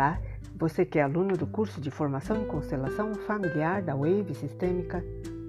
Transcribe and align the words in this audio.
Olá, 0.00 0.18
você 0.56 0.86
que 0.86 0.98
é 0.98 1.02
aluno 1.02 1.36
do 1.36 1.46
curso 1.46 1.78
de 1.78 1.90
Formação 1.90 2.40
em 2.40 2.46
Constelação 2.46 3.14
Familiar 3.14 3.82
da 3.82 3.94
Wave 3.94 4.34
Sistêmica, 4.34 5.04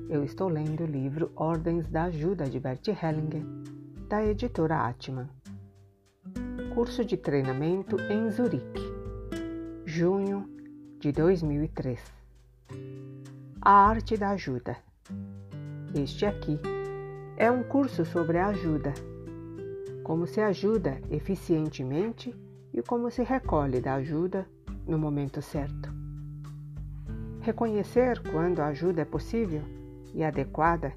eu 0.10 0.26
estou 0.26 0.50
lendo 0.50 0.84
o 0.84 0.86
livro 0.86 1.32
Ordens 1.38 1.88
da 1.88 2.04
Ajuda 2.04 2.50
de 2.50 2.60
Bert 2.60 2.86
Hellinger, 2.86 3.46
da 4.10 4.26
editora 4.26 4.90
Atman. 4.90 5.30
Curso 6.76 7.06
de 7.06 7.16
treinamento 7.16 7.96
em 8.12 8.30
Zurique, 8.30 8.84
junho 9.86 10.50
de 11.00 11.14
2003. 11.14 12.04
A 13.62 13.72
arte 13.72 14.18
da 14.18 14.32
ajuda. 14.32 14.76
Este 15.96 16.26
aqui 16.26 16.60
é 17.38 17.50
um 17.50 17.64
curso 17.64 18.04
sobre 18.04 18.38
a 18.38 18.48
ajuda, 18.48 18.94
como 20.04 20.28
se 20.28 20.42
ajuda 20.42 21.00
eficientemente 21.10 22.36
e 22.74 22.82
como 22.82 23.12
se 23.12 23.24
recolhe 23.24 23.82
da 23.82 23.96
ajuda 23.96 24.48
no 24.88 24.98
momento 24.98 25.42
certo. 25.42 25.90
Reconhecer 27.42 28.22
quando 28.32 28.60
a 28.60 28.68
ajuda 28.68 29.02
é 29.02 29.06
possível 29.06 29.64
e 30.14 30.24
adequada 30.24 30.94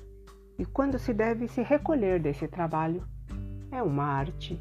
e 0.59 0.65
quando 0.65 0.99
se 0.99 1.13
deve 1.13 1.49
se 1.49 1.63
recolher 1.63 2.21
desse 2.21 2.47
trabalho 2.47 3.03
é 3.73 3.83
uma 3.83 4.05
arte. 4.05 4.61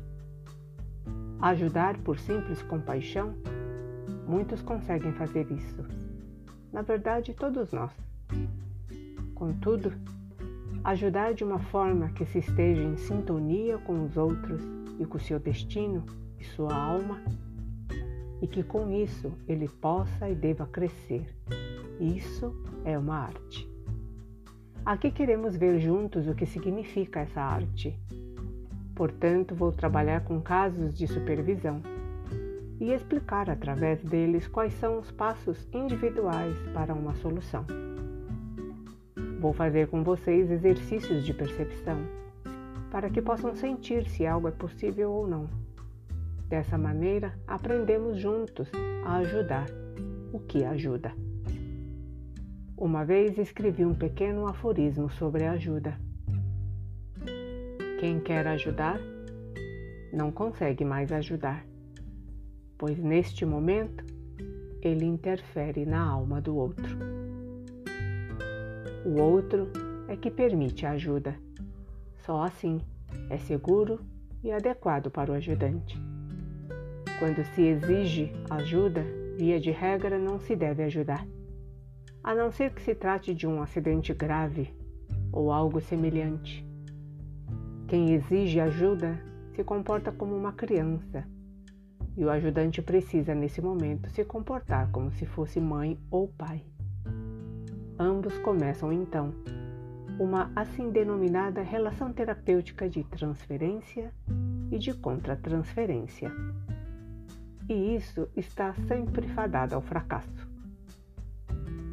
Ajudar 1.42 1.98
por 1.98 2.18
simples 2.18 2.62
compaixão, 2.64 3.36
muitos 4.26 4.62
conseguem 4.62 5.12
fazer 5.14 5.52
isso. 5.52 5.86
Na 6.72 6.82
verdade, 6.82 7.34
todos 7.34 7.72
nós. 7.72 7.92
Contudo, 9.36 9.94
ajudar 10.84 11.34
de 11.34 11.44
uma 11.44 11.60
forma 11.60 12.10
que 12.10 12.26
se 12.26 12.40
esteja 12.40 12.82
em 12.82 12.98
sintonia 12.98 13.78
com 13.80 14.06
os 14.06 14.18
outros 14.18 14.62
e 14.98 15.06
com 15.06 15.18
o 15.18 15.22
seu 15.22 15.38
destino 15.38 16.04
e 16.44 16.56
sua 16.56 16.76
alma, 16.76 17.22
e 18.42 18.48
que 18.48 18.62
com 18.62 18.92
isso 18.92 19.32
ele 19.48 19.70
possa 19.70 20.30
e 20.30 20.36
deva 20.36 20.68
crescer. 20.68 21.26
Isso 22.00 22.54
é 22.84 23.00
uma 23.00 23.16
arte. 23.16 23.68
Aqui 24.86 25.10
queremos 25.10 25.56
ver 25.56 25.80
juntos 25.80 26.28
o 26.28 26.36
que 26.36 26.46
significa 26.46 27.22
essa 27.22 27.42
arte. 27.42 27.98
Portanto, 28.94 29.56
vou 29.56 29.72
trabalhar 29.72 30.26
com 30.26 30.42
casos 30.42 30.94
de 30.94 31.08
supervisão 31.08 31.82
e 32.80 32.92
explicar 32.92 33.50
através 33.50 34.04
deles 34.04 34.46
quais 34.46 34.74
são 34.74 35.00
os 35.00 35.10
passos 35.10 35.66
individuais 35.74 36.58
para 36.74 36.94
uma 36.94 37.16
solução. 37.16 37.66
Vou 39.40 39.54
fazer 39.54 39.88
com 39.88 40.04
vocês 40.04 40.52
exercícios 40.52 41.26
de 41.26 41.34
percepção 41.34 41.98
para 42.92 43.10
que 43.10 43.22
possam 43.22 43.56
sentir 43.56 44.08
se 44.10 44.26
algo 44.28 44.50
é 44.50 44.52
possível 44.52 45.12
ou 45.12 45.26
não. 45.26 45.63
Dessa 46.54 46.78
maneira, 46.78 47.34
aprendemos 47.48 48.20
juntos 48.20 48.70
a 49.04 49.16
ajudar 49.16 49.66
o 50.32 50.40
que 50.40 50.64
ajuda. 50.64 51.12
Uma 52.78 53.04
vez 53.04 53.40
escrevi 53.40 53.84
um 53.84 53.96
pequeno 53.96 54.46
aforismo 54.46 55.10
sobre 55.10 55.46
ajuda. 55.46 56.00
Quem 58.00 58.20
quer 58.20 58.46
ajudar 58.46 59.00
não 60.14 60.32
consegue 60.32 60.86
mais 60.86 61.12
ajudar, 61.12 61.66
pois 62.78 63.00
neste 63.00 63.48
momento 63.48 64.06
ele 64.80 65.06
interfere 65.06 65.88
na 65.88 66.06
alma 66.08 66.40
do 66.40 66.56
outro. 66.56 67.00
O 69.04 69.20
outro 69.20 69.72
é 70.08 70.16
que 70.16 70.30
permite 70.30 70.86
a 70.86 70.92
ajuda. 70.92 71.36
Só 72.18 72.44
assim 72.44 72.80
é 73.28 73.40
seguro 73.40 74.02
e 74.44 74.52
adequado 74.52 75.10
para 75.10 75.32
o 75.32 75.34
ajudante. 75.34 76.13
Quando 77.24 77.42
se 77.56 77.62
exige 77.62 78.34
ajuda, 78.50 79.02
via 79.38 79.58
de 79.58 79.72
regra 79.72 80.20
não 80.20 80.42
se 80.42 80.58
deve 80.58 80.84
ajudar, 80.84 81.26
a 82.22 82.36
não 82.36 82.52
ser 82.52 82.74
que 82.74 82.82
se 82.82 82.94
trate 82.94 83.34
de 83.34 83.48
um 83.48 83.62
acidente 83.62 84.14
grave 84.14 84.76
ou 85.32 85.50
algo 85.50 85.80
semelhante. 85.80 86.68
Quem 87.88 88.14
exige 88.14 88.60
ajuda 88.60 89.18
se 89.56 89.64
comporta 89.64 90.12
como 90.12 90.36
uma 90.36 90.52
criança 90.52 91.26
e 92.18 92.26
o 92.26 92.30
ajudante 92.30 92.82
precisa, 92.82 93.34
nesse 93.34 93.62
momento, 93.62 94.10
se 94.10 94.26
comportar 94.26 94.92
como 94.92 95.10
se 95.10 95.26
fosse 95.26 95.62
mãe 95.62 95.98
ou 96.12 96.28
pai. 96.28 96.62
Ambos 97.98 98.38
começam 98.40 98.92
então 98.92 99.34
uma 100.20 100.52
assim 100.54 100.92
denominada 100.92 101.62
relação 101.62 102.12
terapêutica 102.12 102.90
de 102.90 103.02
transferência 103.06 104.12
e 104.70 104.78
de 104.78 104.94
contratransferência 104.94 106.30
e 107.70 107.96
isso 107.96 108.28
está 108.36 108.74
sempre 108.88 109.28
fadado 109.30 109.76
ao 109.76 109.82
fracasso. 109.82 110.48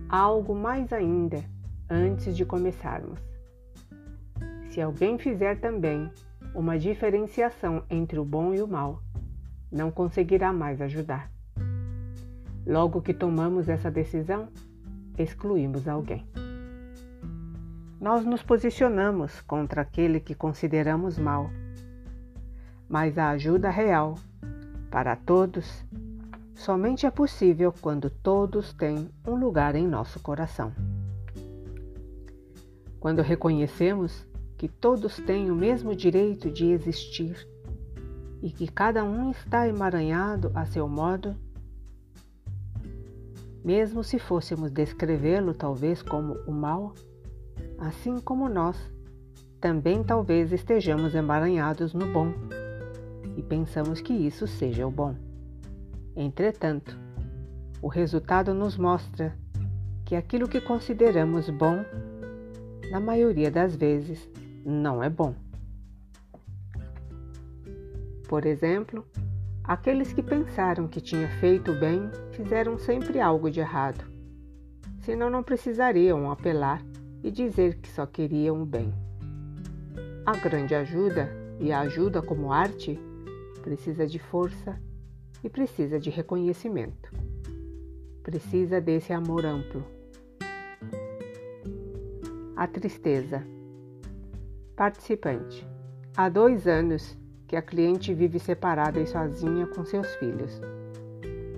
Algo 0.08 0.54
mais 0.54 0.92
ainda 0.92 1.42
antes 1.88 2.36
de 2.36 2.44
começarmos. 2.44 3.20
Se 4.70 4.80
alguém 4.80 5.18
fizer 5.18 5.60
também 5.60 6.10
uma 6.54 6.78
diferenciação 6.78 7.84
entre 7.88 8.18
o 8.18 8.24
bom 8.24 8.54
e 8.54 8.62
o 8.62 8.68
mal, 8.68 9.02
não 9.70 9.90
conseguirá 9.90 10.52
mais 10.52 10.80
ajudar. 10.80 11.30
Logo 12.66 13.00
que 13.00 13.14
tomamos 13.14 13.68
essa 13.68 13.90
decisão, 13.90 14.48
excluímos 15.18 15.88
alguém. 15.88 16.26
Nós 18.00 18.24
nos 18.24 18.42
posicionamos 18.42 19.40
contra 19.42 19.82
aquele 19.82 20.20
que 20.20 20.34
consideramos 20.34 21.18
mal, 21.18 21.50
mas 22.88 23.18
a 23.18 23.30
ajuda 23.30 23.70
real 23.70 24.14
para 24.90 25.14
todos 25.14 25.84
somente 26.54 27.06
é 27.06 27.10
possível 27.10 27.72
quando 27.80 28.10
todos 28.10 28.72
têm 28.72 29.08
um 29.26 29.34
lugar 29.34 29.74
em 29.76 29.86
nosso 29.86 30.20
coração. 30.20 30.72
Quando 32.98 33.22
reconhecemos 33.22 34.26
que 34.58 34.68
todos 34.68 35.16
têm 35.16 35.50
o 35.50 35.54
mesmo 35.54 35.94
direito 35.94 36.50
de 36.50 36.66
existir 36.66 37.48
e 38.42 38.50
que 38.50 38.68
cada 38.68 39.02
um 39.04 39.30
está 39.30 39.66
emaranhado 39.66 40.50
a 40.54 40.66
seu 40.66 40.86
modo, 40.86 41.34
mesmo 43.64 44.02
se 44.02 44.18
fôssemos 44.18 44.70
descrevê-lo 44.70 45.54
talvez 45.54 46.02
como 46.02 46.34
o 46.46 46.52
mal, 46.52 46.94
assim 47.78 48.18
como 48.18 48.48
nós, 48.48 48.76
também 49.60 50.02
talvez 50.02 50.52
estejamos 50.52 51.14
emaranhados 51.14 51.94
no 51.94 52.06
bom 52.12 52.32
e 53.40 53.42
pensamos 53.42 54.02
que 54.02 54.12
isso 54.12 54.46
seja 54.46 54.86
o 54.86 54.90
bom. 54.90 55.16
Entretanto, 56.14 56.98
o 57.80 57.88
resultado 57.88 58.52
nos 58.52 58.76
mostra 58.76 59.34
que 60.04 60.14
aquilo 60.14 60.46
que 60.46 60.60
consideramos 60.60 61.48
bom, 61.48 61.82
na 62.90 63.00
maioria 63.00 63.50
das 63.50 63.74
vezes, 63.74 64.28
não 64.62 65.02
é 65.02 65.08
bom. 65.08 65.34
Por 68.28 68.44
exemplo, 68.44 69.06
aqueles 69.64 70.12
que 70.12 70.22
pensaram 70.22 70.86
que 70.86 71.00
tinha 71.00 71.28
feito 71.40 71.72
bem 71.72 72.10
fizeram 72.32 72.78
sempre 72.78 73.20
algo 73.20 73.50
de 73.50 73.60
errado, 73.60 74.04
senão 74.98 75.30
não 75.30 75.42
precisariam 75.42 76.30
apelar 76.30 76.84
e 77.24 77.30
dizer 77.30 77.78
que 77.78 77.88
só 77.88 78.04
queriam 78.04 78.62
o 78.62 78.66
bem. 78.66 78.92
A 80.26 80.36
grande 80.36 80.74
ajuda 80.74 81.30
e 81.58 81.72
a 81.72 81.80
ajuda 81.80 82.20
como 82.20 82.52
arte 82.52 83.00
precisa 83.60 84.06
de 84.06 84.18
força 84.18 84.80
e 85.44 85.48
precisa 85.48 85.98
de 85.98 86.10
reconhecimento. 86.10 87.12
Precisa 88.22 88.80
desse 88.80 89.12
amor 89.12 89.46
amplo. 89.46 89.84
A 92.56 92.66
tristeza. 92.66 93.46
Participante. 94.76 95.66
Há 96.16 96.28
dois 96.28 96.66
anos 96.66 97.18
que 97.46 97.56
a 97.56 97.62
cliente 97.62 98.12
vive 98.14 98.38
separada 98.38 99.00
e 99.00 99.06
sozinha 99.06 99.66
com 99.66 99.84
seus 99.84 100.14
filhos. 100.16 100.60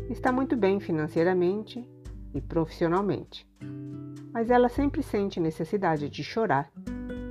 Está 0.09 0.31
muito 0.31 0.57
bem 0.57 0.79
financeiramente 0.79 1.87
e 2.35 2.41
profissionalmente, 2.41 3.47
mas 4.33 4.51
ela 4.51 4.69
sempre 4.69 5.03
sente 5.03 5.41
necessidade 5.41 6.09
de 6.09 6.23
chorar 6.23 6.71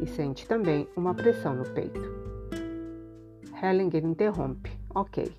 e 0.01 0.07
sente 0.07 0.47
também 0.47 0.87
uma 0.95 1.13
pressão 1.13 1.55
no 1.55 1.63
peito. 1.71 2.20
Hellinger 3.63 4.03
interrompe. 4.03 4.71
Ok. 4.89 5.31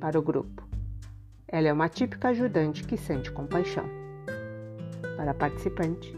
Para 0.00 0.18
o 0.18 0.22
grupo. 0.22 0.66
Ela 1.46 1.68
é 1.68 1.72
uma 1.72 1.86
típica 1.86 2.28
ajudante 2.28 2.84
que 2.84 2.96
sente 2.96 3.30
compaixão. 3.30 3.84
Para 5.14 5.32
a 5.32 5.34
participante, 5.34 6.16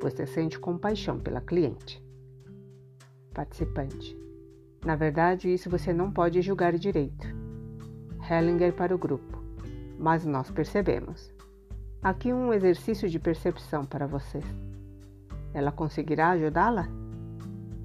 você 0.00 0.26
sente 0.26 0.58
compaixão 0.58 1.20
pela 1.20 1.42
cliente. 1.42 2.02
Participante. 3.34 4.16
Na 4.82 4.96
verdade, 4.96 5.52
isso 5.52 5.68
você 5.68 5.92
não 5.92 6.10
pode 6.10 6.40
julgar 6.40 6.72
direito. 6.78 7.26
Hellinger 8.30 8.72
para 8.72 8.94
o 8.94 8.98
grupo. 8.98 9.38
Mas 9.98 10.24
nós 10.24 10.50
percebemos. 10.50 11.30
Aqui 12.02 12.32
um 12.32 12.50
exercício 12.50 13.10
de 13.10 13.18
percepção 13.18 13.84
para 13.84 14.06
vocês. 14.06 14.44
Ela 15.52 15.70
conseguirá 15.70 16.30
ajudá-la? 16.30 16.88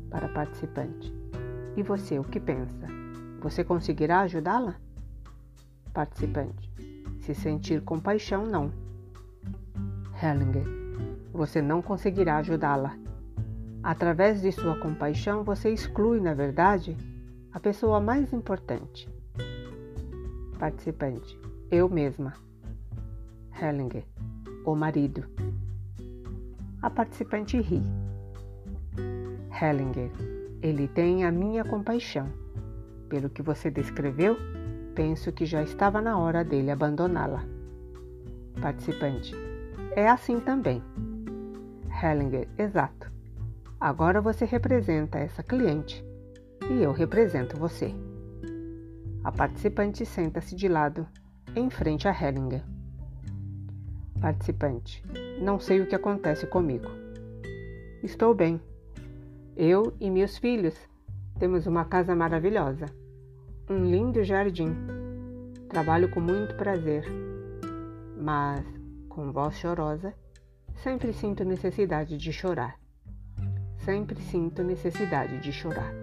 Para 0.09 0.29
participante. 0.29 1.20
E 1.75 1.83
você, 1.83 2.19
o 2.19 2.23
que 2.23 2.39
pensa? 2.39 2.87
Você 3.39 3.63
conseguirá 3.63 4.21
ajudá-la? 4.21 4.75
Participante. 5.93 6.69
se 7.21 7.35
sentir 7.35 7.81
compaixão, 7.81 8.45
não. 8.45 8.71
Hellinger, 10.21 10.65
você 11.31 11.61
não 11.61 11.81
conseguirá 11.81 12.37
ajudá-la. 12.37 12.97
Através 13.83 14.41
de 14.41 14.51
sua 14.51 14.77
compaixão, 14.79 15.43
você 15.43 15.71
exclui, 15.71 16.19
na 16.19 16.33
verdade, 16.33 16.97
a 17.53 17.59
pessoa 17.59 17.99
mais 17.99 18.33
importante. 18.33 19.09
Participante: 20.59 21.39
Eu 21.69 21.89
mesma. 21.89 22.33
Hellinger: 23.59 24.05
O 24.65 24.75
marido. 24.75 25.25
A 26.81 26.89
participante 26.89 27.59
ri. 27.59 27.81
Hellinger: 29.61 30.40
Ele 30.61 30.87
tem 30.87 31.25
a 31.25 31.31
minha 31.31 31.63
compaixão. 31.63 32.29
Pelo 33.09 33.29
que 33.29 33.41
você 33.41 33.71
descreveu, 33.71 34.37
penso 34.93 35.31
que 35.31 35.45
já 35.45 35.63
estava 35.63 36.01
na 36.01 36.17
hora 36.17 36.43
dele 36.43 36.69
abandoná-la. 36.69 37.43
Participante: 38.61 39.33
É 39.95 40.07
assim 40.07 40.39
também. 40.39 40.83
Hellinger: 42.01 42.47
Exato. 42.57 43.11
Agora 43.79 44.21
você 44.21 44.45
representa 44.45 45.17
essa 45.17 45.41
cliente 45.41 46.05
e 46.69 46.83
eu 46.83 46.91
represento 46.91 47.57
você. 47.57 47.93
A 49.23 49.31
participante 49.31 50.05
senta-se 50.05 50.55
de 50.55 50.67
lado, 50.67 51.07
em 51.55 51.69
frente 51.69 52.07
a 52.07 52.11
Hellinger. 52.11 52.63
Participante: 54.19 55.03
Não 55.41 55.59
sei 55.59 55.81
o 55.81 55.87
que 55.87 55.95
acontece 55.95 56.45
comigo. 56.45 56.87
Estou 58.03 58.35
bem. 58.35 58.61
Eu 59.55 59.93
e 59.99 60.09
meus 60.09 60.37
filhos 60.37 60.75
temos 61.37 61.67
uma 61.67 61.83
casa 61.83 62.15
maravilhosa, 62.15 62.85
um 63.69 63.83
lindo 63.83 64.23
jardim. 64.23 64.73
Trabalho 65.67 66.09
com 66.09 66.21
muito 66.21 66.55
prazer, 66.55 67.05
mas, 68.17 68.65
com 69.09 69.31
voz 69.31 69.55
chorosa, 69.55 70.13
sempre 70.75 71.11
sinto 71.11 71.43
necessidade 71.43 72.17
de 72.17 72.31
chorar. 72.31 72.79
Sempre 73.79 74.21
sinto 74.21 74.63
necessidade 74.63 75.39
de 75.39 75.51
chorar. 75.51 75.93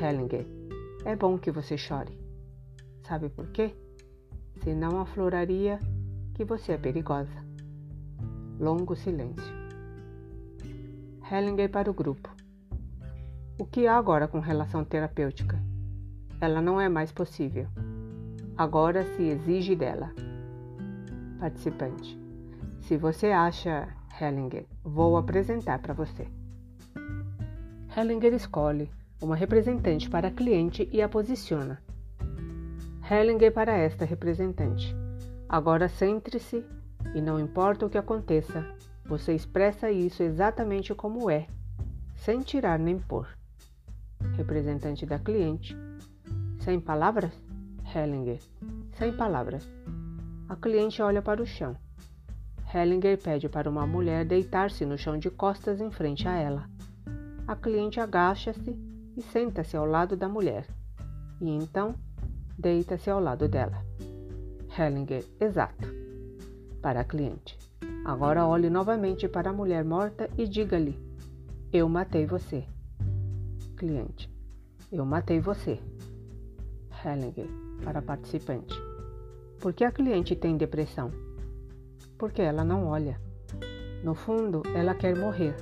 Hellinger, 0.00 0.46
é 1.04 1.14
bom 1.14 1.38
que 1.38 1.50
você 1.50 1.76
chore. 1.76 2.18
Sabe 3.02 3.28
por 3.28 3.46
quê? 3.48 3.74
Senão 4.62 5.00
afloraria 5.00 5.78
que 6.34 6.44
você 6.44 6.72
é 6.72 6.78
perigosa. 6.78 7.44
Longo 8.58 8.96
silêncio. 8.96 9.63
Hellinger 11.30 11.70
para 11.70 11.90
o 11.90 11.94
grupo. 11.94 12.30
O 13.58 13.64
que 13.64 13.86
há 13.86 13.96
agora 13.96 14.28
com 14.28 14.40
relação 14.40 14.84
terapêutica? 14.84 15.58
Ela 16.38 16.60
não 16.60 16.78
é 16.78 16.86
mais 16.86 17.10
possível. 17.10 17.66
Agora 18.56 19.04
se 19.04 19.22
exige 19.22 19.74
dela. 19.74 20.12
Participante. 21.40 22.20
Se 22.82 22.98
você 22.98 23.28
acha, 23.28 23.88
Hellinger, 24.20 24.66
vou 24.82 25.16
apresentar 25.16 25.78
para 25.78 25.94
você. 25.94 26.28
Hellinger 27.96 28.34
escolhe 28.34 28.90
uma 29.22 29.34
representante 29.34 30.10
para 30.10 30.28
a 30.28 30.30
cliente 30.30 30.86
e 30.92 31.00
a 31.00 31.08
posiciona. 31.08 31.82
Hellinger 33.10 33.52
para 33.52 33.72
esta 33.72 34.04
representante. 34.04 34.94
Agora 35.48 35.88
centre-se 35.88 36.62
e 37.14 37.22
não 37.22 37.40
importa 37.40 37.86
o 37.86 37.90
que 37.90 37.96
aconteça, 37.96 38.66
você 39.04 39.34
expressa 39.34 39.90
isso 39.90 40.22
exatamente 40.22 40.94
como 40.94 41.30
é, 41.30 41.46
sem 42.16 42.40
tirar 42.40 42.78
nem 42.78 42.98
pôr. 42.98 43.28
Representante 44.36 45.04
da 45.04 45.18
cliente. 45.18 45.76
Sem 46.60 46.80
palavras? 46.80 47.32
Hellinger. 47.94 48.40
Sem 48.92 49.12
palavras. 49.14 49.68
A 50.48 50.56
cliente 50.56 51.02
olha 51.02 51.20
para 51.20 51.42
o 51.42 51.46
chão. 51.46 51.76
Hellinger 52.74 53.20
pede 53.22 53.48
para 53.48 53.68
uma 53.68 53.86
mulher 53.86 54.24
deitar-se 54.24 54.84
no 54.84 54.96
chão 54.96 55.18
de 55.18 55.30
costas 55.30 55.80
em 55.80 55.90
frente 55.90 56.26
a 56.26 56.34
ela. 56.34 56.68
A 57.46 57.54
cliente 57.54 58.00
agacha-se 58.00 58.74
e 59.16 59.22
senta-se 59.22 59.76
ao 59.76 59.84
lado 59.84 60.16
da 60.16 60.28
mulher. 60.28 60.66
E 61.40 61.50
então 61.50 61.94
deita-se 62.58 63.10
ao 63.10 63.20
lado 63.20 63.46
dela. 63.48 63.84
Hellinger, 64.76 65.24
exato. 65.38 65.86
Para 66.80 67.00
a 67.00 67.04
cliente. 67.04 67.63
Agora 68.04 68.46
olhe 68.46 68.68
novamente 68.68 69.26
para 69.26 69.48
a 69.48 69.52
mulher 69.52 69.82
morta 69.82 70.28
e 70.36 70.46
diga-lhe: 70.46 70.98
Eu 71.72 71.88
matei 71.88 72.26
você. 72.26 72.64
Cliente. 73.78 74.30
Eu 74.92 75.06
matei 75.06 75.40
você. 75.40 75.80
Hellinger, 77.02 77.48
para 77.82 78.02
participante. 78.02 78.74
Por 79.58 79.72
que 79.72 79.84
a 79.84 79.90
cliente 79.90 80.36
tem 80.36 80.58
depressão? 80.58 81.10
Porque 82.18 82.42
ela 82.42 82.62
não 82.62 82.86
olha. 82.86 83.18
No 84.02 84.14
fundo, 84.14 84.62
ela 84.74 84.94
quer 84.94 85.16
morrer. 85.16 85.56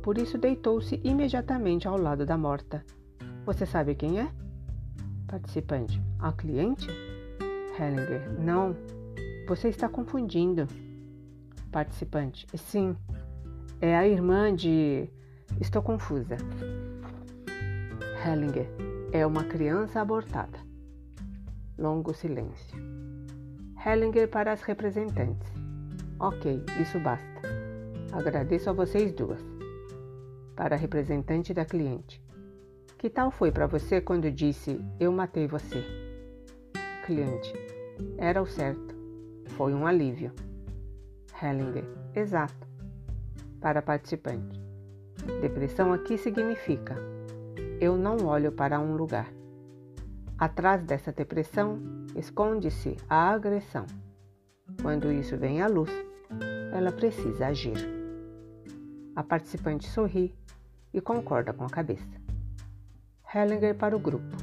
Por 0.00 0.16
isso 0.16 0.38
deitou-se 0.38 1.00
imediatamente 1.02 1.88
ao 1.88 1.98
lado 1.98 2.24
da 2.24 2.38
morta. 2.38 2.84
Você 3.44 3.66
sabe 3.66 3.96
quem 3.96 4.20
é? 4.20 4.30
Participante. 5.26 6.00
A 6.20 6.32
cliente? 6.32 6.86
Hellinger. 7.76 8.30
Não. 8.40 8.76
Você 9.48 9.68
está 9.68 9.88
confundindo. 9.88 10.68
Participante. 11.74 12.46
Sim. 12.56 12.96
É 13.80 13.96
a 13.96 14.06
irmã 14.06 14.54
de. 14.54 15.10
Estou 15.60 15.82
confusa. 15.82 16.36
Hellinger. 18.24 18.68
É 19.10 19.26
uma 19.26 19.42
criança 19.42 20.00
abortada. 20.00 20.56
Longo 21.76 22.14
silêncio. 22.14 22.78
Hellinger 23.84 24.28
para 24.28 24.52
as 24.52 24.62
representantes. 24.62 25.52
Ok, 26.20 26.64
isso 26.80 27.00
basta. 27.00 27.42
Agradeço 28.12 28.70
a 28.70 28.72
vocês 28.72 29.12
duas 29.12 29.40
para 30.54 30.76
a 30.76 30.78
representante 30.78 31.52
da 31.52 31.64
cliente. 31.64 32.22
Que 32.96 33.10
tal 33.10 33.32
foi 33.32 33.50
para 33.50 33.66
você 33.66 34.00
quando 34.00 34.30
disse 34.30 34.80
eu 35.00 35.10
matei 35.10 35.48
você? 35.48 35.84
Cliente. 37.04 37.52
Era 38.16 38.40
o 38.40 38.46
certo. 38.46 38.94
Foi 39.56 39.74
um 39.74 39.84
alívio. 39.84 40.30
Hellinger. 41.44 41.84
Exato. 42.14 42.66
Para 43.60 43.82
participante. 43.82 44.58
Depressão 45.40 45.92
aqui 45.92 46.16
significa 46.16 46.96
eu 47.80 47.96
não 47.96 48.26
olho 48.26 48.50
para 48.50 48.80
um 48.80 48.96
lugar. 48.96 49.28
Atrás 50.38 50.82
dessa 50.84 51.12
depressão 51.12 51.78
esconde-se 52.16 52.96
a 53.08 53.30
agressão. 53.30 53.84
Quando 54.80 55.12
isso 55.12 55.36
vem 55.36 55.60
à 55.60 55.66
luz, 55.66 55.90
ela 56.72 56.90
precisa 56.90 57.48
agir. 57.48 57.76
A 59.14 59.22
participante 59.22 59.88
sorri 59.88 60.34
e 60.92 61.00
concorda 61.00 61.52
com 61.52 61.64
a 61.64 61.70
cabeça. 61.70 62.20
Hellinger 63.34 63.74
para 63.74 63.96
o 63.96 64.00
grupo. 64.00 64.36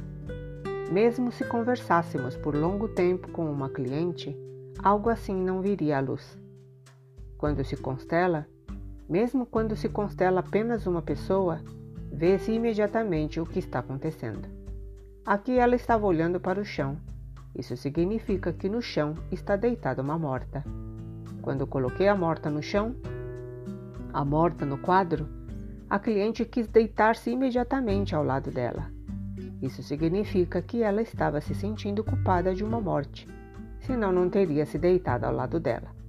Mesmo 0.92 1.32
se 1.32 1.44
conversássemos 1.44 2.36
por 2.36 2.54
longo 2.54 2.88
tempo 2.88 3.28
com 3.30 3.50
uma 3.50 3.70
cliente, 3.70 4.36
algo 4.82 5.08
assim 5.08 5.34
não 5.34 5.62
viria 5.62 5.96
à 5.96 6.00
luz. 6.00 6.38
Quando 7.42 7.64
se 7.64 7.76
constela, 7.76 8.46
mesmo 9.08 9.44
quando 9.44 9.74
se 9.74 9.88
constela 9.88 10.38
apenas 10.38 10.86
uma 10.86 11.02
pessoa, 11.02 11.60
vê-se 12.12 12.52
imediatamente 12.52 13.40
o 13.40 13.44
que 13.44 13.58
está 13.58 13.80
acontecendo. 13.80 14.46
Aqui 15.26 15.58
ela 15.58 15.74
estava 15.74 16.06
olhando 16.06 16.38
para 16.38 16.60
o 16.60 16.64
chão. 16.64 16.96
Isso 17.52 17.76
significa 17.76 18.52
que 18.52 18.68
no 18.68 18.80
chão 18.80 19.16
está 19.32 19.56
deitada 19.56 20.00
uma 20.00 20.16
morta. 20.16 20.62
Quando 21.42 21.66
coloquei 21.66 22.06
a 22.06 22.14
morta 22.14 22.48
no 22.48 22.62
chão, 22.62 22.94
a 24.12 24.24
morta 24.24 24.64
no 24.64 24.78
quadro, 24.78 25.28
a 25.90 25.98
cliente 25.98 26.44
quis 26.44 26.68
deitar-se 26.68 27.28
imediatamente 27.28 28.14
ao 28.14 28.22
lado 28.22 28.52
dela. 28.52 28.88
Isso 29.60 29.82
significa 29.82 30.62
que 30.62 30.80
ela 30.80 31.02
estava 31.02 31.40
se 31.40 31.56
sentindo 31.56 32.04
culpada 32.04 32.54
de 32.54 32.62
uma 32.62 32.80
morte, 32.80 33.26
senão 33.80 34.12
não 34.12 34.30
teria 34.30 34.64
se 34.64 34.78
deitado 34.78 35.24
ao 35.24 35.34
lado 35.34 35.58
dela. 35.58 36.01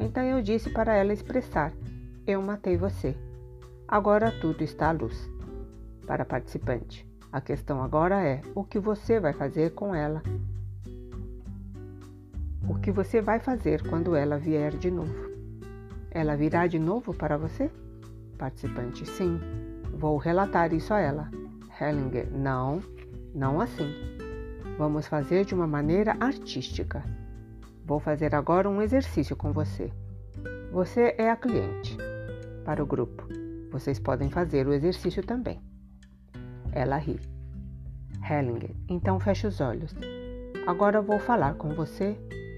Então 0.00 0.22
eu 0.22 0.40
disse 0.42 0.70
para 0.70 0.94
ela 0.94 1.12
expressar: 1.12 1.72
Eu 2.26 2.40
matei 2.40 2.76
você. 2.76 3.16
Agora 3.86 4.30
tudo 4.40 4.62
está 4.62 4.88
à 4.88 4.92
luz. 4.92 5.28
Para 6.06 6.22
a 6.22 6.26
participante, 6.26 7.06
a 7.32 7.40
questão 7.40 7.82
agora 7.82 8.22
é: 8.22 8.40
o 8.54 8.64
que 8.64 8.78
você 8.78 9.20
vai 9.20 9.32
fazer 9.32 9.74
com 9.74 9.94
ela? 9.94 10.22
O 12.68 12.74
que 12.74 12.90
você 12.92 13.20
vai 13.20 13.38
fazer 13.40 13.86
quando 13.88 14.14
ela 14.14 14.38
vier 14.38 14.76
de 14.76 14.90
novo? 14.90 15.28
Ela 16.10 16.36
virá 16.36 16.66
de 16.66 16.78
novo 16.78 17.12
para 17.12 17.36
você? 17.36 17.70
Participante: 18.38 19.04
Sim, 19.06 19.40
vou 19.92 20.16
relatar 20.16 20.72
isso 20.72 20.94
a 20.94 21.00
ela. 21.00 21.30
Hellinger: 21.80 22.30
Não, 22.30 22.80
não 23.34 23.60
assim. 23.60 23.92
Vamos 24.78 25.06
fazer 25.06 25.44
de 25.44 25.54
uma 25.54 25.66
maneira 25.66 26.16
artística. 26.20 27.02
Vou 27.88 27.98
fazer 27.98 28.34
agora 28.34 28.68
um 28.68 28.82
exercício 28.82 29.34
com 29.34 29.50
você. 29.50 29.90
Você 30.70 31.14
é 31.16 31.30
a 31.30 31.36
cliente. 31.36 31.96
Para 32.62 32.82
o 32.82 32.86
grupo, 32.86 33.26
vocês 33.70 33.98
podem 33.98 34.28
fazer 34.28 34.68
o 34.68 34.74
exercício 34.74 35.24
também. 35.24 35.58
Ela 36.70 36.98
ri. 36.98 37.18
Hellinger: 38.22 38.76
Então 38.90 39.18
feche 39.18 39.46
os 39.46 39.58
olhos. 39.62 39.94
Agora 40.66 41.00
vou 41.00 41.18
falar 41.18 41.54
com 41.54 41.70
você 41.70 42.14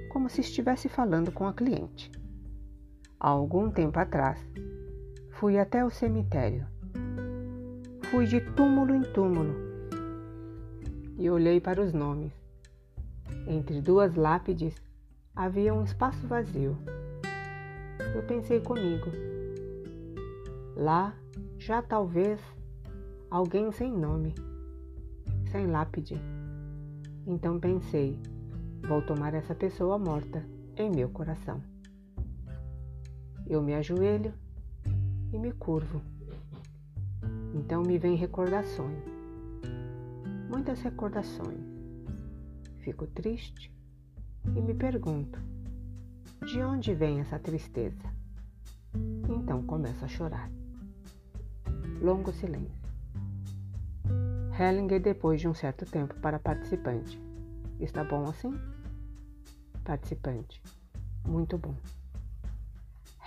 como 0.08 0.28
se 0.28 0.40
estivesse 0.40 0.88
falando 0.88 1.30
com 1.30 1.46
a 1.46 1.54
cliente. 1.54 2.10
Há 3.20 3.28
algum 3.28 3.70
tempo 3.70 4.00
atrás, 4.00 4.44
fui 5.34 5.60
até 5.60 5.84
o 5.84 5.90
cemitério. 5.90 6.66
Fui 8.10 8.26
de 8.26 8.40
túmulo 8.40 8.92
em 8.92 9.02
túmulo 9.02 9.54
e 11.16 11.30
olhei 11.30 11.60
para 11.60 11.80
os 11.80 11.92
nomes. 11.92 12.32
Entre 13.46 13.80
duas 13.80 14.16
lápides 14.16 14.74
havia 15.34 15.72
um 15.72 15.84
espaço 15.84 16.26
vazio. 16.26 16.76
Eu 18.14 18.22
pensei 18.24 18.60
comigo. 18.60 19.10
Lá 20.76 21.14
já 21.58 21.82
talvez 21.82 22.40
alguém 23.30 23.70
sem 23.72 23.92
nome, 23.92 24.34
sem 25.50 25.66
lápide. 25.66 26.20
Então 27.26 27.60
pensei, 27.60 28.18
vou 28.88 29.02
tomar 29.02 29.34
essa 29.34 29.54
pessoa 29.54 29.98
morta 29.98 30.44
em 30.76 30.90
meu 30.90 31.08
coração. 31.08 31.62
Eu 33.46 33.62
me 33.62 33.74
ajoelho 33.74 34.32
e 35.32 35.38
me 35.38 35.52
curvo. 35.52 36.00
Então 37.54 37.82
me 37.82 37.98
vêm 37.98 38.16
recordações, 38.16 39.04
muitas 40.48 40.80
recordações. 40.80 41.60
Fico 42.78 43.06
triste 43.06 43.79
e 44.44 44.60
me 44.60 44.74
pergunto: 44.74 45.38
de 46.46 46.62
onde 46.62 46.94
vem 46.94 47.20
essa 47.20 47.38
tristeza? 47.38 48.08
Então 49.28 49.62
começo 49.62 50.04
a 50.04 50.08
chorar. 50.08 50.50
Longo 52.00 52.32
silêncio. 52.32 52.80
Hellinger 54.58 55.00
depois 55.00 55.40
de 55.40 55.48
um 55.48 55.54
certo 55.54 55.86
tempo 55.86 56.14
para 56.16 56.38
participante. 56.38 57.20
Está 57.78 58.04
bom 58.04 58.24
assim? 58.24 58.52
Participante. 59.84 60.62
Muito 61.26 61.56
bom. 61.56 61.74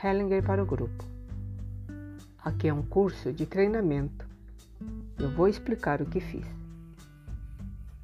Hellinger 0.04 0.44
para 0.44 0.62
o 0.62 0.66
grupo. 0.66 1.04
Aqui 2.38 2.68
é 2.68 2.74
um 2.74 2.84
curso 2.84 3.32
de 3.32 3.46
treinamento. 3.46 4.28
Eu 5.18 5.32
vou 5.32 5.48
explicar 5.48 6.02
o 6.02 6.06
que 6.06 6.20
fiz. 6.20 6.46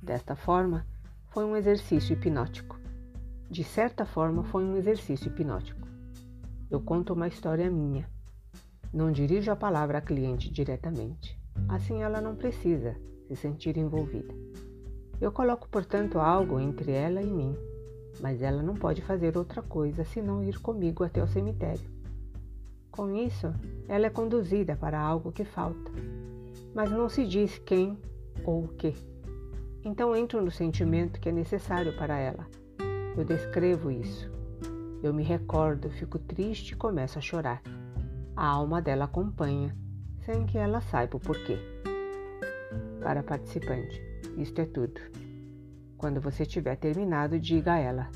Desta 0.02 0.36
forma, 0.36 0.86
foi 1.28 1.44
um 1.44 1.58
exercício 1.58 2.14
hipnótico. 2.14 2.79
De 3.50 3.64
certa 3.64 4.06
forma, 4.06 4.44
foi 4.44 4.64
um 4.64 4.78
exercício 4.78 5.28
hipnótico. 5.28 5.88
Eu 6.70 6.80
conto 6.80 7.14
uma 7.14 7.28
história 7.28 7.68
minha. 7.72 8.08
Não 8.94 9.12
dirijo 9.12 9.52
a 9.52 9.56
palavra 9.56 9.98
à 9.98 10.02
cliente 10.02 10.52
diretamente. 10.52 11.36
Assim 11.68 12.04
ela 12.04 12.22
não 12.22 12.36
precisa 12.36 12.96
se 13.28 13.36
sentir 13.36 13.76
envolvida. 13.76 14.32
Eu 15.20 15.32
coloco, 15.32 15.68
portanto, 15.68 16.20
algo 16.20 16.60
entre 16.60 16.92
ela 16.92 17.24
e 17.24 17.26
mim, 17.26 17.56
mas 18.22 18.44
ela 18.44 18.62
não 18.62 18.76
pode 18.76 19.02
fazer 19.02 19.36
outra 19.36 19.64
coisa 19.64 20.04
senão 20.04 20.44
ir 20.44 20.60
comigo 20.60 21.04
até 21.04 21.24
o 21.24 21.28
cemitério. 21.28 21.90
Com 22.92 23.16
isso, 23.16 23.52
ela 23.88 24.06
é 24.06 24.10
conduzida 24.12 24.76
para 24.76 25.00
algo 25.00 25.32
que 25.32 25.44
falta, 25.44 25.92
mas 26.76 26.92
não 26.92 27.10
se 27.10 27.26
diz 27.26 27.58
quem 27.58 27.98
ou 28.46 28.66
o 28.66 28.68
que. 28.68 28.94
Então 29.84 30.16
entro 30.16 30.40
no 30.40 30.52
sentimento 30.52 31.20
que 31.20 31.30
é 31.30 31.32
necessário 31.32 31.98
para 31.98 32.18
ela. 32.18 32.46
Eu 33.18 33.26
descrevo 33.26 33.92
isso. 33.92 34.30
Eu 35.02 35.14
me 35.14 35.24
recordo, 35.24 35.90
fico 35.90 36.20
triste 36.20 36.72
e 36.72 36.76
começo 36.76 37.18
a 37.18 37.22
chorar. 37.22 37.62
A 38.36 38.46
alma 38.46 38.82
dela 38.82 39.06
acompanha, 39.06 39.76
sem 40.26 40.46
que 40.46 40.58
ela 40.58 40.82
saiba 40.82 41.18
o 41.18 41.20
porquê 41.20 41.58
para 43.02 43.22
a 43.22 43.24
participante. 43.24 44.02
Isto 44.38 44.62
é 44.62 44.66
tudo. 44.66 45.00
Quando 45.98 46.22
você 46.22 46.46
tiver 46.46 46.76
terminado, 46.76 47.40
diga 47.40 47.74
a 47.74 47.78
ela: 47.78 48.10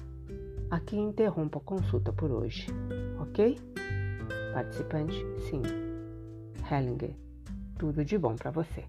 Aqui 0.70 0.98
interrompo 0.98 1.58
a 1.60 1.62
consulta 1.62 2.14
por 2.14 2.32
hoje, 2.32 2.68
ok? 3.20 3.60
Participante, 4.54 5.26
sim. 5.50 5.62
Hellinger, 6.70 7.16
tudo 7.78 8.06
de 8.06 8.18
bom 8.18 8.36
para 8.36 8.52
você. 8.52 8.86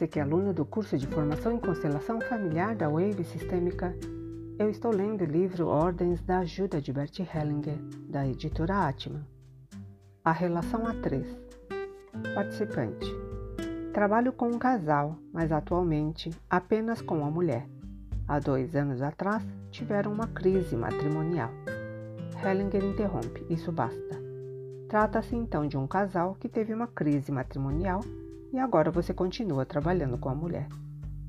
Você 0.00 0.08
que 0.08 0.18
é 0.18 0.22
aluno 0.22 0.54
do 0.54 0.64
curso 0.64 0.96
de 0.96 1.06
Formação 1.06 1.52
em 1.52 1.58
Constelação 1.58 2.18
Familiar 2.22 2.74
da 2.74 2.88
Wave 2.88 3.22
Sistêmica, 3.22 3.94
eu 4.58 4.70
estou 4.70 4.90
lendo 4.90 5.20
o 5.20 5.26
livro 5.26 5.68
Ordens 5.68 6.22
da 6.22 6.38
Ajuda 6.38 6.80
de 6.80 6.90
Bert 6.90 7.18
Hellinger, 7.18 7.76
da 8.08 8.26
editora 8.26 8.88
Atman. 8.88 9.20
A 10.24 10.32
relação 10.32 10.86
a 10.86 10.94
três. 10.94 11.26
Participante. 12.34 13.14
Trabalho 13.92 14.32
com 14.32 14.48
um 14.48 14.58
casal, 14.58 15.18
mas 15.34 15.52
atualmente 15.52 16.30
apenas 16.48 17.02
com 17.02 17.18
uma 17.18 17.30
mulher. 17.30 17.68
Há 18.26 18.38
dois 18.38 18.74
anos 18.74 19.02
atrás 19.02 19.46
tiveram 19.70 20.14
uma 20.14 20.28
crise 20.28 20.76
matrimonial. 20.76 21.50
Hellinger 22.42 22.82
interrompe, 22.82 23.44
isso 23.50 23.70
basta. 23.70 24.18
Trata-se 24.88 25.36
então 25.36 25.68
de 25.68 25.76
um 25.76 25.86
casal 25.86 26.38
que 26.40 26.48
teve 26.48 26.72
uma 26.72 26.86
crise 26.86 27.30
matrimonial 27.30 28.00
e 28.52 28.58
agora 28.58 28.90
você 28.90 29.14
continua 29.14 29.64
trabalhando 29.64 30.18
com 30.18 30.28
a 30.28 30.34
mulher. 30.34 30.68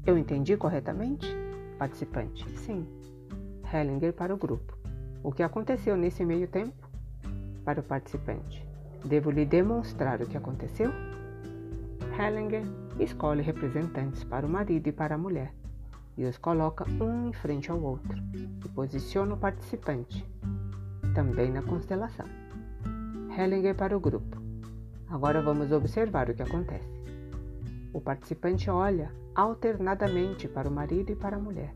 Eu 0.05 0.17
entendi 0.17 0.57
corretamente? 0.57 1.27
Participante: 1.77 2.49
Sim. 2.57 2.87
Hellinger 3.71 4.13
para 4.13 4.33
o 4.33 4.37
grupo. 4.37 4.77
O 5.23 5.31
que 5.31 5.43
aconteceu 5.43 5.95
nesse 5.95 6.25
meio 6.25 6.47
tempo? 6.47 6.89
Para 7.63 7.79
o 7.79 7.83
participante: 7.83 8.67
Devo 9.05 9.31
lhe 9.31 9.45
demonstrar 9.45 10.21
o 10.21 10.27
que 10.27 10.37
aconteceu? 10.37 10.91
Hellinger 12.19 12.63
escolhe 12.99 13.41
representantes 13.41 14.23
para 14.23 14.45
o 14.45 14.49
marido 14.49 14.87
e 14.87 14.91
para 14.91 15.15
a 15.15 15.17
mulher 15.17 15.53
e 16.17 16.25
os 16.25 16.37
coloca 16.37 16.85
um 17.01 17.29
em 17.29 17.33
frente 17.33 17.71
ao 17.71 17.81
outro 17.81 18.15
e 18.35 18.69
posiciona 18.69 19.33
o 19.33 19.37
participante, 19.37 20.25
também 21.15 21.51
na 21.51 21.61
constelação. 21.61 22.25
Hellinger 23.35 23.75
para 23.75 23.95
o 23.95 23.99
grupo. 23.99 24.37
Agora 25.09 25.41
vamos 25.41 25.71
observar 25.71 26.29
o 26.29 26.33
que 26.33 26.43
acontece. 26.43 27.00
O 27.93 27.99
participante 27.99 28.69
olha 28.69 29.11
alternadamente 29.35 30.47
para 30.47 30.69
o 30.69 30.71
marido 30.71 31.11
e 31.11 31.15
para 31.15 31.35
a 31.35 31.39
mulher. 31.39 31.75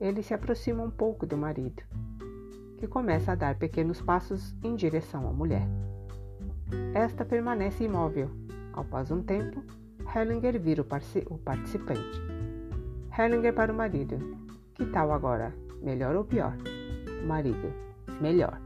Ele 0.00 0.22
se 0.22 0.34
aproxima 0.34 0.82
um 0.82 0.90
pouco 0.90 1.26
do 1.26 1.36
marido, 1.36 1.82
que 2.78 2.86
começa 2.86 3.32
a 3.32 3.34
dar 3.34 3.56
pequenos 3.56 4.00
passos 4.00 4.54
em 4.62 4.76
direção 4.76 5.28
à 5.28 5.32
mulher. 5.32 5.66
Esta 6.94 7.24
permanece 7.24 7.84
imóvel. 7.84 8.30
Passo 8.90 9.12
um 9.12 9.22
tempo, 9.22 9.60
Hellinger 10.14 10.60
vira 10.60 10.82
o, 10.82 11.34
o 11.34 11.38
participante. 11.38 12.22
Hellinger 13.18 13.52
para 13.52 13.72
o 13.72 13.76
marido. 13.76 14.16
Que 14.72 14.86
tal 14.86 15.12
agora? 15.12 15.52
Melhor 15.82 16.14
ou 16.14 16.24
pior? 16.24 16.56
Marido. 17.26 17.72
Melhor. 18.20 18.60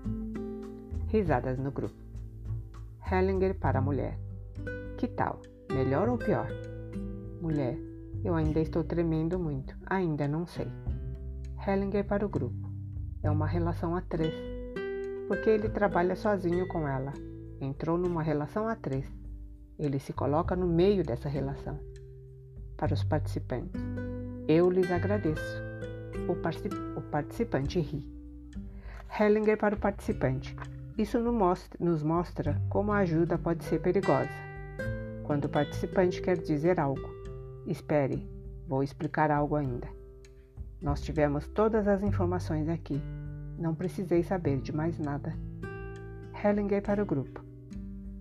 Risadas 1.09 1.59
no 1.59 1.71
grupo. 1.71 1.95
Hellinger 3.11 3.59
para 3.59 3.79
a 3.79 3.83
mulher. 3.83 4.19
Que 4.99 5.09
tal? 5.09 5.41
Melhor 5.73 6.07
ou 6.07 6.19
pior? 6.19 6.49
Mulher, 7.41 7.79
eu 8.23 8.35
ainda 8.35 8.61
estou 8.61 8.85
tremendo 8.85 9.39
muito, 9.39 9.75
ainda 9.87 10.29
não 10.29 10.47
sei. 10.47 10.71
Hellinger 11.67 12.05
para 12.05 12.27
o 12.27 12.29
grupo. 12.29 12.71
É 13.23 13.31
uma 13.31 13.47
relação 13.47 13.97
a 13.97 14.03
três, 14.03 14.35
porque 15.29 15.49
ele 15.49 15.71
trabalha 15.71 16.15
sozinho 16.15 16.69
com 16.69 16.87
ela. 16.87 17.15
Entrou 17.59 17.97
numa 17.97 18.23
relação 18.23 18.69
a 18.69 18.77
três. 18.77 19.07
Ele 19.79 19.99
se 19.99 20.13
coloca 20.13 20.55
no 20.55 20.67
meio 20.67 21.03
dessa 21.03 21.31
relação. 21.31 21.81
Para 22.77 22.93
os 22.93 23.03
participantes, 23.03 23.81
eu 24.47 24.69
lhes 24.69 24.93
agradeço. 24.93 25.63
O, 26.29 26.37
particip 26.37 26.77
o 26.97 27.01
participante 27.01 27.81
ri. 27.81 28.07
Hellinger 29.19 29.57
para 29.57 29.75
o 29.75 29.81
participante. 29.81 30.55
Isso 30.99 31.19
nos 31.81 32.03
mostra 32.03 32.61
como 32.69 32.93
a 32.93 32.99
ajuda 32.99 33.39
pode 33.39 33.65
ser 33.65 33.81
perigosa 33.81 34.52
quando 35.25 35.47
o 35.47 35.49
participante 35.49 36.21
quer 36.21 36.39
dizer 36.39 36.79
algo. 36.79 37.09
Espere, 37.67 38.29
vou 38.67 38.83
explicar 38.83 39.31
algo 39.31 39.57
ainda. 39.57 39.89
Nós 40.81 41.01
tivemos 41.01 41.47
todas 41.49 41.87
as 41.87 42.03
informações 42.03 42.69
aqui. 42.69 43.01
Não 43.59 43.75
precisei 43.75 44.23
saber 44.23 44.61
de 44.61 44.75
mais 44.75 44.99
nada. 44.99 45.33
Hellinger 46.43 46.83
para 46.83 47.03
o 47.03 47.07
grupo. 47.07 47.45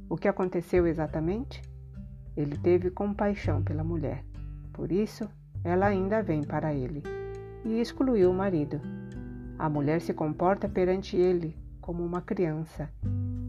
O 0.08 0.16
que 0.16 0.28
aconteceu 0.28 0.86
exatamente? 0.86 1.62
Ele 2.38 2.58
teve 2.58 2.92
compaixão 2.92 3.64
pela 3.64 3.84
mulher. 3.84 4.24
Por 4.72 4.92
isso, 4.92 5.28
ela 5.64 5.88
ainda 5.88 6.22
vem 6.22 6.44
para 6.44 6.74
ele. 6.74 7.02
E 7.66 7.80
excluiu 7.80 8.30
o 8.30 8.34
marido. 8.34 8.80
A 9.58 9.70
mulher 9.70 10.02
se 10.02 10.14
comporta 10.14 10.70
perante 10.70 11.18
ele 11.18 11.58
como 11.80 12.04
uma 12.04 12.22
criança. 12.22 12.90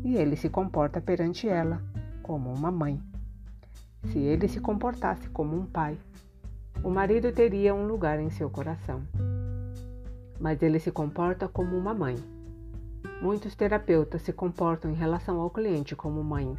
E 0.04 0.16
ele 0.16 0.37
se 0.37 0.49
comporta 0.49 1.00
perante 1.00 1.49
ela 1.49 1.82
como 2.23 2.52
uma 2.52 2.71
mãe. 2.71 3.00
Se 4.11 4.18
ele 4.18 4.49
se 4.49 4.61
comportasse 4.61 5.28
como 5.28 5.56
um 5.56 5.64
pai, 5.64 5.97
o 6.82 6.90
marido 6.90 7.30
teria 7.32 7.75
um 7.75 7.87
lugar 7.87 8.18
em 8.18 8.30
seu 8.30 8.50
coração. 8.50 9.02
Mas 10.40 10.61
ele 10.62 10.80
se 10.80 10.90
comporta 10.90 11.47
como 11.47 11.76
uma 11.76 11.94
mãe. 11.94 12.16
Muitos 13.21 13.54
terapeutas 13.54 14.23
se 14.23 14.32
comportam 14.32 14.90
em 14.90 14.94
relação 14.94 15.40
ao 15.40 15.50
cliente 15.50 15.94
como 15.94 16.25
mães. 16.25 16.59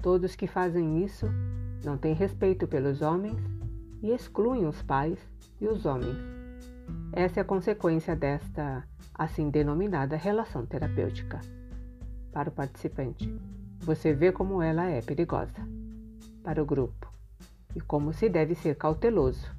Todos 0.00 0.34
que 0.34 0.46
fazem 0.46 1.04
isso 1.04 1.26
não 1.84 1.98
têm 1.98 2.14
respeito 2.14 2.66
pelos 2.66 3.02
homens 3.02 3.38
e 4.02 4.10
excluem 4.10 4.66
os 4.66 4.80
pais 4.80 5.18
e 5.60 5.68
os 5.68 5.84
homens. 5.84 6.16
Essa 7.12 7.40
é 7.40 7.42
a 7.42 7.44
consequência 7.44 8.16
desta 8.16 8.82
assim 9.14 9.50
denominada 9.50 10.16
relação 10.16 10.64
terapêutica. 10.64 11.40
Para 12.32 12.48
o 12.48 12.52
participante, 12.52 13.28
você 13.80 14.14
vê 14.14 14.30
como 14.30 14.62
ela 14.62 14.86
é 14.86 15.02
perigosa. 15.02 15.77
Para 16.42 16.62
o 16.62 16.66
grupo, 16.66 17.12
e 17.74 17.80
como 17.80 18.12
se 18.12 18.28
deve 18.28 18.54
ser 18.54 18.76
cauteloso, 18.76 19.50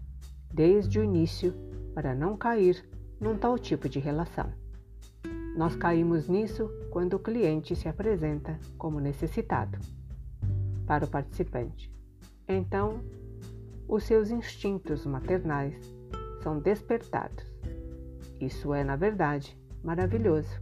desde 0.52 1.00
o 1.00 1.04
início, 1.04 1.54
para 1.94 2.16
não 2.16 2.38
cair 2.38 2.88
num 3.20 3.38
tal 3.38 3.58
tipo 3.58 3.88
de 3.88 4.00
relação. 4.00 4.52
Nós 5.56 5.76
caímos 5.76 6.28
nisso 6.28 6.70
quando 6.90 7.16
o 7.16 7.20
cliente 7.20 7.76
se 7.76 7.88
apresenta 7.88 8.60
como 8.78 9.00
necessitado 9.00 9.78
para 10.86 11.06
o 11.06 11.10
participante. 11.10 11.94
Então, 12.48 13.04
os 13.88 14.04
seus 14.04 14.32
instintos 14.32 15.06
maternais 15.06 15.76
são 16.42 16.60
despertados. 16.60 17.46
Isso 18.40 18.74
é, 18.74 18.84
na 18.84 18.96
verdade, 18.96 19.58
maravilhoso, 19.84 20.62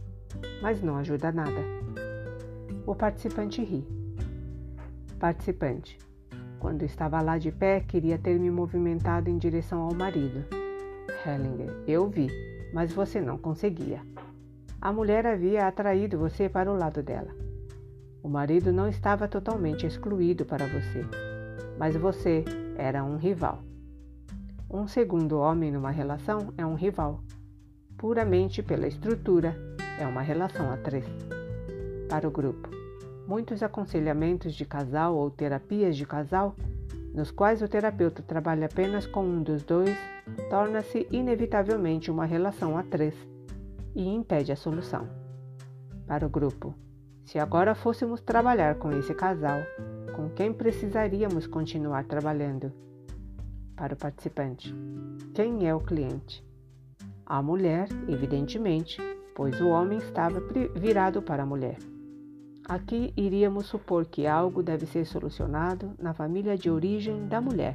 mas 0.60 0.82
não 0.82 0.96
ajuda 0.96 1.30
nada. 1.30 1.60
O 2.86 2.94
participante 2.94 3.62
ri. 3.62 3.86
Participante. 5.18 5.98
Quando 6.58 6.82
estava 6.82 7.20
lá 7.20 7.38
de 7.38 7.52
pé, 7.52 7.80
queria 7.80 8.18
ter 8.18 8.38
me 8.38 8.50
movimentado 8.50 9.30
em 9.30 9.38
direção 9.38 9.82
ao 9.82 9.94
marido. 9.94 10.44
Hellinger, 11.24 11.70
eu 11.86 12.08
vi, 12.08 12.28
mas 12.72 12.92
você 12.92 13.20
não 13.20 13.38
conseguia. 13.38 14.02
A 14.80 14.92
mulher 14.92 15.26
havia 15.26 15.66
atraído 15.66 16.18
você 16.18 16.48
para 16.48 16.70
o 16.70 16.76
lado 16.76 17.02
dela. 17.02 17.34
O 18.22 18.28
marido 18.28 18.72
não 18.72 18.88
estava 18.88 19.28
totalmente 19.28 19.86
excluído 19.86 20.44
para 20.44 20.66
você, 20.66 21.04
mas 21.78 21.96
você 21.96 22.44
era 22.76 23.04
um 23.04 23.16
rival. 23.16 23.60
Um 24.70 24.86
segundo 24.86 25.38
homem 25.38 25.72
numa 25.72 25.90
relação 25.90 26.52
é 26.58 26.66
um 26.66 26.74
rival. 26.74 27.20
Puramente 27.96 28.62
pela 28.62 28.86
estrutura, 28.86 29.56
é 29.98 30.06
uma 30.06 30.22
relação 30.22 30.70
a 30.70 30.76
três. 30.76 31.06
Para 32.08 32.28
o 32.28 32.30
grupo, 32.30 32.68
muitos 33.28 33.62
aconselhamentos 33.62 34.54
de 34.54 34.64
casal 34.64 35.14
ou 35.14 35.30
terapias 35.30 35.94
de 35.98 36.06
casal, 36.06 36.56
nos 37.12 37.30
quais 37.30 37.60
o 37.60 37.68
terapeuta 37.68 38.22
trabalha 38.22 38.64
apenas 38.64 39.06
com 39.06 39.22
um 39.22 39.42
dos 39.42 39.62
dois, 39.62 39.94
torna-se 40.48 41.06
inevitavelmente 41.10 42.10
uma 42.10 42.24
relação 42.24 42.78
a 42.78 42.82
três 42.82 43.14
e 43.94 44.08
impede 44.08 44.50
a 44.50 44.56
solução. 44.56 45.06
Para 46.06 46.26
o 46.26 46.30
grupo, 46.30 46.74
se 47.26 47.38
agora 47.38 47.74
fôssemos 47.74 48.22
trabalhar 48.22 48.76
com 48.76 48.90
esse 48.92 49.12
casal, 49.14 49.58
com 50.16 50.30
quem 50.30 50.50
precisaríamos 50.50 51.46
continuar 51.46 52.04
trabalhando? 52.04 52.72
Para 53.76 53.92
o 53.92 53.96
participante, 53.96 54.74
quem 55.34 55.68
é 55.68 55.74
o 55.74 55.80
cliente? 55.80 56.42
A 57.26 57.42
mulher, 57.42 57.88
evidentemente, 58.08 58.96
pois 59.36 59.60
o 59.60 59.68
homem 59.68 59.98
estava 59.98 60.40
virado 60.74 61.20
para 61.20 61.42
a 61.42 61.46
mulher. 61.46 61.76
Aqui 62.68 63.14
iríamos 63.16 63.64
supor 63.64 64.04
que 64.04 64.26
algo 64.26 64.62
deve 64.62 64.84
ser 64.84 65.06
solucionado 65.06 65.92
na 65.98 66.12
família 66.12 66.54
de 66.54 66.68
origem 66.68 67.26
da 67.26 67.40
mulher. 67.40 67.74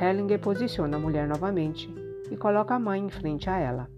Hellinger 0.00 0.40
posiciona 0.40 0.96
a 0.96 1.00
mulher 1.00 1.28
novamente 1.28 1.94
e 2.30 2.36
coloca 2.36 2.74
a 2.74 2.78
mãe 2.78 3.04
em 3.04 3.10
frente 3.10 3.50
a 3.50 3.58
ela. 3.58 3.90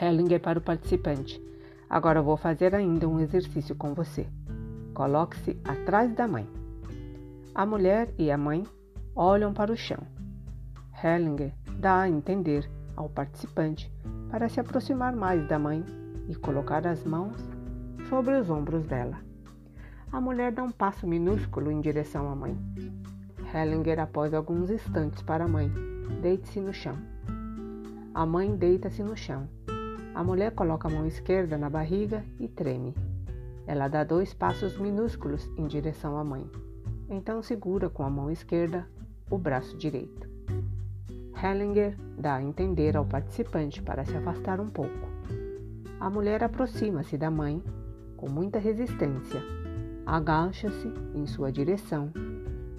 Hellinger 0.00 0.40
para 0.40 0.60
o 0.60 0.62
participante. 0.62 1.42
Agora 1.90 2.22
vou 2.22 2.36
fazer 2.36 2.76
ainda 2.76 3.08
um 3.08 3.18
exercício 3.18 3.74
com 3.74 3.92
você. 3.92 4.24
Coloque-se 4.94 5.58
atrás 5.64 6.14
da 6.14 6.28
mãe. 6.28 6.48
A 7.52 7.66
mulher 7.66 8.14
e 8.16 8.30
a 8.30 8.38
mãe 8.38 8.64
olham 9.16 9.52
para 9.52 9.72
o 9.72 9.76
chão. 9.76 9.98
Hellinger 11.02 11.52
dá 11.76 12.02
a 12.02 12.08
entender 12.08 12.70
ao 12.94 13.08
participante 13.08 13.92
para 14.30 14.48
se 14.48 14.60
aproximar 14.60 15.14
mais 15.14 15.44
da 15.48 15.58
mãe 15.58 15.84
e 16.28 16.36
colocar 16.36 16.86
as 16.86 17.02
mãos 17.04 17.53
sobre 18.08 18.34
os 18.34 18.50
ombros 18.50 18.84
dela. 18.86 19.18
A 20.12 20.20
mulher 20.20 20.52
dá 20.52 20.62
um 20.62 20.70
passo 20.70 21.06
minúsculo 21.06 21.70
em 21.70 21.80
direção 21.80 22.30
à 22.30 22.34
mãe. 22.34 22.56
Hellinger, 23.52 24.00
após 24.00 24.32
alguns 24.32 24.70
instantes 24.70 25.22
para 25.22 25.44
a 25.44 25.48
mãe, 25.48 25.70
deite-se 26.20 26.60
no 26.60 26.72
chão. 26.72 26.96
A 28.14 28.24
mãe 28.24 28.54
deita-se 28.56 29.02
no 29.02 29.16
chão 29.16 29.48
a 30.14 30.22
mulher 30.22 30.52
coloca 30.52 30.86
a 30.86 30.90
mão 30.90 31.04
esquerda 31.06 31.58
na 31.58 31.68
barriga 31.68 32.24
e 32.38 32.46
treme. 32.46 32.94
Ela 33.66 33.88
dá 33.88 34.04
dois 34.04 34.32
passos 34.32 34.78
minúsculos 34.78 35.50
em 35.56 35.66
direção 35.66 36.16
à 36.16 36.22
mãe. 36.22 36.48
Então 37.10 37.42
segura 37.42 37.90
com 37.90 38.04
a 38.04 38.10
mão 38.10 38.30
esquerda 38.30 38.88
o 39.28 39.36
braço 39.36 39.76
direito. 39.76 40.28
Hellinger 41.42 41.96
dá 42.16 42.36
a 42.36 42.42
entender 42.42 42.96
ao 42.96 43.04
participante 43.04 43.82
para 43.82 44.04
se 44.04 44.16
afastar 44.16 44.60
um 44.60 44.70
pouco. 44.70 45.08
A 45.98 46.08
mulher 46.08 46.44
aproxima-se 46.44 47.18
da 47.18 47.30
mãe 47.30 47.60
com 48.24 48.30
muita 48.30 48.58
resistência. 48.58 49.42
Agacha-se 50.06 50.90
em 51.14 51.26
sua 51.26 51.52
direção, 51.52 52.10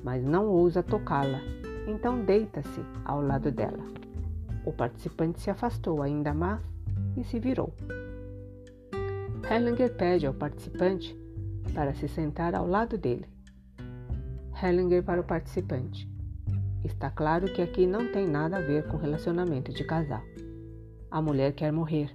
mas 0.04 0.26
não 0.26 0.48
ousa 0.48 0.82
tocá-la, 0.82 1.40
então 1.88 2.26
deita-se 2.26 2.82
ao 3.06 3.22
lado 3.22 3.52
dela. 3.52 3.84
O 4.66 4.74
participante 4.74 5.40
se 5.40 5.52
afastou 5.52 6.02
ainda 6.02 6.34
mais 6.34 6.62
e 7.16 7.24
se 7.24 7.40
virou. 7.40 7.72
Hellinger 9.48 9.96
pede 9.96 10.26
ao 10.26 10.34
participante 10.34 11.16
para 11.76 11.94
se 11.94 12.08
sentar 12.08 12.56
ao 12.56 12.66
lado 12.66 12.98
dele. 12.98 13.30
Hellinger 14.64 15.04
para 15.04 15.22
o 15.22 15.24
participante. 15.24 16.10
Está 16.84 17.12
claro 17.12 17.54
que 17.54 17.62
aqui 17.62 17.86
não 17.86 18.12
tem 18.12 18.28
nada 18.28 18.58
a 18.58 18.62
ver 18.62 18.88
com 18.88 18.98
relacionamento 18.98 19.72
de 19.72 19.84
casal. 19.84 20.24
A 21.12 21.22
mulher 21.22 21.54
quer 21.54 21.72
morrer. 21.72 22.12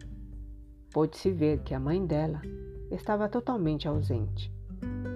Pôde-se 0.92 1.30
ver 1.30 1.60
que 1.60 1.72
a 1.72 1.78
mãe 1.78 2.04
dela 2.04 2.42
estava 2.90 3.28
totalmente 3.28 3.86
ausente. 3.86 4.52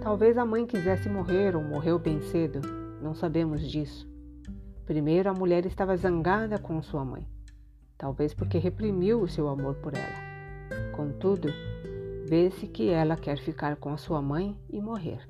Talvez 0.00 0.36
a 0.36 0.44
mãe 0.44 0.66
quisesse 0.66 1.08
morrer 1.08 1.56
ou 1.56 1.62
morreu 1.62 1.98
bem 1.98 2.20
cedo, 2.20 2.60
não 3.00 3.14
sabemos 3.14 3.60
disso. 3.62 4.08
Primeiro, 4.84 5.30
a 5.30 5.34
mulher 5.34 5.64
estava 5.64 5.96
zangada 5.96 6.58
com 6.58 6.82
sua 6.82 7.04
mãe 7.04 7.26
talvez 8.04 8.34
porque 8.34 8.58
reprimiu 8.58 9.22
o 9.22 9.28
seu 9.28 9.48
amor 9.48 9.76
por 9.76 9.94
ela. 9.94 10.92
Contudo, 10.94 11.48
vê-se 12.26 12.66
que 12.66 12.90
ela 12.90 13.16
quer 13.16 13.38
ficar 13.38 13.76
com 13.76 13.94
a 13.94 13.96
sua 13.96 14.20
mãe 14.20 14.54
e 14.70 14.80
morrer. 14.80 15.26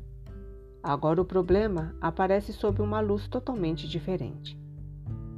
Agora 0.82 1.20
o 1.20 1.24
problema 1.24 1.94
aparece 2.00 2.52
sob 2.52 2.82
uma 2.82 3.00
luz 3.00 3.28
totalmente 3.28 3.88
diferente. 3.88 4.58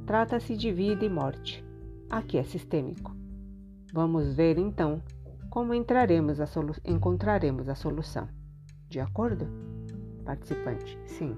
Trata-se 0.05 0.57
de 0.57 0.71
vida 0.71 1.05
e 1.05 1.09
morte. 1.09 1.63
Aqui 2.09 2.39
é 2.39 2.43
sistêmico. 2.43 3.15
Vamos 3.93 4.33
ver 4.33 4.57
então 4.57 5.01
como 5.57 5.73
entraremos 5.73 6.39
a 6.39 6.45
encontraremos 6.85 7.67
a 7.67 7.73
solução. 7.73 8.29
De 8.87 8.99
acordo? 8.99 9.47
Participante: 10.23 10.99
Sim. 11.07 11.35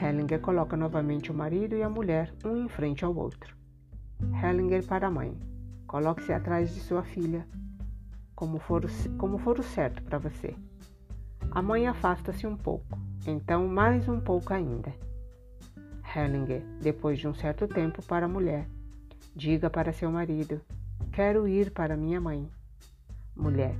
Hellinger 0.00 0.40
coloca 0.40 0.78
novamente 0.78 1.30
o 1.30 1.34
marido 1.34 1.76
e 1.76 1.82
a 1.82 1.90
mulher 1.90 2.32
um 2.42 2.56
em 2.56 2.70
frente 2.70 3.04
ao 3.04 3.14
outro. 3.14 3.54
Hellinger 4.42 4.82
para 4.86 5.08
a 5.08 5.10
mãe. 5.10 5.38
Coloque-se 5.86 6.32
atrás 6.32 6.74
de 6.74 6.80
sua 6.80 7.02
filha, 7.02 7.46
como 8.34 8.58
for, 8.58 8.86
como 9.18 9.36
for 9.36 9.58
o 9.58 9.62
certo 9.62 10.02
para 10.04 10.16
você. 10.16 10.56
A 11.50 11.60
mãe 11.60 11.86
afasta-se 11.86 12.46
um 12.46 12.56
pouco, 12.56 12.98
então 13.26 13.68
mais 13.68 14.08
um 14.08 14.18
pouco 14.18 14.54
ainda. 14.54 14.90
Hellinger, 16.16 16.62
depois 16.80 17.18
de 17.18 17.28
um 17.28 17.34
certo 17.34 17.68
tempo, 17.68 18.02
para 18.06 18.24
a 18.24 18.28
mulher. 18.28 18.66
Diga 19.36 19.68
para 19.68 19.92
seu 19.92 20.10
marido: 20.10 20.62
Quero 21.12 21.46
ir 21.46 21.70
para 21.72 21.94
minha 21.94 22.22
mãe. 22.22 22.50
Mulher: 23.38 23.74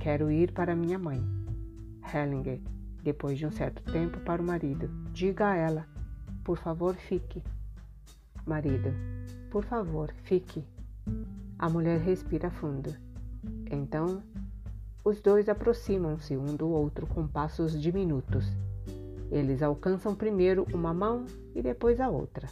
Quero 0.00 0.30
ir 0.30 0.52
para 0.52 0.74
minha 0.74 0.98
mãe. 0.98 1.22
Hellinger, 2.12 2.60
depois 3.02 3.38
de 3.38 3.46
um 3.46 3.52
certo 3.52 3.82
tempo, 3.92 4.18
para 4.20 4.42
o 4.42 4.44
marido: 4.44 4.88
Diga 5.12 5.50
a 5.50 5.56
ela: 5.56 5.86
Por 6.42 6.58
favor, 6.58 6.94
fique. 6.94 7.42
Marido: 8.46 8.92
por 9.54 9.64
favor, 9.64 10.12
fique. 10.24 10.64
A 11.56 11.68
mulher 11.68 12.00
respira 12.00 12.50
fundo. 12.50 12.92
Então, 13.70 14.20
os 15.04 15.20
dois 15.20 15.48
aproximam-se 15.48 16.36
um 16.36 16.56
do 16.56 16.68
outro 16.68 17.06
com 17.06 17.24
passos 17.24 17.80
diminutos. 17.80 18.44
Eles 19.30 19.62
alcançam 19.62 20.12
primeiro 20.12 20.66
uma 20.74 20.92
mão 20.92 21.24
e 21.54 21.62
depois 21.62 22.00
a 22.00 22.08
outra. 22.08 22.48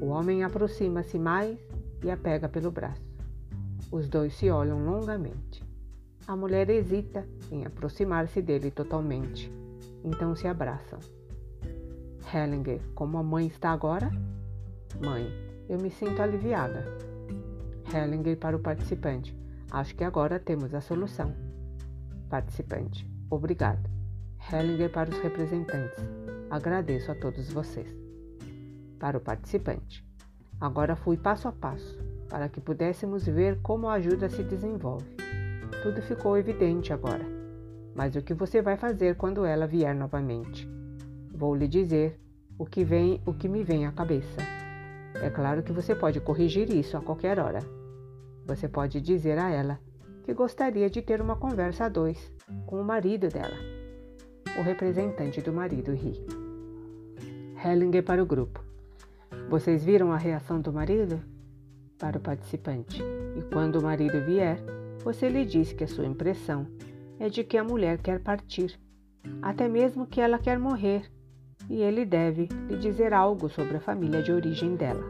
O 0.00 0.06
homem 0.06 0.44
aproxima-se 0.44 1.18
mais 1.18 1.58
e 2.02 2.10
a 2.10 2.16
pega 2.16 2.48
pelo 2.48 2.70
braço. 2.70 3.07
Os 3.90 4.06
dois 4.06 4.34
se 4.34 4.50
olham 4.50 4.84
longamente. 4.84 5.64
A 6.26 6.36
mulher 6.36 6.68
hesita 6.68 7.26
em 7.50 7.64
aproximar-se 7.64 8.42
dele 8.42 8.70
totalmente. 8.70 9.50
Então 10.04 10.34
se 10.34 10.46
abraçam. 10.46 10.98
Hellinger, 12.32 12.82
como 12.94 13.16
a 13.16 13.22
mãe 13.22 13.46
está 13.46 13.70
agora? 13.70 14.10
Mãe, 15.02 15.32
eu 15.70 15.78
me 15.78 15.90
sinto 15.90 16.20
aliviada. 16.20 16.84
Hellinger 17.90 18.36
para 18.36 18.56
o 18.56 18.60
participante. 18.60 19.34
Acho 19.70 19.94
que 19.94 20.04
agora 20.04 20.38
temos 20.38 20.74
a 20.74 20.82
solução. 20.82 21.34
Participante: 22.28 23.10
Obrigado. 23.30 23.88
Hellinger 24.52 24.92
para 24.92 25.08
os 25.08 25.18
representantes: 25.20 26.04
Agradeço 26.50 27.10
a 27.10 27.14
todos 27.14 27.50
vocês. 27.50 27.88
Para 28.98 29.16
o 29.16 29.20
participante: 29.20 30.06
Agora 30.60 30.94
fui 30.94 31.16
passo 31.16 31.48
a 31.48 31.52
passo 31.52 32.07
para 32.28 32.48
que 32.48 32.60
pudéssemos 32.60 33.26
ver 33.26 33.58
como 33.62 33.88
a 33.88 33.94
ajuda 33.94 34.28
se 34.28 34.42
desenvolve. 34.42 35.06
Tudo 35.82 36.02
ficou 36.02 36.36
evidente 36.36 36.92
agora. 36.92 37.24
Mas 37.94 38.14
o 38.14 38.22
que 38.22 38.34
você 38.34 38.60
vai 38.60 38.76
fazer 38.76 39.16
quando 39.16 39.44
ela 39.44 39.66
vier 39.66 39.94
novamente? 39.94 40.68
Vou 41.32 41.54
lhe 41.54 41.66
dizer 41.66 42.18
o 42.58 42.66
que 42.66 42.84
vem, 42.84 43.20
o 43.24 43.32
que 43.32 43.48
me 43.48 43.62
vem 43.62 43.86
à 43.86 43.92
cabeça. 43.92 44.40
É 45.22 45.30
claro 45.30 45.62
que 45.62 45.72
você 45.72 45.94
pode 45.94 46.20
corrigir 46.20 46.70
isso 46.70 46.96
a 46.96 47.00
qualquer 47.00 47.38
hora. 47.38 47.60
Você 48.46 48.68
pode 48.68 49.00
dizer 49.00 49.38
a 49.38 49.50
ela 49.50 49.80
que 50.24 50.34
gostaria 50.34 50.90
de 50.90 51.00
ter 51.00 51.20
uma 51.20 51.36
conversa 51.36 51.86
a 51.86 51.88
dois 51.88 52.32
com 52.66 52.80
o 52.80 52.84
marido 52.84 53.28
dela. 53.28 53.56
O 54.58 54.62
representante 54.62 55.40
do 55.40 55.52
marido 55.52 55.92
ri. 55.92 56.24
Hellinger 57.64 58.04
para 58.04 58.22
o 58.22 58.26
grupo. 58.26 58.62
Vocês 59.48 59.84
viram 59.84 60.12
a 60.12 60.16
reação 60.16 60.60
do 60.60 60.72
marido? 60.72 61.20
Para 61.98 62.18
o 62.18 62.20
participante. 62.20 63.02
E 63.36 63.42
quando 63.52 63.76
o 63.76 63.82
marido 63.82 64.24
vier, 64.24 64.58
você 65.02 65.28
lhe 65.28 65.44
diz 65.44 65.72
que 65.72 65.84
a 65.84 65.88
sua 65.88 66.06
impressão 66.06 66.66
é 67.18 67.28
de 67.28 67.42
que 67.42 67.56
a 67.56 67.64
mulher 67.64 67.98
quer 67.98 68.20
partir, 68.20 68.78
até 69.42 69.68
mesmo 69.68 70.06
que 70.06 70.20
ela 70.20 70.38
quer 70.38 70.58
morrer 70.58 71.02
e 71.68 71.82
ele 71.82 72.04
deve 72.04 72.48
lhe 72.68 72.76
dizer 72.76 73.12
algo 73.12 73.48
sobre 73.48 73.76
a 73.76 73.80
família 73.80 74.22
de 74.22 74.32
origem 74.32 74.74
dela. 74.74 75.04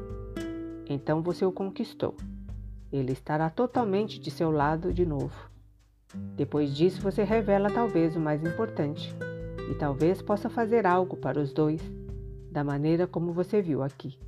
Então 0.89 1.23
você 1.23 1.45
o 1.45 1.53
conquistou. 1.53 2.15
Ele 2.91 3.13
estará 3.13 3.51
totalmente 3.51 4.19
de 4.19 4.31
seu 4.31 4.51
lado 4.51 4.93
de 4.93 5.05
novo. 5.05 5.51
Depois 6.35 6.75
disso, 6.75 7.03
você 7.03 7.23
revela 7.23 7.71
talvez 7.71 8.17
o 8.17 8.21
mais 8.21 8.43
importante, 8.43 9.15
e 9.71 9.75
talvez 9.75 10.23
possa 10.23 10.49
fazer 10.49 10.87
algo 10.87 11.17
para 11.17 11.39
os 11.39 11.53
dois, 11.53 11.83
da 12.51 12.65
maneira 12.65 13.07
como 13.07 13.33
você 13.33 13.61
viu 13.61 13.83
aqui. 13.83 14.19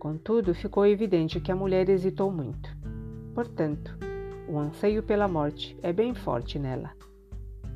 Contudo, 0.00 0.52
ficou 0.52 0.84
evidente 0.84 1.40
que 1.40 1.52
a 1.52 1.56
mulher 1.56 1.88
hesitou 1.88 2.32
muito. 2.32 2.76
Portanto, 3.32 3.96
o 4.48 4.58
anseio 4.58 5.04
pela 5.04 5.28
morte 5.28 5.78
é 5.80 5.92
bem 5.92 6.12
forte 6.12 6.58
nela. 6.58 6.90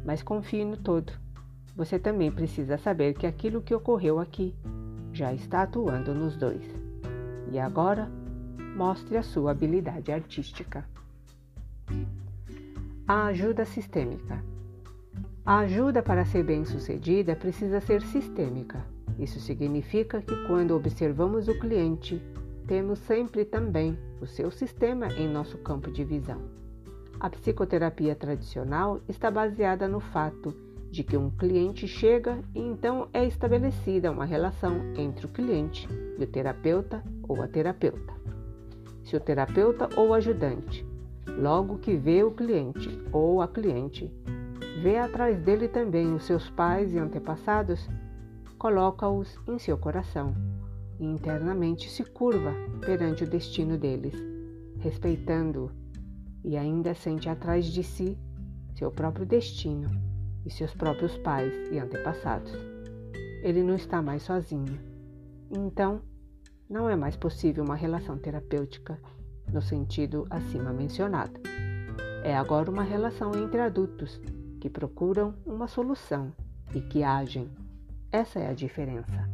Mas 0.05 0.25
confie 0.25 0.65
no 0.65 0.77
todo 0.77 1.13
você 1.77 1.99
também 1.99 2.31
precisa 2.31 2.79
saber 2.79 3.15
que 3.15 3.27
aquilo 3.27 3.61
que 3.61 3.75
ocorreu 3.75 4.21
aqui 4.21 4.55
já 5.13 5.33
está 5.33 5.63
atuando 5.63 6.15
nos 6.15 6.37
dois. 6.37 6.65
E 7.51 7.59
agora, 7.59 8.11
mostre 8.77 9.17
a 9.17 9.23
sua 9.23 9.51
habilidade 9.51 10.13
artística. 10.13 10.85
A 13.07 13.27
ajuda 13.27 13.65
sistêmica. 13.65 14.43
A 15.45 15.59
ajuda 15.59 16.03
para 16.03 16.25
ser 16.25 16.43
bem-sucedida 16.45 17.37
precisa 17.37 17.81
ser 17.81 18.03
sistêmica. 18.03 18.94
Isso 19.19 19.39
significa 19.41 20.21
que 20.21 20.35
quando 20.47 20.75
observamos 20.75 21.49
o 21.49 21.59
cliente, 21.59 22.21
temos 22.67 22.99
sempre 23.01 23.45
também 23.45 23.99
o 24.21 24.27
seu 24.27 24.51
sistema 24.51 25.09
em 25.09 25.29
nosso 25.29 25.59
campo 25.59 25.91
de 25.91 26.05
visão. 26.05 26.41
A 27.21 27.31
psicoterapia 27.31 28.15
tradicional 28.15 29.01
está 29.09 29.31
baseada 29.31 29.87
no 29.87 30.01
fato 30.01 30.55
de 30.91 31.03
que 31.03 31.17
um 31.17 31.31
cliente 31.31 31.89
chega 31.89 32.39
e 32.55 32.61
então 32.61 33.09
é 33.13 33.27
estabelecida 33.27 34.11
uma 34.11 34.25
relação 34.25 34.77
entre 34.97 35.27
o 35.27 35.29
cliente 35.29 35.89
e 36.19 36.23
o 36.23 36.27
terapeuta 36.27 37.03
ou 37.29 37.43
a 37.43 37.49
terapeuta. 37.49 38.15
Se 39.03 39.17
o 39.17 39.21
terapeuta 39.21 39.89
ou 39.97 40.15
ajudante, 40.15 40.87
logo 41.27 41.79
que 41.79 41.97
vê 41.97 42.23
o 42.23 42.31
cliente 42.31 43.01
ou 43.13 43.43
a 43.43 43.49
cliente, 43.49 44.11
vê 44.83 44.99
atrás 44.99 45.39
dele 45.41 45.69
também 45.69 46.15
os 46.15 46.25
seus 46.25 46.49
pais 46.51 46.93
e 46.95 46.99
antepassados, 46.99 47.89
coloca-os 48.59 49.39
em 49.49 49.59
seu 49.59 49.77
coração 49.77 50.35
e 50.99 51.05
internamente 51.05 51.91
se 51.91 52.05
curva 52.05 52.53
perante 52.81 53.25
o 53.25 53.29
destino 53.29 53.77
deles, 53.77 54.15
respeitando-o 54.79 55.71
e 56.45 56.57
ainda 56.57 56.95
sente 56.95 57.29
atrás 57.29 57.67
de 57.67 57.83
si 57.83 58.19
seu 58.75 58.91
próprio 58.91 59.25
destino 59.25 59.89
e 60.45 60.51
seus 60.51 60.75
próprios 60.75 61.17
pais 61.19 61.53
e 61.71 61.79
antepassados. 61.79 62.53
Ele 63.43 63.63
não 63.63 63.75
está 63.75 64.03
mais 64.03 64.23
sozinho. 64.23 64.79
Então, 65.51 66.01
não 66.69 66.89
é 66.89 66.97
mais 66.97 67.17
possível 67.17 67.65
uma 67.65 67.77
relação 67.77 68.19
terapêutica 68.19 68.99
no 69.53 69.63
sentido 69.63 70.27
acima 70.31 70.73
mencionado. 70.73 71.41
É 72.23 72.37
agora 72.37 72.71
uma 72.71 72.83
relação 72.83 73.33
entre 73.35 73.61
adultos 73.61 74.21
que 74.61 74.71
procuram 74.71 75.35
uma 75.45 75.69
solução 75.69 76.33
e 76.75 76.81
que 76.81 77.03
agem. 77.03 77.49
Essa 78.15 78.39
é 78.39 78.49
a 78.49 78.55
diferença. 78.55 79.29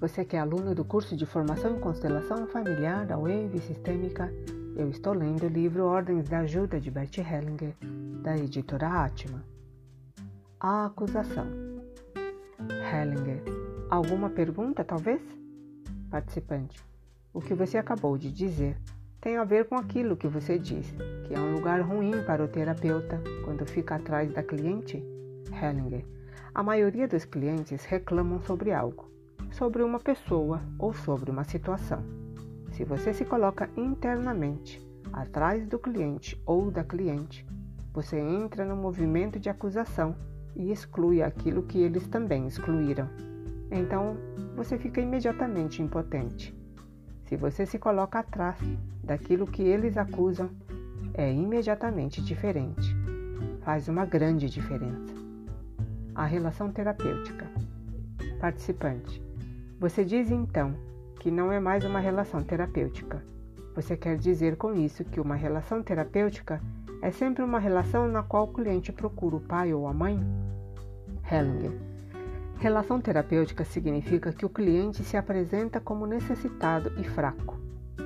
Você 0.00 0.24
que 0.24 0.36
é 0.36 0.38
aluno 0.38 0.74
do 0.74 0.84
curso 0.84 1.16
de 1.16 1.26
Formação 1.26 1.76
em 1.76 1.80
Constelação 1.80 2.46
Familiar 2.46 3.04
da 3.04 3.16
Wave 3.16 3.58
Sistêmica, 3.60 4.32
eu 4.76 4.88
estou 4.88 5.12
lendo 5.12 5.44
o 5.44 5.48
livro 5.48 5.84
Ordens 5.84 6.28
da 6.28 6.38
Ajuda 6.38 6.80
de 6.80 6.90
Bert 6.90 7.18
Hellinger, 7.18 7.74
da 8.22 8.36
editora 8.36 9.04
Atma. 9.04 9.42
A 10.58 10.86
acusação. 10.86 11.46
Hellinger. 12.92 13.42
Alguma 13.90 14.30
pergunta, 14.30 14.84
talvez? 14.84 15.20
Participante. 16.16 16.82
O 17.34 17.42
que 17.42 17.52
você 17.52 17.76
acabou 17.76 18.16
de 18.16 18.32
dizer 18.32 18.78
tem 19.20 19.36
a 19.36 19.44
ver 19.44 19.66
com 19.66 19.74
aquilo 19.74 20.16
que 20.16 20.26
você 20.26 20.58
disse, 20.58 20.94
que 21.26 21.34
é 21.34 21.38
um 21.38 21.52
lugar 21.52 21.82
ruim 21.82 22.22
para 22.24 22.42
o 22.42 22.48
terapeuta 22.48 23.20
quando 23.44 23.66
fica 23.66 23.96
atrás 23.96 24.32
da 24.32 24.42
cliente? 24.42 25.04
Hellinger. 25.52 26.06
A 26.54 26.62
maioria 26.62 27.06
dos 27.06 27.26
clientes 27.26 27.84
reclamam 27.84 28.40
sobre 28.40 28.72
algo 28.72 29.10
sobre 29.50 29.82
uma 29.82 30.00
pessoa 30.00 30.62
ou 30.78 30.94
sobre 30.94 31.30
uma 31.30 31.44
situação. 31.44 32.02
Se 32.72 32.82
você 32.82 33.12
se 33.12 33.26
coloca 33.26 33.68
internamente 33.76 34.80
atrás 35.12 35.66
do 35.66 35.78
cliente 35.78 36.40
ou 36.46 36.70
da 36.70 36.82
cliente, 36.82 37.46
você 37.92 38.18
entra 38.18 38.64
no 38.64 38.74
movimento 38.74 39.38
de 39.38 39.50
acusação 39.50 40.16
e 40.54 40.72
exclui 40.72 41.22
aquilo 41.22 41.62
que 41.62 41.78
eles 41.78 42.08
também 42.08 42.46
excluíram. 42.46 43.35
Então, 43.70 44.16
você 44.54 44.78
fica 44.78 45.00
imediatamente 45.00 45.82
impotente. 45.82 46.54
Se 47.24 47.36
você 47.36 47.66
se 47.66 47.78
coloca 47.78 48.20
atrás 48.20 48.56
daquilo 49.02 49.46
que 49.46 49.62
eles 49.62 49.96
acusam, 49.96 50.48
é 51.14 51.32
imediatamente 51.32 52.22
diferente. 52.22 52.94
Faz 53.62 53.88
uma 53.88 54.04
grande 54.04 54.48
diferença. 54.48 55.14
A 56.14 56.24
relação 56.24 56.70
terapêutica. 56.70 57.50
Participante. 58.40 59.22
Você 59.80 60.04
diz 60.04 60.30
então 60.30 60.74
que 61.18 61.30
não 61.30 61.50
é 61.50 61.58
mais 61.58 61.84
uma 61.84 61.98
relação 61.98 62.42
terapêutica. 62.42 63.24
Você 63.74 63.96
quer 63.96 64.16
dizer 64.16 64.56
com 64.56 64.72
isso 64.72 65.04
que 65.04 65.20
uma 65.20 65.34
relação 65.34 65.82
terapêutica 65.82 66.62
é 67.02 67.10
sempre 67.10 67.42
uma 67.42 67.58
relação 67.58 68.08
na 68.08 68.22
qual 68.22 68.44
o 68.44 68.52
cliente 68.52 68.92
procura 68.92 69.36
o 69.36 69.40
pai 69.40 69.74
ou 69.74 69.86
a 69.86 69.92
mãe? 69.92 70.18
Hellinger. 71.30 71.95
Relação 72.58 73.00
terapêutica 73.00 73.64
significa 73.64 74.32
que 74.32 74.46
o 74.46 74.48
cliente 74.48 75.04
se 75.04 75.16
apresenta 75.16 75.78
como 75.78 76.06
necessitado 76.06 76.90
e 76.98 77.04
fraco. 77.04 77.58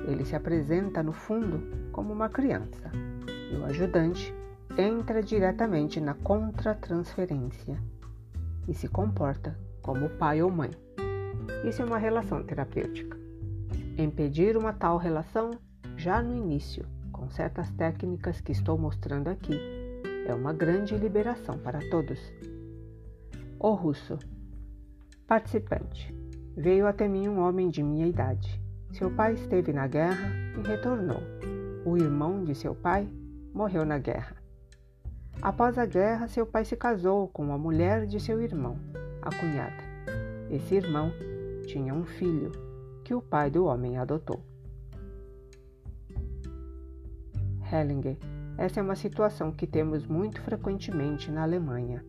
Ele 0.07 0.25
se 0.25 0.35
apresenta, 0.35 1.01
no 1.01 1.13
fundo, 1.13 1.89
como 1.91 2.11
uma 2.11 2.27
criança. 2.27 2.91
E 3.51 3.55
o 3.55 3.65
ajudante 3.65 4.33
entra 4.77 5.23
diretamente 5.23 6.01
na 6.01 6.13
contratransferência 6.13 7.81
e 8.67 8.73
se 8.73 8.87
comporta 8.87 9.57
como 9.81 10.09
pai 10.09 10.41
ou 10.41 10.51
mãe. 10.51 10.71
Isso 11.67 11.81
é 11.81 11.85
uma 11.85 11.97
relação 11.97 12.43
terapêutica. 12.43 13.17
Impedir 13.97 14.57
uma 14.57 14.73
tal 14.73 14.97
relação 14.97 15.51
já 15.95 16.21
no 16.21 16.35
início, 16.35 16.85
com 17.11 17.29
certas 17.29 17.69
técnicas 17.71 18.41
que 18.41 18.51
estou 18.51 18.77
mostrando 18.77 19.29
aqui, 19.29 19.57
é 20.27 20.33
uma 20.33 20.53
grande 20.53 20.95
liberação 20.97 21.57
para 21.57 21.79
todos. 21.89 22.19
O 23.59 23.73
russo. 23.73 24.17
Participante. 25.31 26.13
Veio 26.57 26.85
até 26.85 27.07
mim 27.07 27.29
um 27.29 27.39
homem 27.39 27.69
de 27.69 27.81
minha 27.81 28.05
idade. 28.05 28.61
Seu 28.91 29.09
pai 29.09 29.35
esteve 29.35 29.71
na 29.71 29.87
guerra 29.87 30.29
e 30.59 30.67
retornou. 30.67 31.21
O 31.85 31.95
irmão 31.95 32.43
de 32.43 32.53
seu 32.53 32.75
pai 32.75 33.07
morreu 33.53 33.85
na 33.85 33.97
guerra. 33.97 34.35
Após 35.41 35.77
a 35.77 35.85
guerra, 35.85 36.27
seu 36.27 36.45
pai 36.45 36.65
se 36.65 36.75
casou 36.75 37.29
com 37.29 37.53
a 37.53 37.57
mulher 37.57 38.05
de 38.05 38.19
seu 38.19 38.41
irmão, 38.41 38.75
a 39.21 39.33
cunhada. 39.33 39.81
Esse 40.49 40.75
irmão 40.75 41.13
tinha 41.65 41.93
um 41.93 42.03
filho 42.03 42.51
que 43.05 43.13
o 43.13 43.21
pai 43.21 43.49
do 43.49 43.63
homem 43.63 43.97
adotou. 43.97 44.43
Hellinger, 47.71 48.17
Essa 48.57 48.81
é 48.81 48.83
uma 48.83 48.97
situação 48.97 49.49
que 49.53 49.65
temos 49.65 50.05
muito 50.05 50.41
frequentemente 50.41 51.31
na 51.31 51.43
Alemanha. 51.43 52.03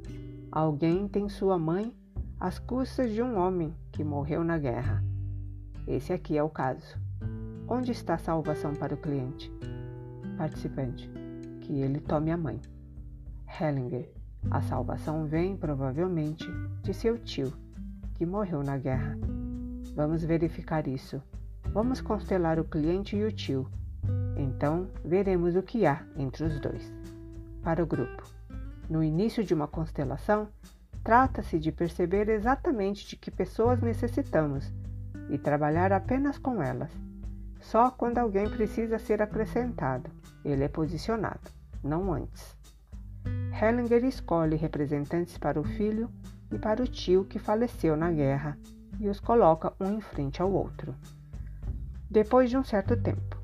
Alguém 0.50 1.06
tem 1.06 1.28
sua 1.28 1.56
mãe 1.56 1.94
às 2.42 2.58
custas 2.58 3.12
de 3.12 3.22
um 3.22 3.38
homem 3.38 3.72
que 3.92 4.02
morreu 4.02 4.42
na 4.42 4.58
guerra. 4.58 5.00
Esse 5.86 6.12
aqui 6.12 6.36
é 6.36 6.42
o 6.42 6.50
caso. 6.50 6.98
Onde 7.68 7.92
está 7.92 8.14
a 8.14 8.18
salvação 8.18 8.74
para 8.74 8.94
o 8.94 8.96
cliente? 8.96 9.48
Participante: 10.36 11.08
que 11.60 11.72
ele 11.80 12.00
tome 12.00 12.32
a 12.32 12.36
mãe. 12.36 12.60
Hellinger: 13.46 14.10
a 14.50 14.60
salvação 14.60 15.24
vem 15.24 15.56
provavelmente 15.56 16.44
de 16.82 16.92
seu 16.92 17.16
tio, 17.16 17.52
que 18.16 18.26
morreu 18.26 18.64
na 18.64 18.76
guerra. 18.76 19.16
Vamos 19.94 20.24
verificar 20.24 20.88
isso. 20.88 21.22
Vamos 21.72 22.00
constelar 22.00 22.58
o 22.58 22.64
cliente 22.64 23.14
e 23.14 23.22
o 23.22 23.30
tio. 23.30 23.68
Então 24.36 24.88
veremos 25.04 25.54
o 25.54 25.62
que 25.62 25.86
há 25.86 26.04
entre 26.16 26.42
os 26.42 26.58
dois. 26.58 26.92
Para 27.62 27.84
o 27.84 27.86
grupo: 27.86 28.24
no 28.90 29.00
início 29.00 29.44
de 29.44 29.54
uma 29.54 29.68
constelação, 29.68 30.48
trata-se 31.02 31.58
de 31.58 31.72
perceber 31.72 32.28
exatamente 32.28 33.06
de 33.06 33.16
que 33.16 33.30
pessoas 33.30 33.80
necessitamos 33.80 34.72
e 35.28 35.38
trabalhar 35.38 35.92
apenas 35.92 36.38
com 36.38 36.62
elas. 36.62 36.90
Só 37.60 37.90
quando 37.90 38.18
alguém 38.18 38.48
precisa 38.48 38.98
ser 38.98 39.22
acrescentado, 39.22 40.10
ele 40.44 40.64
é 40.64 40.68
posicionado, 40.68 41.50
não 41.82 42.12
antes. 42.12 42.56
Hellinger 43.60 44.04
escolhe 44.04 44.56
representantes 44.56 45.38
para 45.38 45.60
o 45.60 45.64
filho 45.64 46.10
e 46.50 46.58
para 46.58 46.82
o 46.82 46.86
tio 46.86 47.24
que 47.24 47.38
faleceu 47.38 47.96
na 47.96 48.10
guerra 48.10 48.58
e 48.98 49.08
os 49.08 49.20
coloca 49.20 49.72
um 49.80 49.96
em 49.96 50.00
frente 50.00 50.42
ao 50.42 50.52
outro. 50.52 50.94
Depois 52.10 52.50
de 52.50 52.56
um 52.56 52.64
certo 52.64 52.96
tempo, 52.96 53.40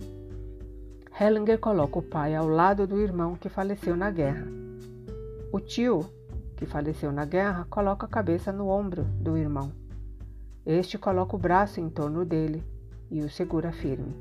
Hellinger 1.19 1.59
coloca 1.59 1.99
o 1.99 2.03
pai 2.03 2.35
ao 2.35 2.47
lado 2.47 2.87
do 2.87 3.01
irmão 3.01 3.35
que 3.35 3.49
faleceu 3.49 3.97
na 3.97 4.11
guerra. 4.11 4.47
O 5.51 5.59
tio, 5.59 6.05
que 6.59 6.67
faleceu 6.67 7.11
na 7.11 7.25
guerra, 7.25 7.67
coloca 7.71 8.05
a 8.05 8.11
cabeça 8.11 8.53
no 8.53 8.69
ombro 8.69 9.05
do 9.05 9.39
irmão. 9.39 9.73
Este 10.67 10.99
coloca 10.99 11.35
o 11.35 11.39
braço 11.39 11.81
em 11.81 11.89
torno 11.89 12.27
dele 12.27 12.63
e 13.11 13.23
o 13.23 13.31
segura 13.31 13.73
firme. 13.73 14.15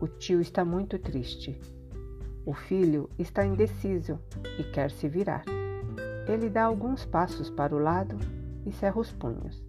O 0.00 0.06
tio 0.06 0.40
está 0.40 0.64
muito 0.64 0.96
triste 1.00 1.58
o 2.50 2.54
filho 2.54 3.08
está 3.18 3.44
indeciso 3.44 4.18
e 4.58 4.64
quer 4.64 4.90
se 4.90 5.08
virar. 5.08 5.44
Ele 6.26 6.48
dá 6.48 6.64
alguns 6.64 7.04
passos 7.04 7.50
para 7.50 7.74
o 7.74 7.78
lado 7.78 8.16
e 8.66 8.72
cerra 8.72 8.98
os 8.98 9.12
punhos. 9.12 9.62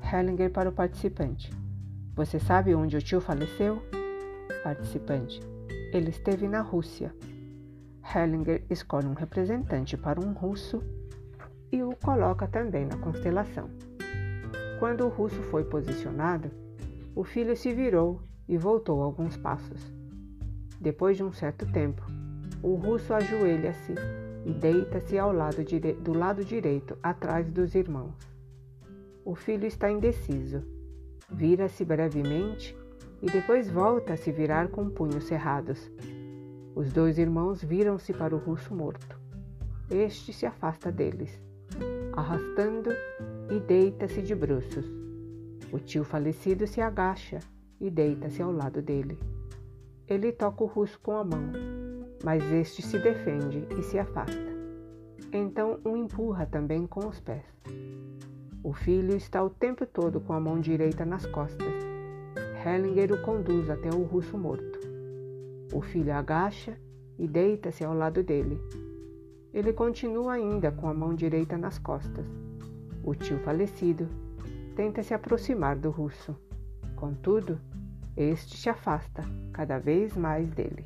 Hellinger 0.00 0.50
para 0.50 0.68
o 0.68 0.72
participante. 0.72 1.50
Você 2.14 2.38
sabe 2.38 2.74
onde 2.74 2.96
o 2.96 3.02
tio 3.02 3.20
faleceu? 3.20 3.82
Participante. 4.62 5.40
Ele 5.92 6.10
esteve 6.10 6.46
na 6.46 6.60
Rússia. 6.60 7.14
Hellinger 8.14 8.62
escolhe 8.68 9.06
um 9.06 9.14
representante 9.14 9.96
para 9.96 10.20
um 10.20 10.32
russo 10.32 10.82
e 11.70 11.82
o 11.82 11.94
coloca 11.96 12.48
também 12.48 12.84
na 12.84 12.96
constelação. 12.96 13.70
Quando 14.78 15.04
o 15.04 15.08
russo 15.08 15.40
foi 15.44 15.64
posicionado, 15.64 16.50
o 17.14 17.22
filho 17.22 17.56
se 17.56 17.72
virou 17.72 18.20
e 18.48 18.56
voltou 18.56 19.02
alguns 19.02 19.36
passos. 19.36 19.92
Depois 20.80 21.16
de 21.16 21.22
um 21.22 21.32
certo 21.32 21.70
tempo, 21.70 22.02
o 22.62 22.74
russo 22.74 23.14
ajoelha-se 23.14 23.94
e 24.44 24.52
deita-se 24.52 25.18
ao 25.18 25.32
lado 25.32 25.62
do 26.02 26.12
lado 26.12 26.44
direito, 26.44 26.96
atrás 27.02 27.50
dos 27.50 27.74
irmãos. 27.74 28.14
O 29.24 29.34
filho 29.34 29.66
está 29.66 29.90
indeciso. 29.90 30.62
Vira-se 31.30 31.84
brevemente 31.84 32.76
e 33.22 33.26
depois 33.26 33.70
volta 33.70 34.14
a 34.14 34.16
se 34.16 34.32
virar 34.32 34.68
com 34.68 34.88
punhos 34.88 35.24
cerrados. 35.24 35.90
Os 36.74 36.92
dois 36.92 37.18
irmãos 37.18 37.62
viram-se 37.62 38.12
para 38.12 38.34
o 38.34 38.38
russo 38.38 38.74
morto. 38.74 39.18
Este 39.90 40.32
se 40.32 40.46
afasta 40.46 40.92
deles, 40.92 41.40
arrastando 42.12 42.90
e 43.50 43.58
deita-se 43.58 44.22
de 44.22 44.34
bruços. 44.34 44.86
O 45.72 45.78
tio 45.78 46.04
falecido 46.04 46.66
se 46.66 46.80
agacha 46.80 47.40
e 47.80 47.90
deita-se 47.90 48.40
ao 48.40 48.52
lado 48.52 48.80
dele. 48.80 49.18
Ele 50.06 50.30
toca 50.30 50.62
o 50.62 50.66
russo 50.66 50.98
com 51.00 51.12
a 51.12 51.24
mão, 51.24 51.52
mas 52.24 52.42
este 52.52 52.82
se 52.82 52.98
defende 52.98 53.66
e 53.78 53.82
se 53.82 53.98
afasta. 53.98 54.50
Então 55.32 55.80
o 55.84 55.96
empurra 55.96 56.46
também 56.46 56.86
com 56.86 57.08
os 57.08 57.18
pés. 57.20 57.44
O 58.62 58.72
filho 58.72 59.16
está 59.16 59.42
o 59.42 59.48
tempo 59.48 59.86
todo 59.86 60.20
com 60.20 60.32
a 60.32 60.40
mão 60.40 60.60
direita 60.60 61.04
nas 61.04 61.26
costas. 61.26 61.72
Hellinger 62.64 63.12
o 63.12 63.22
conduz 63.22 63.70
até 63.70 63.88
o 63.88 64.02
russo 64.02 64.36
morto. 64.36 64.69
O 65.72 65.80
filho 65.80 66.12
agacha 66.12 66.76
e 67.18 67.28
deita-se 67.28 67.84
ao 67.84 67.94
lado 67.94 68.22
dele. 68.22 68.60
Ele 69.52 69.72
continua 69.72 70.34
ainda 70.34 70.70
com 70.70 70.88
a 70.88 70.94
mão 70.94 71.14
direita 71.14 71.56
nas 71.56 71.78
costas. 71.78 72.26
O 73.04 73.14
tio 73.14 73.38
falecido 73.38 74.08
tenta 74.74 75.02
se 75.02 75.14
aproximar 75.14 75.76
do 75.76 75.90
russo. 75.90 76.36
Contudo, 76.96 77.60
este 78.16 78.56
se 78.56 78.68
afasta 78.68 79.22
cada 79.52 79.78
vez 79.78 80.16
mais 80.16 80.48
dele. 80.50 80.84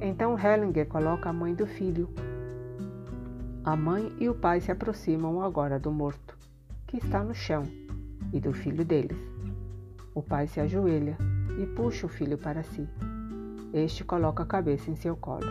Então 0.00 0.38
Hellinger 0.38 0.86
coloca 0.86 1.28
a 1.28 1.32
mãe 1.32 1.54
do 1.54 1.66
filho. 1.66 2.08
A 3.64 3.76
mãe 3.76 4.12
e 4.18 4.28
o 4.28 4.34
pai 4.34 4.60
se 4.60 4.70
aproximam 4.70 5.42
agora 5.42 5.78
do 5.78 5.90
morto, 5.90 6.36
que 6.86 6.96
está 6.98 7.22
no 7.22 7.34
chão, 7.34 7.64
e 8.32 8.40
do 8.40 8.52
filho 8.52 8.84
deles. 8.84 9.18
O 10.14 10.22
pai 10.22 10.46
se 10.46 10.60
ajoelha 10.60 11.16
e 11.60 11.66
puxa 11.66 12.06
o 12.06 12.08
filho 12.08 12.38
para 12.38 12.62
si. 12.62 12.88
Este 13.72 14.02
coloca 14.02 14.42
a 14.42 14.46
cabeça 14.46 14.90
em 14.90 14.96
seu 14.96 15.14
colo. 15.14 15.46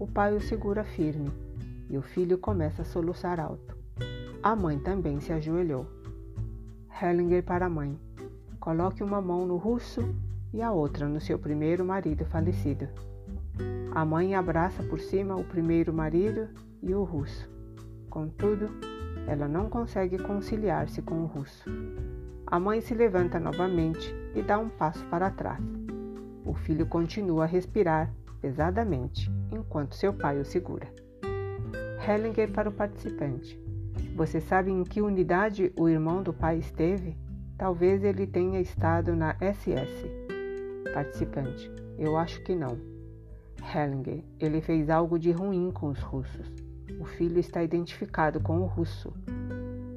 O 0.00 0.06
pai 0.06 0.34
o 0.34 0.40
segura 0.40 0.82
firme 0.82 1.30
e 1.88 1.96
o 1.96 2.02
filho 2.02 2.38
começa 2.38 2.82
a 2.82 2.84
soluçar 2.84 3.38
alto. 3.38 3.76
A 4.42 4.56
mãe 4.56 4.80
também 4.80 5.20
se 5.20 5.32
ajoelhou. 5.32 5.86
Hellinger 7.00 7.44
para 7.44 7.66
a 7.66 7.70
mãe. 7.70 7.96
Coloque 8.58 9.02
uma 9.02 9.20
mão 9.20 9.46
no 9.46 9.56
russo 9.56 10.02
e 10.52 10.60
a 10.60 10.72
outra 10.72 11.08
no 11.08 11.20
seu 11.20 11.38
primeiro 11.38 11.84
marido 11.84 12.24
falecido. 12.24 12.88
A 13.92 14.04
mãe 14.04 14.34
abraça 14.34 14.82
por 14.82 14.98
cima 14.98 15.36
o 15.36 15.44
primeiro 15.44 15.92
marido 15.92 16.48
e 16.82 16.94
o 16.94 17.04
russo. 17.04 17.48
Contudo, 18.10 18.70
ela 19.28 19.46
não 19.46 19.70
consegue 19.70 20.18
conciliar-se 20.18 21.00
com 21.00 21.22
o 21.22 21.26
russo. 21.26 21.70
A 22.44 22.58
mãe 22.58 22.80
se 22.80 22.92
levanta 22.92 23.38
novamente 23.38 24.12
e 24.34 24.42
dá 24.42 24.58
um 24.58 24.68
passo 24.68 25.04
para 25.06 25.30
trás. 25.30 25.85
O 26.46 26.54
filho 26.54 26.86
continua 26.86 27.42
a 27.42 27.46
respirar 27.46 28.14
pesadamente 28.40 29.28
enquanto 29.52 29.96
seu 29.96 30.12
pai 30.14 30.38
o 30.38 30.44
segura. 30.44 30.86
Hellinger 32.06 32.52
para 32.52 32.68
o 32.68 32.72
participante. 32.72 33.60
Você 34.14 34.40
sabe 34.40 34.70
em 34.70 34.84
que 34.84 35.02
unidade 35.02 35.72
o 35.76 35.88
irmão 35.88 36.22
do 36.22 36.32
pai 36.32 36.58
esteve? 36.58 37.16
Talvez 37.58 38.04
ele 38.04 38.28
tenha 38.28 38.60
estado 38.60 39.16
na 39.16 39.34
SS. 39.40 40.08
Participante: 40.94 41.68
Eu 41.98 42.16
acho 42.16 42.40
que 42.44 42.54
não. 42.54 42.78
Hellinger: 43.74 44.22
Ele 44.38 44.60
fez 44.60 44.88
algo 44.88 45.18
de 45.18 45.32
ruim 45.32 45.72
com 45.72 45.88
os 45.88 46.00
russos. 46.00 46.52
O 47.00 47.04
filho 47.04 47.40
está 47.40 47.62
identificado 47.64 48.40
com 48.40 48.60
o 48.60 48.66
russo. 48.66 49.12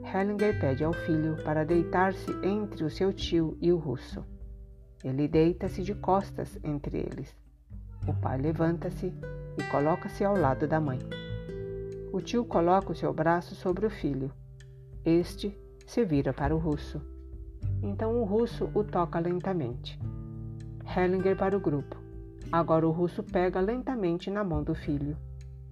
Hellinger 0.04 0.60
pede 0.60 0.84
ao 0.84 0.94
filho 0.94 1.38
para 1.44 1.64
deitar-se 1.64 2.32
entre 2.44 2.84
o 2.84 2.90
seu 2.90 3.14
tio 3.14 3.56
e 3.62 3.72
o 3.72 3.78
russo. 3.78 4.26
Ele 5.04 5.28
deita-se 5.28 5.82
de 5.82 5.96
costas 5.96 6.58
entre 6.64 6.98
eles. 6.98 7.36
O 8.08 8.14
pai 8.14 8.38
levanta-se 8.38 9.14
e 9.58 9.64
coloca-se 9.72 10.24
ao 10.24 10.36
lado 10.36 10.68
da 10.68 10.80
mãe. 10.80 11.00
O 12.12 12.22
tio 12.22 12.44
coloca 12.44 12.92
o 12.92 12.96
seu 12.96 13.14
braço 13.14 13.56
sobre 13.56 13.86
o 13.86 13.90
filho. 13.90 14.32
Este 15.06 15.58
se 15.86 16.04
vira 16.04 16.34
para 16.34 16.56
o 16.56 16.60
russo. 16.60 17.02
Então 17.82 18.20
o 18.20 18.24
russo 18.24 18.70
o 18.74 18.84
toca 18.84 19.20
lentamente. 19.20 20.00
Hellinger 20.96 21.38
para 21.38 21.56
o 21.56 21.60
grupo. 21.60 21.96
Agora 22.52 22.88
o 22.88 22.92
russo 22.92 23.24
pega 23.24 23.60
lentamente 23.60 24.30
na 24.30 24.44
mão 24.44 24.64
do 24.64 24.74
filho. 24.74 25.16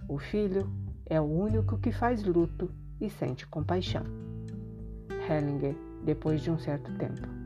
O 0.08 0.18
filho 0.18 0.70
é 1.06 1.20
o 1.20 1.26
único 1.26 1.78
que 1.78 1.92
faz 1.92 2.24
luto 2.24 2.70
e 3.02 3.10
sente 3.10 3.48
compaixão. 3.48 4.04
Hellinger, 5.30 5.76
depois 6.04 6.42
de 6.42 6.52
um 6.52 6.60
certo 6.60 6.92
tempo. 6.98 7.37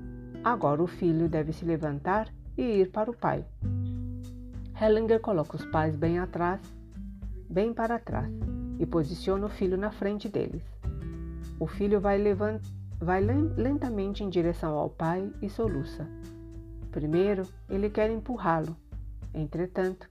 Agora 0.43 0.82
o 0.82 0.88
filho 0.88 1.30
deve 1.30 1.54
se 1.54 1.65
levantar 1.65 2.27
e 2.58 2.62
ir 2.62 2.91
para 2.91 3.10
o 3.10 3.15
pai. 3.15 3.45
Hellinger 4.80 5.19
coloca 5.19 5.56
os 5.56 5.65
pais 5.65 5.95
bem 5.95 6.19
atrás, 6.19 6.60
bem 7.49 7.73
para 7.73 7.99
trás, 7.99 8.32
e 8.80 8.86
posiciona 8.86 9.45
o 9.45 9.49
filho 9.49 9.77
na 9.77 9.91
frente 9.91 10.27
deles. 10.27 10.63
O 11.60 11.67
filho 11.67 11.99
vai 11.99 12.17
levantar 12.17 12.82
vai 13.01 13.19
lentamente 13.19 14.23
em 14.23 14.30
direção 14.30 14.77
ao 14.77 14.89
pai 14.89 15.34
e 15.41 15.49
soluça. 15.49 16.08
Primeiro, 16.91 17.47
ele 17.67 17.89
quer 17.89 18.12
empurrá-lo. 18.12 18.77
Entretanto, 19.34 20.08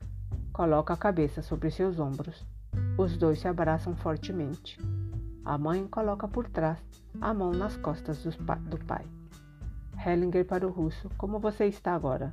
coloca 0.53 0.93
a 0.93 0.97
cabeça 0.97 1.40
sobre 1.40 1.71
seus 1.71 2.01
ombros. 2.01 2.45
Os 2.99 3.16
dois 3.16 3.38
se 3.38 3.47
abraçam 3.47 3.95
fortemente. 3.95 4.77
A 5.45 5.57
mãe 5.57 5.87
coloca 5.87 6.27
por 6.27 6.49
trás 6.49 6.79
a 7.21 7.33
mão 7.33 7.53
nas 7.53 7.77
costas 7.77 8.25
do 8.25 8.79
pai. 8.85 9.05
Hellinger 10.05 10.47
para 10.47 10.67
o 10.67 10.71
russo: 10.71 11.11
Como 11.19 11.39
você 11.39 11.67
está 11.67 11.95
agora? 11.95 12.33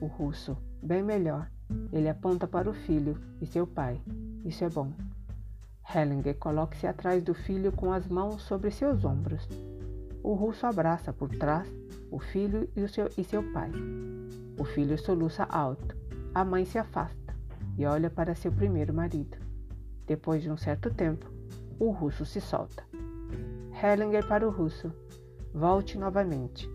O 0.00 0.06
russo: 0.06 0.58
Bem 0.82 1.02
melhor. 1.02 1.48
Ele 1.92 2.08
aponta 2.08 2.46
para 2.46 2.68
o 2.68 2.74
filho 2.74 3.16
e 3.40 3.46
seu 3.46 3.66
pai. 3.66 4.00
Isso 4.44 4.64
é 4.64 4.68
bom. 4.68 4.92
Hellinger 5.94 6.36
coloque-se 6.36 6.86
atrás 6.86 7.22
do 7.22 7.34
filho 7.34 7.70
com 7.70 7.92
as 7.92 8.08
mãos 8.08 8.42
sobre 8.42 8.70
seus 8.70 9.04
ombros. 9.04 9.48
O 10.24 10.34
russo 10.34 10.66
abraça 10.66 11.12
por 11.12 11.30
trás 11.30 11.68
o 12.10 12.18
filho 12.18 12.68
e, 12.74 12.82
o 12.82 12.88
seu, 12.88 13.08
e 13.16 13.22
seu 13.22 13.42
pai. 13.52 13.70
O 14.58 14.64
filho 14.64 14.98
soluça 14.98 15.44
alto. 15.44 15.96
A 16.34 16.44
mãe 16.44 16.64
se 16.64 16.78
afasta 16.78 17.34
e 17.76 17.86
olha 17.86 18.10
para 18.10 18.34
seu 18.34 18.50
primeiro 18.50 18.92
marido. 18.92 19.36
Depois 20.04 20.42
de 20.42 20.50
um 20.50 20.56
certo 20.56 20.92
tempo, 20.92 21.30
o 21.78 21.90
russo 21.90 22.24
se 22.24 22.40
solta. 22.40 22.82
Hellinger 23.82 24.26
para 24.26 24.46
o 24.46 24.50
russo. 24.50 24.92
Volte 25.54 25.96
novamente. 25.96 26.68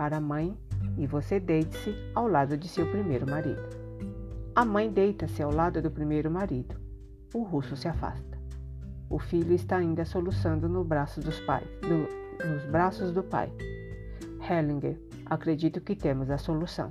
Para 0.00 0.16
a 0.16 0.20
mãe 0.20 0.56
e 0.96 1.06
você 1.06 1.38
deite-se 1.38 1.94
ao 2.14 2.26
lado 2.26 2.56
de 2.56 2.66
seu 2.66 2.90
primeiro 2.90 3.28
marido. 3.28 3.60
A 4.54 4.64
mãe 4.64 4.90
deita-se 4.90 5.42
ao 5.42 5.52
lado 5.52 5.82
do 5.82 5.90
primeiro 5.90 6.30
marido. 6.30 6.74
O 7.34 7.42
russo 7.42 7.76
se 7.76 7.86
afasta. 7.86 8.38
O 9.10 9.18
filho 9.18 9.52
está 9.52 9.76
ainda 9.76 10.06
soluçando 10.06 10.70
no 10.70 10.82
braço 10.82 11.20
dos 11.20 11.38
pais, 11.40 11.68
do, 11.82 12.48
nos 12.48 12.64
braços 12.70 13.12
do 13.12 13.22
pai. 13.22 13.52
Hellinger, 14.40 14.98
acredito 15.26 15.82
que 15.82 15.94
temos 15.94 16.30
a 16.30 16.38
solução. 16.38 16.88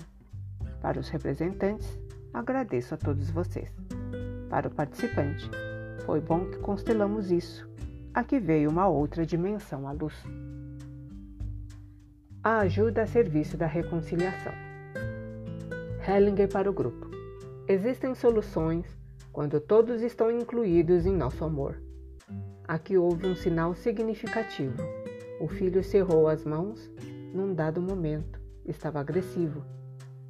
Para 0.80 1.00
os 1.00 1.10
representantes, 1.10 2.00
agradeço 2.32 2.94
a 2.94 2.98
todos 2.98 3.32
vocês. 3.32 3.74
Para 4.52 4.68
o 4.68 4.72
participante, 4.72 5.50
foi 6.06 6.22
bom 6.22 6.46
que 6.46 6.60
constelamos 6.60 7.32
isso. 7.32 7.68
Aqui 8.14 8.40
veio 8.40 8.70
uma 8.70 8.88
outra 8.88 9.26
dimensão 9.26 9.88
à 9.88 9.94
luz. 9.94 10.14
A 12.42 12.60
ajuda 12.60 13.02
a 13.02 13.06
serviço 13.06 13.58
da 13.58 13.66
reconciliação. 13.66 14.54
Hellinger 16.08 16.48
para 16.48 16.70
o 16.70 16.74
grupo. 16.74 17.12
Existem 17.68 18.16
soluções 18.16 18.86
quando 19.34 19.60
todos 19.60 20.02
estão 20.02 20.32
incluídos 20.32 21.06
em 21.06 21.14
nosso 21.14 21.44
amor. 21.44 21.82
Aqui 22.66 22.98
houve 22.98 23.28
um 23.28 23.36
sinal 23.36 23.76
significativo. 23.76 24.82
O 25.42 25.50
filho 25.50 25.84
cerrou 25.84 26.30
as 26.30 26.46
mãos 26.46 26.90
num 27.34 27.54
dado 27.54 27.82
momento. 27.82 28.40
Estava 28.66 29.02
agressivo. 29.02 29.62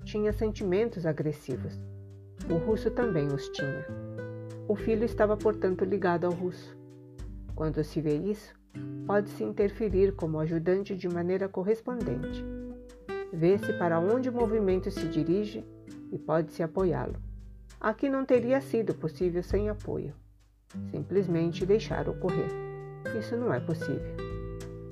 Tinha 0.03 0.33
sentimentos 0.33 1.05
agressivos. 1.05 1.79
O 2.49 2.55
russo 2.55 2.89
também 2.89 3.27
os 3.27 3.49
tinha. 3.49 3.85
O 4.67 4.75
filho 4.75 5.05
estava, 5.05 5.37
portanto, 5.37 5.85
ligado 5.85 6.25
ao 6.25 6.33
russo. 6.33 6.75
Quando 7.53 7.83
se 7.83 8.01
vê 8.01 8.15
isso, 8.15 8.58
pode-se 9.05 9.43
interferir 9.43 10.13
como 10.13 10.39
ajudante 10.39 10.95
de 10.95 11.07
maneira 11.07 11.49
correspondente. 11.49 12.43
Vê-se 13.33 13.73
para 13.73 13.99
onde 13.99 14.29
o 14.29 14.33
movimento 14.33 14.91
se 14.91 15.07
dirige 15.07 15.65
e 16.11 16.17
pode-se 16.17 16.61
apoiá-lo. 16.61 17.15
Aqui 17.79 18.09
não 18.09 18.25
teria 18.25 18.59
sido 18.61 18.93
possível 18.93 19.41
sem 19.41 19.69
apoio. 19.69 20.13
Simplesmente 20.91 21.65
deixar 21.65 22.07
ocorrer. 22.07 22.49
Isso 23.17 23.35
não 23.35 23.53
é 23.53 23.59
possível. 23.59 24.15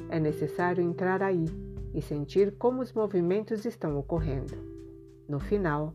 É 0.09 0.19
necessário 0.19 0.83
entrar 0.83 1.21
aí 1.21 1.45
e 1.93 2.01
sentir 2.01 2.53
como 2.57 2.81
os 2.81 2.93
movimentos 2.93 3.65
estão 3.65 3.97
ocorrendo. 3.97 4.53
No 5.27 5.39
final, 5.39 5.93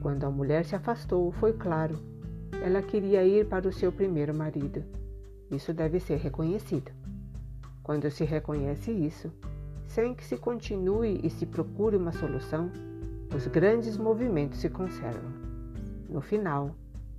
quando 0.00 0.24
a 0.24 0.30
mulher 0.30 0.64
se 0.64 0.74
afastou, 0.74 1.30
foi 1.32 1.52
claro. 1.52 1.98
Ela 2.62 2.82
queria 2.82 3.24
ir 3.24 3.46
para 3.46 3.68
o 3.68 3.72
seu 3.72 3.92
primeiro 3.92 4.34
marido. 4.34 4.84
Isso 5.50 5.72
deve 5.72 6.00
ser 6.00 6.16
reconhecido. 6.16 6.90
Quando 7.82 8.10
se 8.10 8.24
reconhece 8.24 8.90
isso, 8.90 9.32
sem 9.86 10.14
que 10.14 10.24
se 10.24 10.36
continue 10.36 11.20
e 11.22 11.28
se 11.28 11.44
procure 11.44 11.96
uma 11.96 12.12
solução, 12.12 12.70
os 13.34 13.46
grandes 13.46 13.96
movimentos 13.96 14.60
se 14.60 14.70
conservam. 14.70 15.30
No 16.08 16.20
final, 16.20 16.74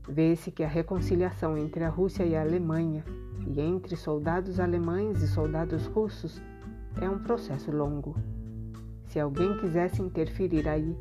vê-se 0.08 0.52
que 0.52 0.63
a 0.63 0.67
reconciliação 0.67 1.58
entre 1.58 1.84
a 1.84 1.89
Rússia 1.89 2.23
e 2.23 2.36
a 2.36 2.41
Alemanha 2.41 3.04
e 3.45 3.60
entre 3.60 3.95
soldados 3.95 4.60
alemães 4.60 5.21
e 5.21 5.28
soldados 5.28 5.86
russos 5.88 6.41
é 7.02 7.10
um 7.10 7.19
processo 7.19 7.71
longo. 7.71 8.15
Se 9.06 9.19
alguém 9.19 9.58
quisesse 9.58 10.02
interferir 10.02 10.67
aí 10.67 10.95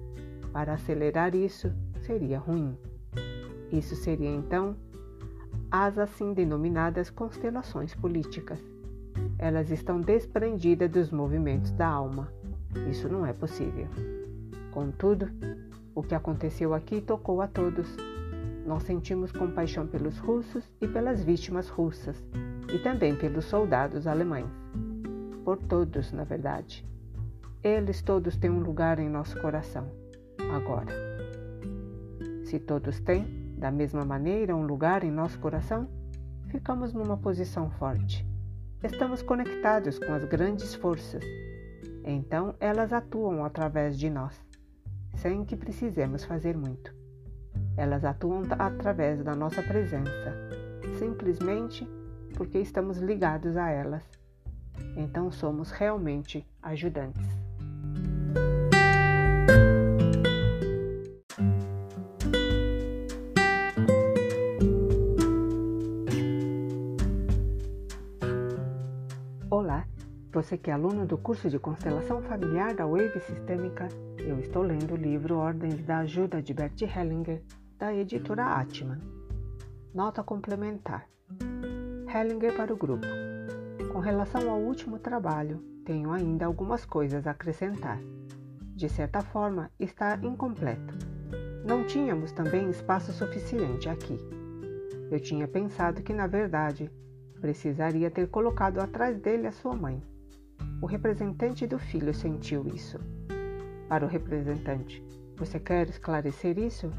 para 0.52 0.74
acelerar 0.74 1.34
isso, 1.34 1.72
seria 2.00 2.38
ruim. 2.38 2.76
Isso 3.70 3.94
seria 3.94 4.30
então 4.30 4.76
as 5.70 5.96
assim 5.98 6.34
denominadas 6.34 7.08
constelações 7.08 7.94
políticas. 7.94 8.58
Elas 9.42 9.72
estão 9.72 10.00
desprendidas 10.00 10.88
dos 10.88 11.10
movimentos 11.10 11.72
da 11.72 11.88
alma. 11.88 12.32
Isso 12.88 13.08
não 13.08 13.26
é 13.26 13.32
possível. 13.32 13.88
Contudo, 14.70 15.28
o 15.96 16.00
que 16.00 16.14
aconteceu 16.14 16.72
aqui 16.72 17.00
tocou 17.00 17.40
a 17.40 17.48
todos. 17.48 17.96
Nós 18.64 18.84
sentimos 18.84 19.32
compaixão 19.32 19.84
pelos 19.84 20.16
russos 20.20 20.70
e 20.80 20.86
pelas 20.86 21.24
vítimas 21.24 21.68
russas, 21.68 22.24
e 22.72 22.78
também 22.78 23.16
pelos 23.16 23.46
soldados 23.46 24.06
alemães 24.06 24.46
por 25.44 25.58
todos, 25.58 26.12
na 26.12 26.22
verdade. 26.22 26.86
Eles 27.64 28.00
todos 28.00 28.36
têm 28.36 28.48
um 28.48 28.60
lugar 28.60 29.00
em 29.00 29.08
nosso 29.08 29.40
coração. 29.40 29.90
Agora, 30.54 30.92
se 32.44 32.60
todos 32.60 33.00
têm, 33.00 33.26
da 33.58 33.72
mesma 33.72 34.04
maneira, 34.04 34.54
um 34.54 34.64
lugar 34.64 35.02
em 35.02 35.10
nosso 35.10 35.40
coração, 35.40 35.88
ficamos 36.46 36.92
numa 36.92 37.16
posição 37.16 37.68
forte. 37.72 38.24
Estamos 38.84 39.22
conectados 39.22 39.98
com 39.98 40.12
as 40.12 40.24
grandes 40.24 40.74
forças. 40.74 41.24
Então, 42.04 42.54
elas 42.58 42.92
atuam 42.92 43.44
através 43.44 43.98
de 43.98 44.10
nós, 44.10 44.34
sem 45.14 45.44
que 45.44 45.56
precisemos 45.56 46.24
fazer 46.24 46.56
muito. 46.56 46.94
Elas 47.76 48.04
atuam 48.04 48.42
através 48.58 49.22
da 49.22 49.34
nossa 49.34 49.62
presença, 49.62 50.34
simplesmente 50.98 51.86
porque 52.36 52.58
estamos 52.58 52.98
ligados 52.98 53.56
a 53.56 53.70
elas 53.70 54.02
então 54.96 55.30
somos 55.30 55.70
realmente 55.70 56.46
ajudantes. 56.62 57.26
Você 70.42 70.58
que 70.58 70.70
é 70.70 70.72
aluno 70.72 71.06
do 71.06 71.16
curso 71.16 71.48
de 71.48 71.56
Constelação 71.56 72.20
Familiar 72.20 72.74
da 72.74 72.84
Wave 72.84 73.20
Sistêmica, 73.20 73.86
eu 74.18 74.40
estou 74.40 74.60
lendo 74.60 74.94
o 74.94 74.96
livro 74.96 75.36
Ordens 75.36 75.84
da 75.84 75.98
Ajuda 75.98 76.42
de 76.42 76.52
Bert 76.52 76.82
Hellinger, 76.82 77.40
da 77.78 77.94
editora 77.94 78.46
Atman. 78.46 78.98
Nota 79.94 80.20
complementar. 80.24 81.06
Hellinger 82.12 82.56
para 82.56 82.74
o 82.74 82.76
grupo. 82.76 83.06
Com 83.92 84.00
relação 84.00 84.50
ao 84.50 84.58
último 84.58 84.98
trabalho, 84.98 85.62
tenho 85.84 86.10
ainda 86.10 86.44
algumas 86.44 86.84
coisas 86.84 87.24
a 87.24 87.30
acrescentar. 87.30 88.00
De 88.74 88.88
certa 88.88 89.20
forma, 89.20 89.70
está 89.78 90.18
incompleto. 90.24 90.98
Não 91.64 91.86
tínhamos 91.86 92.32
também 92.32 92.68
espaço 92.68 93.12
suficiente 93.12 93.88
aqui. 93.88 94.18
Eu 95.08 95.20
tinha 95.20 95.46
pensado 95.46 96.02
que, 96.02 96.12
na 96.12 96.26
verdade, 96.26 96.90
precisaria 97.40 98.10
ter 98.10 98.26
colocado 98.26 98.80
atrás 98.80 99.16
dele 99.20 99.46
a 99.46 99.52
sua 99.52 99.76
mãe. 99.76 100.02
O 100.82 100.86
representante 100.86 101.64
do 101.64 101.78
filho 101.78 102.12
sentiu 102.12 102.66
isso. 102.66 102.98
Para 103.88 104.04
o 104.04 104.08
representante, 104.08 105.00
você 105.36 105.60
quer 105.60 105.88
esclarecer 105.88 106.58
isso? 106.58 106.90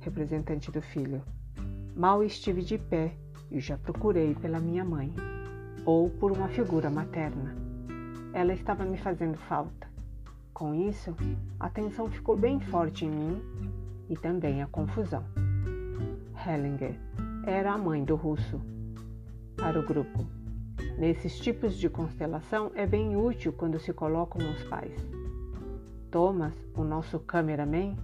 Representante 0.00 0.70
do 0.70 0.82
filho, 0.82 1.22
mal 1.96 2.22
estive 2.22 2.60
de 2.60 2.76
pé 2.76 3.14
e 3.50 3.60
já 3.60 3.78
procurei 3.78 4.34
pela 4.34 4.60
minha 4.60 4.84
mãe 4.84 5.10
ou 5.86 6.10
por 6.10 6.32
uma 6.32 6.48
figura 6.48 6.90
materna. 6.90 7.56
Ela 8.34 8.52
estava 8.52 8.84
me 8.84 8.98
fazendo 8.98 9.38
falta. 9.38 9.88
Com 10.52 10.74
isso, 10.74 11.16
a 11.58 11.70
tensão 11.70 12.10
ficou 12.10 12.36
bem 12.36 12.60
forte 12.60 13.06
em 13.06 13.10
mim 13.10 13.42
e 14.10 14.18
também 14.18 14.62
a 14.62 14.66
confusão. 14.66 15.24
Hellinger 16.46 17.00
era 17.46 17.72
a 17.72 17.78
mãe 17.78 18.04
do 18.04 18.16
russo. 18.16 18.60
Para 19.56 19.80
o 19.80 19.82
grupo, 19.82 20.26
nesses 20.98 21.38
tipos 21.38 21.76
de 21.76 21.88
constelação 21.88 22.70
é 22.74 22.86
bem 22.86 23.16
útil 23.16 23.52
quando 23.52 23.78
se 23.78 23.92
colocam 23.92 24.40
os 24.50 24.62
pais. 24.64 24.94
Thomas, 26.10 26.52
o 26.74 26.82
nosso 26.82 27.18
cameraman, 27.20 27.96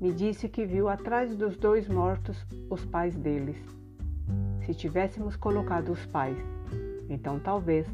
me 0.00 0.12
disse 0.12 0.48
que 0.48 0.66
viu 0.66 0.88
atrás 0.88 1.36
dos 1.36 1.56
dois 1.56 1.88
mortos 1.88 2.44
os 2.68 2.84
pais 2.84 3.16
deles. 3.16 3.56
Se 4.66 4.74
tivéssemos 4.74 5.36
colocado 5.36 5.92
os 5.92 6.04
pais 6.06 6.38
então 7.10 7.40
talvez 7.40 7.86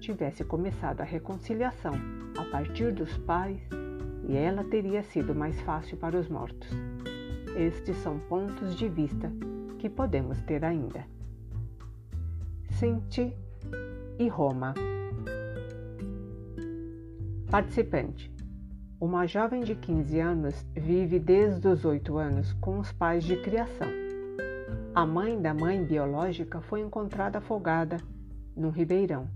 tivesse 0.00 0.42
começado 0.42 1.02
a 1.02 1.04
reconciliação 1.04 1.92
a 2.38 2.44
partir 2.46 2.90
dos 2.92 3.16
pais 3.18 3.60
e 4.26 4.34
ela 4.34 4.64
teria 4.64 5.02
sido 5.02 5.34
mais 5.34 5.60
fácil 5.60 5.98
para 5.98 6.18
os 6.18 6.28
mortos. 6.28 6.70
Estes 7.54 7.96
são 7.98 8.18
pontos 8.18 8.74
de 8.74 8.88
vista 8.88 9.30
que 9.78 9.90
podemos 9.90 10.40
ter 10.42 10.64
ainda. 10.64 11.04
Sinti 12.70 13.36
e 14.18 14.28
Roma. 14.28 14.74
Participante. 17.50 18.32
Uma 19.00 19.26
jovem 19.26 19.62
de 19.62 19.74
15 19.74 20.20
anos 20.20 20.66
vive 20.74 21.18
desde 21.18 21.66
os 21.68 21.84
8 21.84 22.16
anos 22.16 22.52
com 22.54 22.78
os 22.78 22.92
pais 22.92 23.24
de 23.24 23.36
criação. 23.42 23.88
A 24.94 25.04
mãe 25.04 25.40
da 25.40 25.52
mãe 25.52 25.84
biológica 25.84 26.60
foi 26.60 26.80
encontrada 26.80 27.38
afogada 27.38 27.96
num 28.56 28.70
ribeirão. 28.70 29.28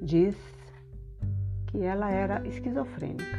Diz 0.00 0.36
que 1.66 1.82
ela 1.82 2.10
era 2.10 2.46
esquizofrênica. 2.46 3.38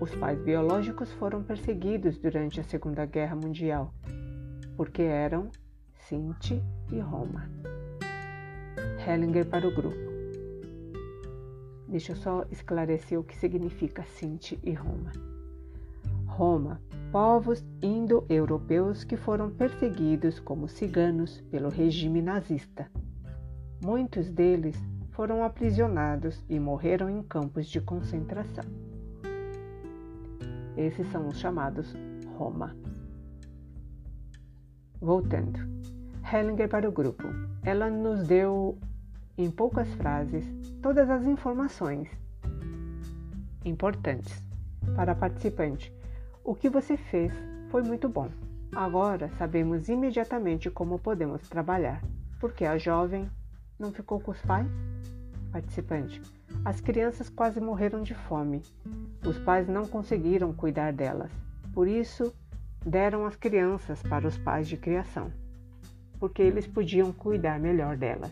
Os 0.00 0.14
pais 0.14 0.38
biológicos 0.40 1.12
foram 1.12 1.42
perseguidos 1.42 2.18
durante 2.18 2.60
a 2.60 2.64
Segunda 2.64 3.06
Guerra 3.06 3.36
Mundial 3.36 3.92
porque 4.76 5.02
eram 5.02 5.50
Sinti 5.94 6.62
e 6.90 6.98
Roma. 6.98 7.48
Hellinger 9.06 9.46
para 9.46 9.68
o 9.68 9.74
grupo. 9.74 9.96
Deixa 11.86 12.12
eu 12.12 12.16
só 12.16 12.44
esclarecer 12.50 13.20
o 13.20 13.22
que 13.22 13.36
significa 13.36 14.02
Sinti 14.02 14.58
e 14.62 14.72
Roma. 14.72 15.12
Roma, 16.26 16.80
povos 17.12 17.64
indo-europeus 17.82 19.04
que 19.04 19.16
foram 19.16 19.50
perseguidos 19.50 20.40
como 20.40 20.66
ciganos 20.66 21.42
pelo 21.50 21.68
regime 21.68 22.22
nazista. 22.22 22.90
Muitos 23.84 24.30
deles 24.30 24.76
foram 25.10 25.44
aprisionados 25.44 26.42
e 26.48 26.58
morreram 26.58 27.08
em 27.10 27.22
campos 27.22 27.66
de 27.66 27.80
concentração. 27.80 28.64
Esses 30.76 31.06
são 31.12 31.28
os 31.28 31.38
chamados 31.38 31.94
Roma. 32.36 32.74
Voltando. 35.00 35.60
Hellinger 36.32 36.68
para 36.68 36.88
o 36.88 36.92
grupo. 36.92 37.24
Ela 37.62 37.88
nos 37.88 38.26
deu 38.26 38.76
em 39.36 39.50
poucas 39.50 39.92
frases, 39.94 40.44
todas 40.80 41.10
as 41.10 41.24
informações 41.24 42.08
importantes 43.64 44.40
para 44.94 45.12
a 45.12 45.14
participante. 45.14 45.92
O 46.44 46.54
que 46.54 46.68
você 46.68 46.96
fez 46.96 47.32
foi 47.70 47.82
muito 47.82 48.08
bom. 48.08 48.28
Agora 48.74 49.28
sabemos 49.38 49.88
imediatamente 49.88 50.70
como 50.70 50.98
podemos 50.98 51.48
trabalhar. 51.48 52.02
Porque 52.38 52.64
a 52.64 52.76
jovem 52.76 53.30
não 53.78 53.92
ficou 53.92 54.20
com 54.20 54.30
os 54.30 54.42
pais? 54.42 54.68
Participante. 55.50 56.20
As 56.64 56.80
crianças 56.80 57.28
quase 57.28 57.60
morreram 57.60 58.02
de 58.02 58.14
fome. 58.14 58.62
Os 59.24 59.38
pais 59.38 59.68
não 59.68 59.86
conseguiram 59.86 60.52
cuidar 60.52 60.92
delas. 60.92 61.30
Por 61.72 61.88
isso, 61.88 62.32
deram 62.84 63.26
as 63.26 63.36
crianças 63.36 64.02
para 64.02 64.28
os 64.28 64.36
pais 64.36 64.68
de 64.68 64.76
criação, 64.76 65.32
porque 66.20 66.42
eles 66.42 66.66
podiam 66.66 67.12
cuidar 67.12 67.58
melhor 67.58 67.96
delas. 67.96 68.30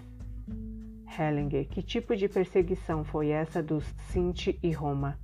Hellinger, 1.18 1.68
que 1.68 1.82
tipo 1.82 2.16
de 2.16 2.26
perseguição 2.26 3.04
foi 3.04 3.28
essa 3.28 3.62
dos 3.62 3.84
Sinti 4.08 4.58
e 4.62 4.72
Roma? 4.72 5.18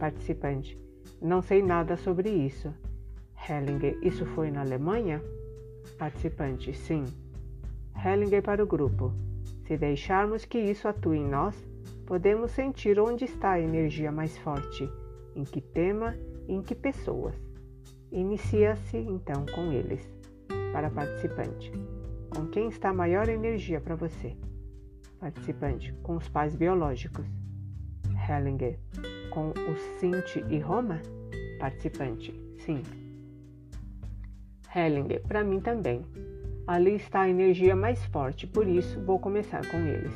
Participante: 0.00 0.76
Não 1.22 1.40
sei 1.40 1.62
nada 1.62 1.96
sobre 1.96 2.28
isso. 2.28 2.74
Hellinger: 3.48 3.96
Isso 4.02 4.26
foi 4.26 4.50
na 4.50 4.62
Alemanha? 4.62 5.22
Participante: 5.96 6.74
Sim. 6.74 7.04
Hellinger 8.04 8.42
para 8.42 8.62
o 8.62 8.66
grupo: 8.66 9.12
Se 9.64 9.76
deixarmos 9.76 10.44
que 10.44 10.58
isso 10.58 10.88
atue 10.88 11.18
em 11.18 11.28
nós, 11.28 11.54
podemos 12.04 12.50
sentir 12.50 12.98
onde 12.98 13.24
está 13.24 13.52
a 13.52 13.60
energia 13.60 14.10
mais 14.10 14.36
forte, 14.38 14.90
em 15.36 15.44
que 15.44 15.60
tema 15.60 16.16
e 16.48 16.54
em 16.54 16.62
que 16.62 16.74
pessoas. 16.74 17.34
Inicia-se 18.10 18.96
então 18.96 19.46
com 19.54 19.70
eles. 19.70 20.12
Para 20.72 20.90
participante: 20.90 21.70
Com 22.34 22.48
quem 22.48 22.68
está 22.68 22.88
a 22.88 22.94
maior 22.94 23.28
energia 23.28 23.80
para 23.80 23.94
você? 23.94 24.36
Participante: 25.26 25.92
com 26.04 26.14
os 26.14 26.28
pais 26.28 26.54
biológicos. 26.54 27.26
Hellinger: 28.28 28.78
com 29.30 29.50
os 29.50 29.80
Sinti 29.98 30.44
e 30.48 30.60
Roma? 30.60 31.00
Participante: 31.58 32.32
sim. 32.60 32.80
Hellinger: 34.72 35.20
para 35.26 35.42
mim 35.42 35.58
também. 35.58 36.02
Ali 36.64 36.94
está 36.94 37.22
a 37.22 37.28
energia 37.28 37.74
mais 37.74 38.04
forte, 38.04 38.46
por 38.46 38.68
isso 38.68 39.00
vou 39.00 39.18
começar 39.18 39.68
com 39.68 39.78
eles. 39.78 40.14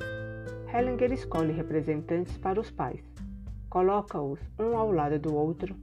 Hellinger 0.73 1.13
escolhe 1.13 1.53
representantes 1.53 2.39
para 2.39 2.61
os 2.61 2.71
pais. 2.71 3.03
Coloca-os 3.69 4.39
um 4.61 4.77
ao 4.77 4.93
lado 4.93 5.19
do 5.19 5.35
outro 5.35 5.75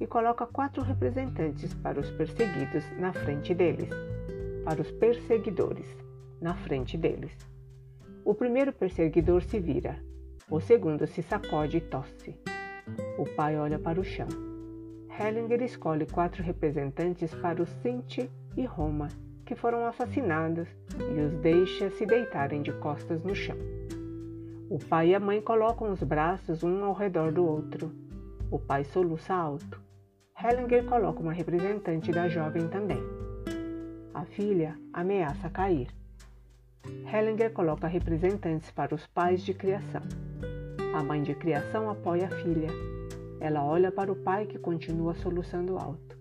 e 0.00 0.08
coloca 0.08 0.44
quatro 0.44 0.82
representantes 0.82 1.72
para 1.74 2.00
os 2.00 2.10
perseguidos 2.10 2.82
na 2.98 3.12
frente 3.12 3.54
deles. 3.54 3.90
Para 4.64 4.82
os 4.82 4.90
perseguidores, 4.90 5.86
na 6.40 6.56
frente 6.56 6.98
deles. 6.98 7.51
O 8.24 8.34
primeiro 8.34 8.72
perseguidor 8.72 9.42
se 9.42 9.58
vira, 9.58 9.98
o 10.48 10.60
segundo 10.60 11.06
se 11.06 11.22
sacode 11.22 11.78
e 11.78 11.80
tosse. 11.80 12.36
O 13.18 13.24
pai 13.34 13.58
olha 13.58 13.78
para 13.78 14.00
o 14.00 14.04
chão. 14.04 14.28
Hellinger 15.18 15.60
escolhe 15.62 16.06
quatro 16.06 16.42
representantes 16.42 17.34
para 17.34 17.60
os 17.60 17.68
Sinti 17.82 18.30
e 18.56 18.64
Roma, 18.64 19.08
que 19.44 19.56
foram 19.56 19.84
assassinados, 19.86 20.68
e 20.98 21.20
os 21.20 21.32
deixa 21.40 21.90
se 21.90 22.06
deitarem 22.06 22.62
de 22.62 22.72
costas 22.74 23.22
no 23.24 23.34
chão. 23.34 23.56
O 24.70 24.78
pai 24.78 25.08
e 25.08 25.14
a 25.14 25.20
mãe 25.20 25.40
colocam 25.40 25.90
os 25.90 26.02
braços 26.02 26.62
um 26.62 26.84
ao 26.84 26.92
redor 26.92 27.32
do 27.32 27.44
outro. 27.44 27.92
O 28.50 28.58
pai 28.58 28.84
soluça 28.84 29.34
alto. 29.34 29.80
Hellinger 30.40 30.84
coloca 30.84 31.20
uma 31.20 31.32
representante 31.32 32.10
da 32.10 32.28
jovem 32.28 32.68
também. 32.68 33.02
A 34.14 34.24
filha 34.24 34.78
ameaça 34.92 35.50
cair. 35.50 35.88
Hellinger 37.12 37.52
coloca 37.52 37.86
representantes 37.86 38.70
para 38.70 38.94
os 38.94 39.06
pais 39.06 39.42
de 39.42 39.52
criação. 39.52 40.02
A 40.94 41.02
mãe 41.02 41.22
de 41.22 41.34
criação 41.34 41.90
apoia 41.90 42.26
a 42.26 42.30
filha. 42.30 42.68
Ela 43.40 43.64
olha 43.64 43.92
para 43.92 44.10
o 44.10 44.16
pai 44.16 44.46
que 44.46 44.58
continua 44.58 45.14
soluçando 45.14 45.76
alto. 45.76 46.18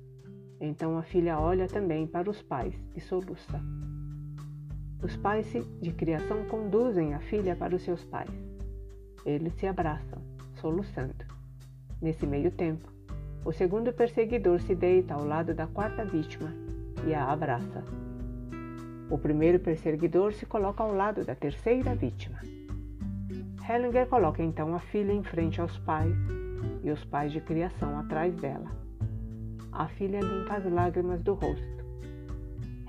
Então 0.59 0.97
a 0.97 1.03
filha 1.03 1.39
olha 1.39 1.67
também 1.67 2.05
para 2.05 2.29
os 2.29 2.41
pais 2.41 2.75
e 2.95 3.01
soluça. 3.01 3.59
Os 5.01 5.15
pais 5.17 5.51
de 5.81 5.91
criação 5.91 6.45
conduzem 6.45 7.13
a 7.13 7.19
filha 7.19 7.55
para 7.55 7.75
os 7.75 7.81
seus 7.81 8.03
pais. 8.03 8.29
Eles 9.25 9.53
se 9.53 9.65
abraçam, 9.65 10.21
soluçando. 10.59 11.25
Nesse 12.01 12.27
meio 12.27 12.51
tempo, 12.51 12.91
o 13.43 13.51
segundo 13.51 13.91
perseguidor 13.91 14.59
se 14.61 14.75
deita 14.75 15.15
ao 15.15 15.25
lado 15.25 15.53
da 15.53 15.65
quarta 15.65 16.05
vítima 16.05 16.53
e 17.07 17.13
a 17.13 17.31
abraça. 17.31 17.83
O 19.11 19.17
primeiro 19.17 19.59
perseguidor 19.59 20.31
se 20.31 20.45
coloca 20.45 20.81
ao 20.81 20.95
lado 20.95 21.25
da 21.25 21.35
terceira 21.35 21.93
vítima. 21.93 22.39
Hellinger 23.69 24.07
coloca 24.07 24.41
então 24.41 24.73
a 24.73 24.79
filha 24.79 25.11
em 25.11 25.21
frente 25.21 25.59
aos 25.59 25.77
pais 25.79 26.15
e 26.81 26.89
os 26.89 27.03
pais 27.03 27.33
de 27.33 27.41
criação 27.41 27.99
atrás 27.99 28.33
dela. 28.37 28.71
A 29.73 29.89
filha 29.89 30.21
limpa 30.21 30.55
as 30.55 30.71
lágrimas 30.71 31.21
do 31.21 31.33
rosto. 31.33 31.85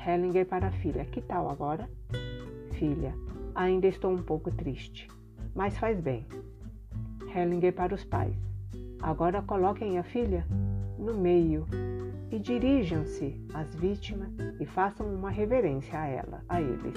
Hellinger 0.06 0.46
para 0.46 0.68
a 0.68 0.70
filha: 0.70 1.04
Que 1.06 1.20
tal 1.20 1.50
agora? 1.50 1.90
Filha: 2.74 3.12
Ainda 3.56 3.88
estou 3.88 4.12
um 4.12 4.22
pouco 4.22 4.48
triste, 4.52 5.08
mas 5.56 5.76
faz 5.76 5.98
bem. 5.98 6.24
Hellinger 7.34 7.72
para 7.72 7.96
os 7.96 8.04
pais: 8.04 8.36
Agora 9.02 9.42
coloquem 9.42 9.98
a 9.98 10.04
filha 10.04 10.46
no 10.96 11.14
meio 11.14 11.66
e 12.32 12.38
dirijam-se 12.38 13.38
às 13.52 13.74
vítimas 13.74 14.30
e 14.58 14.64
façam 14.64 15.06
uma 15.06 15.30
reverência 15.30 16.00
a 16.00 16.06
ela, 16.06 16.42
a 16.48 16.62
eles. 16.62 16.94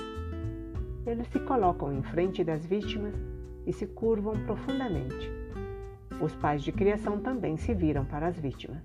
Eles 1.05 1.27
se 1.27 1.39
colocam 1.41 1.91
em 1.91 2.01
frente 2.01 2.41
das 2.41 2.65
vítimas 2.65 3.13
e 3.67 3.73
se 3.73 3.85
curvam 3.85 4.33
profundamente. 4.45 5.29
Os 6.21 6.33
pais 6.35 6.63
de 6.63 6.71
criação 6.71 7.19
também 7.19 7.57
se 7.57 7.73
viram 7.73 8.05
para 8.05 8.27
as 8.27 8.39
vítimas. 8.39 8.81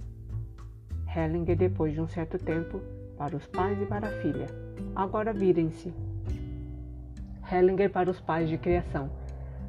Hellinger, 1.15 1.57
depois 1.57 1.95
de 1.95 2.01
um 2.01 2.09
certo 2.09 2.37
tempo, 2.37 2.81
para 3.17 3.37
os 3.37 3.47
pais 3.47 3.81
e 3.81 3.87
para 3.87 4.09
a 4.09 4.21
filha. 4.21 4.47
Agora 4.97 5.33
virem-se. 5.33 5.95
Hellinger 7.51 7.91
para 7.91 8.11
os 8.11 8.21
pais 8.21 8.49
de 8.49 8.59
criação. 8.59 9.09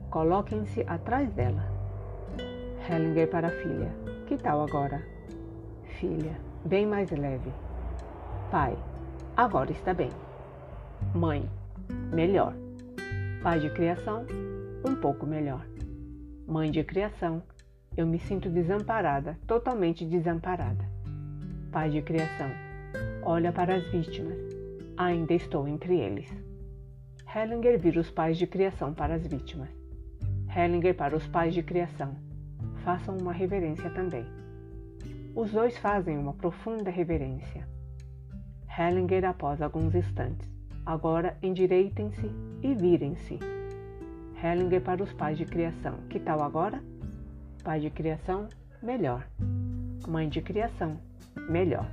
Coloquem-se 0.10 0.82
atrás 0.88 1.32
dela. 1.34 1.64
Hellinger 2.90 3.30
para 3.30 3.50
a 3.50 3.52
filha. 3.52 3.92
Que 4.26 4.36
tal 4.36 4.64
agora? 4.64 5.04
Filha 6.00 6.51
bem 6.66 6.86
mais 6.86 7.10
leve. 7.12 7.52
Pai, 8.50 8.78
agora 9.36 9.72
está 9.72 9.94
bem. 9.94 10.10
Mãe, 11.14 11.50
melhor. 12.14 12.54
Pai 13.42 13.60
de 13.60 13.70
criação, 13.72 14.26
um 14.88 14.96
pouco 14.96 15.26
melhor. 15.26 15.66
Mãe 16.48 16.70
de 16.70 16.84
criação, 16.84 17.42
eu 17.96 18.06
me 18.06 18.20
sinto 18.20 18.50
desamparada, 18.50 19.38
totalmente 19.48 20.06
desamparada. 20.06 20.86
Pai 21.72 21.90
de 21.90 22.02
criação, 22.02 22.50
olha 23.24 23.52
para 23.52 23.76
as 23.76 23.84
vítimas, 23.92 24.38
ainda 24.98 25.34
estou 25.34 25.68
entre 25.68 25.98
eles. 25.98 26.30
Hellinger 27.34 27.80
vira 27.80 28.00
os 28.00 28.12
pais 28.12 28.38
de 28.38 28.46
criação 28.46 28.94
para 28.94 29.16
as 29.16 29.26
vítimas. 29.26 29.70
Hellinger 30.56 30.96
para 30.96 31.16
os 31.16 31.26
pais 31.28 31.54
de 31.54 31.64
criação, 31.64 32.14
façam 32.84 33.18
uma 33.18 33.32
reverência 33.32 33.90
também. 33.92 34.26
Os 35.34 35.50
dois 35.50 35.78
fazem 35.78 36.18
uma 36.18 36.34
profunda 36.34 36.90
reverência. 36.90 37.66
Hellinger 38.78 39.24
após 39.24 39.62
alguns 39.62 39.96
instantes. 39.96 40.50
Agora 40.86 41.38
endireitem-se 41.42 42.30
e 42.62 42.76
virem-se. 42.76 43.40
Hellinger 44.44 44.82
para 44.82 45.02
os 45.02 45.14
pais 45.14 45.38
de 45.38 45.46
criação. 45.46 45.96
Que 46.10 46.20
tal 46.20 46.42
agora? 46.44 46.84
Pai 47.64 47.80
de 47.80 47.90
criação, 47.90 48.50
melhor. 48.84 49.26
Mãe 50.06 50.28
de 50.28 50.42
criação, 50.42 50.98
melhor. 51.50 51.90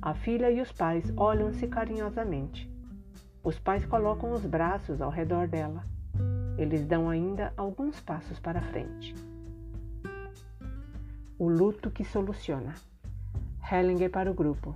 A 0.00 0.14
filha 0.14 0.48
e 0.48 0.60
os 0.60 0.70
pais 0.70 1.12
olham-se 1.16 1.66
carinhosamente. 1.66 2.70
Os 3.42 3.58
pais 3.58 3.84
colocam 3.84 4.32
os 4.32 4.46
braços 4.46 5.00
ao 5.00 5.10
redor 5.10 5.48
dela. 5.48 5.84
Eles 6.56 6.86
dão 6.86 7.10
ainda 7.10 7.52
alguns 7.56 7.98
passos 8.00 8.38
para 8.38 8.62
frente. 8.62 9.14
O 11.38 11.50
luto 11.50 11.90
que 11.90 12.02
soluciona. 12.02 12.74
Hellinger 13.70 14.10
para 14.10 14.30
o 14.30 14.34
grupo. 14.34 14.74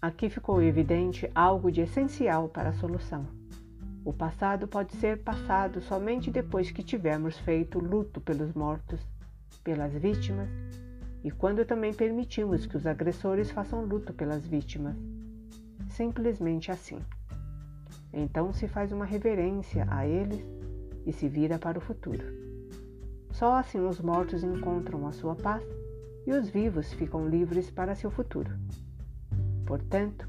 Aqui 0.00 0.28
ficou 0.28 0.60
evidente 0.60 1.30
algo 1.34 1.72
de 1.72 1.80
essencial 1.80 2.50
para 2.50 2.68
a 2.68 2.74
solução. 2.74 3.24
O 4.04 4.12
passado 4.12 4.68
pode 4.68 4.94
ser 4.96 5.22
passado 5.22 5.80
somente 5.80 6.30
depois 6.30 6.70
que 6.70 6.82
tivermos 6.82 7.38
feito 7.38 7.78
luto 7.78 8.20
pelos 8.20 8.52
mortos, 8.52 9.00
pelas 9.64 9.94
vítimas, 9.94 10.50
e 11.24 11.30
quando 11.30 11.64
também 11.64 11.94
permitimos 11.94 12.66
que 12.66 12.76
os 12.76 12.86
agressores 12.86 13.50
façam 13.50 13.82
luto 13.82 14.12
pelas 14.12 14.46
vítimas. 14.46 14.94
Simplesmente 15.88 16.70
assim. 16.70 16.98
Então 18.12 18.52
se 18.52 18.68
faz 18.68 18.92
uma 18.92 19.06
reverência 19.06 19.86
a 19.88 20.06
eles 20.06 20.44
e 21.06 21.12
se 21.12 21.26
vira 21.26 21.58
para 21.58 21.78
o 21.78 21.80
futuro. 21.80 22.22
Só 23.30 23.54
assim 23.54 23.80
os 23.80 23.98
mortos 23.98 24.44
encontram 24.44 25.06
a 25.06 25.12
sua 25.12 25.34
paz 25.34 25.64
e 26.26 26.32
os 26.32 26.48
vivos 26.48 26.92
ficam 26.92 27.28
livres 27.28 27.70
para 27.70 27.94
seu 27.94 28.10
futuro. 28.10 28.50
Portanto, 29.66 30.28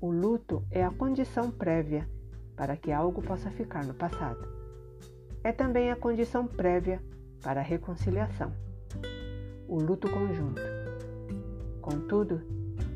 o 0.00 0.10
luto 0.10 0.64
é 0.70 0.84
a 0.84 0.90
condição 0.90 1.50
prévia 1.50 2.08
para 2.56 2.76
que 2.76 2.92
algo 2.92 3.22
possa 3.22 3.50
ficar 3.50 3.84
no 3.84 3.94
passado. 3.94 4.48
É 5.44 5.52
também 5.52 5.90
a 5.90 5.96
condição 5.96 6.46
prévia 6.46 7.00
para 7.42 7.60
a 7.60 7.64
reconciliação. 7.64 8.52
O 9.68 9.80
luto 9.80 10.08
conjunto. 10.10 10.60
Contudo, 11.80 12.40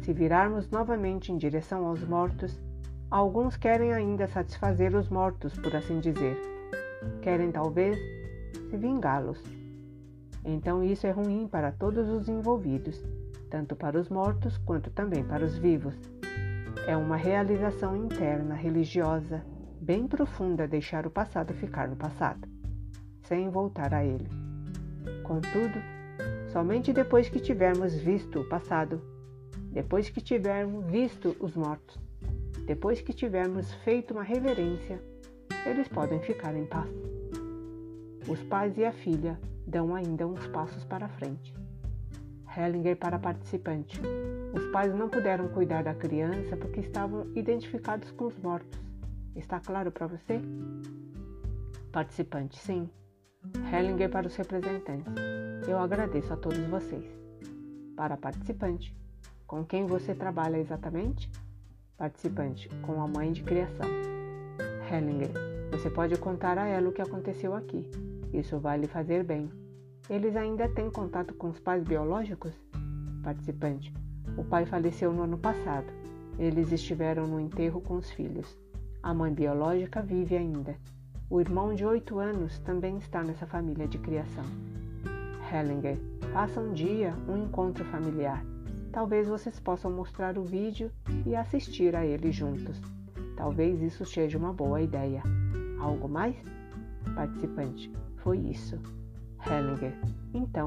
se 0.02 0.12
virarmos 0.12 0.70
novamente 0.70 1.32
em 1.32 1.36
direção 1.36 1.86
aos 1.86 2.04
mortos, 2.04 2.60
alguns 3.10 3.56
querem 3.56 3.92
ainda 3.92 4.28
satisfazer 4.28 4.94
os 4.94 5.08
mortos, 5.08 5.54
por 5.58 5.74
assim 5.74 5.98
dizer. 5.98 6.36
Querem 7.22 7.50
talvez 7.50 7.96
se 8.70 8.76
vingá-los. 8.76 9.42
Então 10.46 10.82
isso 10.82 11.06
é 11.06 11.10
ruim 11.10 11.46
para 11.46 11.70
todos 11.70 12.08
os 12.08 12.26
envolvidos 12.26 13.04
tanto 13.50 13.76
para 13.76 13.98
os 13.98 14.08
mortos 14.08 14.58
quanto 14.58 14.90
também 14.90 15.24
para 15.24 15.44
os 15.44 15.56
vivos. 15.56 15.94
É 16.86 16.96
uma 16.96 17.16
realização 17.16 17.96
interna 17.96 18.54
religiosa 18.54 19.44
bem 19.80 20.06
profunda 20.06 20.66
deixar 20.66 21.06
o 21.06 21.10
passado 21.10 21.54
ficar 21.54 21.88
no 21.88 21.96
passado, 21.96 22.46
sem 23.22 23.48
voltar 23.48 23.94
a 23.94 24.04
ele. 24.04 24.28
Contudo, 25.22 25.80
somente 26.52 26.92
depois 26.92 27.28
que 27.28 27.40
tivermos 27.40 27.94
visto 27.94 28.40
o 28.40 28.48
passado, 28.48 29.00
depois 29.72 30.08
que 30.08 30.20
tivermos 30.20 30.84
visto 30.86 31.36
os 31.40 31.54
mortos, 31.54 31.98
depois 32.66 33.00
que 33.00 33.12
tivermos 33.12 33.72
feito 33.84 34.12
uma 34.12 34.22
reverência, 34.22 35.00
eles 35.64 35.88
podem 35.88 36.20
ficar 36.20 36.54
em 36.56 36.66
paz. 36.66 36.90
Os 38.28 38.42
pais 38.42 38.76
e 38.76 38.84
a 38.84 38.92
filha 38.92 39.38
dão 39.66 39.94
ainda 39.94 40.26
uns 40.26 40.46
passos 40.48 40.84
para 40.84 41.08
frente. 41.08 41.54
Hellinger 42.56 42.96
para 42.96 43.18
participante. 43.18 44.00
Os 44.54 44.64
pais 44.68 44.94
não 44.94 45.08
puderam 45.08 45.48
cuidar 45.48 45.82
da 45.82 45.94
criança 45.94 46.56
porque 46.56 46.80
estavam 46.80 47.26
identificados 47.34 48.10
com 48.12 48.26
os 48.26 48.38
mortos. 48.38 48.80
Está 49.34 49.60
claro 49.60 49.90
para 49.90 50.06
você? 50.06 50.40
Participante, 51.92 52.58
sim. 52.58 52.88
Hellinger 53.70 54.10
para 54.10 54.26
os 54.26 54.36
representantes. 54.36 55.12
Eu 55.68 55.78
agradeço 55.78 56.32
a 56.32 56.36
todos 56.36 56.58
vocês. 56.66 57.04
Para 57.94 58.16
participante, 58.16 58.96
com 59.46 59.64
quem 59.64 59.86
você 59.86 60.14
trabalha 60.14 60.56
exatamente? 60.56 61.30
Participante, 61.96 62.68
com 62.82 63.02
a 63.02 63.06
mãe 63.06 63.32
de 63.32 63.42
criação. 63.42 63.88
Hellinger, 64.90 65.30
você 65.70 65.90
pode 65.90 66.16
contar 66.16 66.56
a 66.58 66.66
ela 66.66 66.88
o 66.88 66.92
que 66.92 67.02
aconteceu 67.02 67.54
aqui. 67.54 67.90
Isso 68.32 68.58
vai 68.58 68.78
lhe 68.78 68.86
fazer 68.86 69.24
bem. 69.24 69.50
Eles 70.08 70.36
ainda 70.36 70.68
têm 70.68 70.90
contato 70.90 71.34
com 71.34 71.48
os 71.48 71.58
pais 71.58 71.82
biológicos? 71.82 72.52
Participante: 73.22 73.92
O 74.36 74.44
pai 74.44 74.64
faleceu 74.64 75.12
no 75.12 75.22
ano 75.22 75.38
passado. 75.38 75.86
Eles 76.38 76.70
estiveram 76.70 77.26
no 77.26 77.40
enterro 77.40 77.80
com 77.80 77.96
os 77.96 78.10
filhos. 78.10 78.58
A 79.02 79.14
mãe 79.14 79.32
biológica 79.32 80.02
vive 80.02 80.36
ainda. 80.36 80.76
O 81.28 81.40
irmão 81.40 81.74
de 81.74 81.84
oito 81.84 82.18
anos 82.18 82.58
também 82.60 82.98
está 82.98 83.22
nessa 83.22 83.46
família 83.46 83.88
de 83.88 83.98
criação. 83.98 84.44
Hellinger, 85.52 85.98
faça 86.32 86.60
um 86.60 86.72
dia 86.72 87.14
um 87.28 87.44
encontro 87.44 87.84
familiar. 87.86 88.44
Talvez 88.92 89.26
vocês 89.26 89.58
possam 89.58 89.90
mostrar 89.90 90.38
o 90.38 90.44
vídeo 90.44 90.90
e 91.24 91.34
assistir 91.34 91.96
a 91.96 92.06
ele 92.06 92.30
juntos. 92.30 92.80
Talvez 93.36 93.82
isso 93.82 94.04
seja 94.04 94.38
uma 94.38 94.52
boa 94.52 94.80
ideia. 94.80 95.22
Algo 95.80 96.08
mais? 96.08 96.36
Participante, 97.14 97.90
foi 98.26 98.38
isso. 98.38 98.76
Hellinger. 99.48 99.92
Então, 100.34 100.66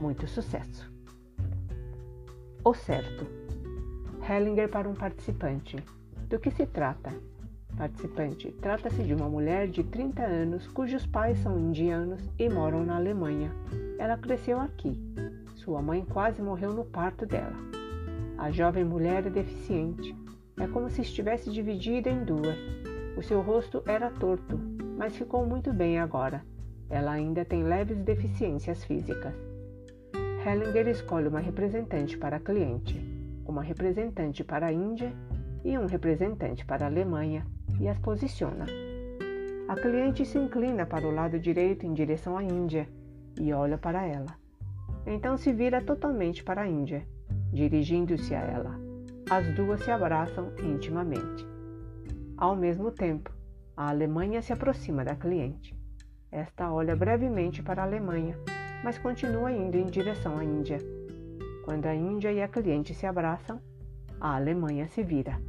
muito 0.00 0.26
sucesso. 0.26 0.92
O 2.64 2.74
certo. 2.74 3.24
Hellinger 4.28 4.68
para 4.68 4.88
um 4.88 4.94
participante. 4.94 5.76
Do 6.28 6.40
que 6.40 6.50
se 6.50 6.66
trata? 6.66 7.14
Participante. 7.76 8.50
Trata-se 8.60 9.04
de 9.04 9.14
uma 9.14 9.28
mulher 9.28 9.68
de 9.68 9.84
30 9.84 10.20
anos 10.20 10.66
cujos 10.66 11.06
pais 11.06 11.38
são 11.38 11.56
indianos 11.56 12.28
e 12.36 12.48
moram 12.48 12.84
na 12.84 12.96
Alemanha. 12.96 13.52
Ela 13.96 14.18
cresceu 14.18 14.58
aqui. 14.58 14.98
Sua 15.54 15.80
mãe 15.80 16.04
quase 16.04 16.42
morreu 16.42 16.72
no 16.72 16.84
parto 16.84 17.24
dela. 17.24 17.54
A 18.36 18.50
jovem 18.50 18.82
mulher 18.82 19.24
é 19.24 19.30
deficiente. 19.30 20.12
É 20.58 20.66
como 20.66 20.90
se 20.90 21.02
estivesse 21.02 21.52
dividida 21.52 22.10
em 22.10 22.24
duas. 22.24 22.58
O 23.16 23.22
seu 23.22 23.40
rosto 23.40 23.80
era 23.86 24.10
torto, 24.10 24.58
mas 24.98 25.14
ficou 25.14 25.46
muito 25.46 25.72
bem 25.72 26.00
agora 26.00 26.42
ela 26.90 27.12
ainda 27.12 27.44
tem 27.44 27.62
leves 27.62 27.98
deficiências 27.98 28.84
físicas. 28.84 29.32
Hellinger 30.44 30.88
escolhe 30.88 31.28
uma 31.28 31.38
representante 31.38 32.18
para 32.18 32.36
a 32.36 32.40
cliente, 32.40 32.98
uma 33.46 33.62
representante 33.62 34.42
para 34.42 34.66
a 34.66 34.72
Índia 34.72 35.12
e 35.64 35.78
um 35.78 35.86
representante 35.86 36.64
para 36.64 36.84
a 36.84 36.88
Alemanha 36.88 37.46
e 37.78 37.88
as 37.88 37.98
posiciona. 37.98 38.66
A 39.68 39.76
cliente 39.76 40.26
se 40.26 40.36
inclina 40.36 40.84
para 40.84 41.06
o 41.06 41.14
lado 41.14 41.38
direito 41.38 41.86
em 41.86 41.94
direção 41.94 42.36
à 42.36 42.42
Índia 42.42 42.88
e 43.38 43.52
olha 43.52 43.78
para 43.78 44.04
ela. 44.04 44.34
Então 45.06 45.36
se 45.36 45.52
vira 45.52 45.80
totalmente 45.80 46.42
para 46.42 46.62
a 46.62 46.68
Índia, 46.68 47.06
dirigindo-se 47.52 48.34
a 48.34 48.40
ela. 48.40 48.80
As 49.30 49.46
duas 49.54 49.80
se 49.84 49.90
abraçam 49.90 50.52
intimamente. 50.58 51.46
Ao 52.36 52.56
mesmo 52.56 52.90
tempo, 52.90 53.30
a 53.76 53.90
Alemanha 53.90 54.42
se 54.42 54.52
aproxima 54.52 55.04
da 55.04 55.14
cliente. 55.14 55.79
Esta 56.32 56.72
olha 56.72 56.94
brevemente 56.94 57.62
para 57.62 57.82
a 57.82 57.84
Alemanha, 57.84 58.36
mas 58.84 58.98
continua 58.98 59.50
indo 59.50 59.76
em 59.76 59.86
direção 59.86 60.38
à 60.38 60.44
Índia. 60.44 60.78
Quando 61.64 61.86
a 61.86 61.94
Índia 61.94 62.32
e 62.32 62.40
a 62.40 62.48
cliente 62.48 62.94
se 62.94 63.04
abraçam, 63.04 63.60
a 64.20 64.36
Alemanha 64.36 64.86
se 64.88 65.02
vira. 65.02 65.40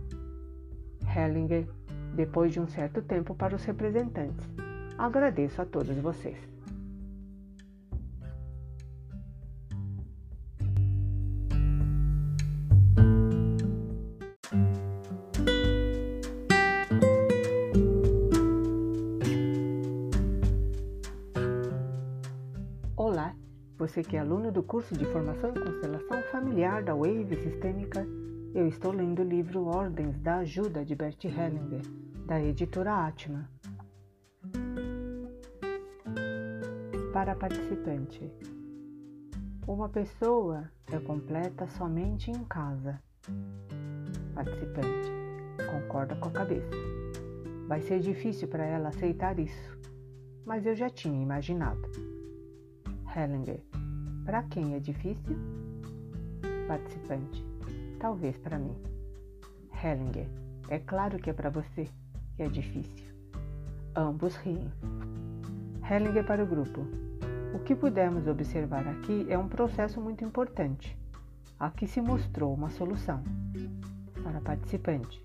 Hellinger, 1.15 1.67
depois 2.15 2.51
de 2.51 2.59
um 2.59 2.67
certo 2.67 3.01
tempo 3.01 3.36
para 3.36 3.55
os 3.55 3.63
representantes. 3.63 4.47
Agradeço 4.97 5.61
a 5.61 5.65
todos 5.65 5.95
vocês. 5.97 6.38
Você 23.91 24.03
que 24.03 24.15
é 24.15 24.21
aluno 24.21 24.53
do 24.53 24.63
curso 24.63 24.97
de 24.97 25.03
Formação 25.03 25.49
em 25.49 25.65
Constelação 25.65 26.23
Familiar 26.31 26.81
da 26.81 26.95
Wave 26.95 27.35
Sistêmica, 27.35 28.07
eu 28.55 28.65
estou 28.65 28.93
lendo 28.93 29.21
o 29.21 29.25
livro 29.25 29.65
Ordens 29.65 30.17
da 30.19 30.37
Ajuda 30.37 30.85
de 30.85 30.95
Bert 30.95 31.21
Hellinger, 31.25 31.81
da 32.25 32.41
editora 32.41 33.05
Atma. 33.05 33.49
Para 37.11 37.35
participante, 37.35 38.31
uma 39.67 39.89
pessoa 39.89 40.71
é 40.89 40.97
completa 40.97 41.67
somente 41.67 42.31
em 42.31 42.45
casa. 42.45 42.97
Participante, 44.33 45.11
concorda 45.69 46.15
com 46.15 46.29
a 46.29 46.31
cabeça. 46.31 46.71
Vai 47.67 47.81
ser 47.81 47.99
difícil 47.99 48.47
para 48.47 48.63
ela 48.63 48.87
aceitar 48.87 49.37
isso, 49.37 49.77
mas 50.45 50.65
eu 50.65 50.77
já 50.77 50.89
tinha 50.89 51.21
imaginado. 51.21 51.81
Hellinger, 53.13 53.59
para 54.26 54.43
quem 54.43 54.76
é 54.76 54.80
difícil? 54.80 55.36
Participante: 56.67 57.45
Talvez 57.99 58.38
para 58.38 58.57
mim. 58.57 58.76
Hellinger: 59.84 60.28
É 60.69 60.80
claro 60.80 61.17
que 61.17 61.30
é 61.30 61.34
para 61.34 61.49
você 61.49 61.88
que 62.36 62.43
é 62.43 62.47
difícil. 62.47 63.05
Ambos 63.95 64.36
riem. 64.38 64.72
Hellinger 65.89 66.26
para 66.26 66.43
o 66.43 66.47
grupo: 66.47 66.82
O 67.53 67.59
que 67.59 67.76
pudemos 67.76 68.28
observar 68.28 68.88
aqui 68.88 69.26
é 69.30 69.38
um 69.38 69.47
processo 69.47 69.99
muito 69.99 70.24
importante. 70.24 70.97
Aqui 71.59 71.88
se 71.88 72.01
mostrou 72.01 72.53
uma 72.53 72.69
solução 72.69 73.24
para 74.24 74.41
participante, 74.41 75.24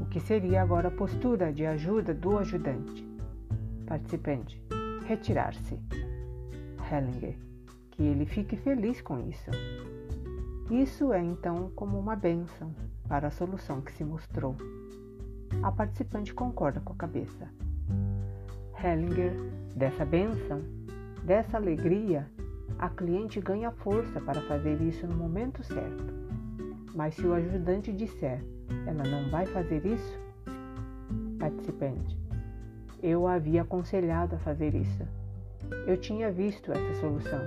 o 0.00 0.06
que 0.06 0.20
seria 0.20 0.62
agora 0.62 0.88
a 0.88 0.90
postura 0.90 1.52
de 1.52 1.66
ajuda 1.66 2.14
do 2.14 2.38
ajudante. 2.38 3.06
Participante, 3.86 4.60
retirar-se. 5.06 5.78
Hellinger, 6.90 7.36
que 7.96 8.02
ele 8.02 8.26
fique 8.26 8.56
feliz 8.56 9.00
com 9.00 9.18
isso. 9.28 9.50
Isso 10.70 11.12
é 11.12 11.22
então 11.22 11.70
como 11.74 11.98
uma 11.98 12.14
bênção 12.14 12.74
para 13.08 13.28
a 13.28 13.30
solução 13.30 13.80
que 13.80 13.92
se 13.92 14.04
mostrou. 14.04 14.54
A 15.62 15.72
participante 15.72 16.34
concorda 16.34 16.80
com 16.80 16.92
a 16.92 16.96
cabeça. 16.96 17.48
Hellinger, 18.82 19.32
dessa 19.74 20.04
bênção, 20.04 20.62
dessa 21.24 21.56
alegria, 21.56 22.30
a 22.78 22.90
cliente 22.90 23.40
ganha 23.40 23.70
força 23.70 24.20
para 24.20 24.42
fazer 24.42 24.80
isso 24.82 25.06
no 25.06 25.16
momento 25.16 25.64
certo. 25.64 26.14
Mas 26.94 27.14
se 27.14 27.26
o 27.26 27.32
ajudante 27.32 27.92
disser, 27.92 28.42
ela 28.86 29.04
não 29.04 29.30
vai 29.30 29.46
fazer 29.46 29.84
isso? 29.86 30.18
Participante, 31.38 32.18
eu 33.02 33.26
a 33.26 33.34
havia 33.34 33.62
aconselhado 33.62 34.36
a 34.36 34.38
fazer 34.38 34.74
isso. 34.74 35.06
Eu 35.86 35.96
tinha 35.96 36.30
visto 36.30 36.72
essa 36.72 37.00
solução. 37.00 37.40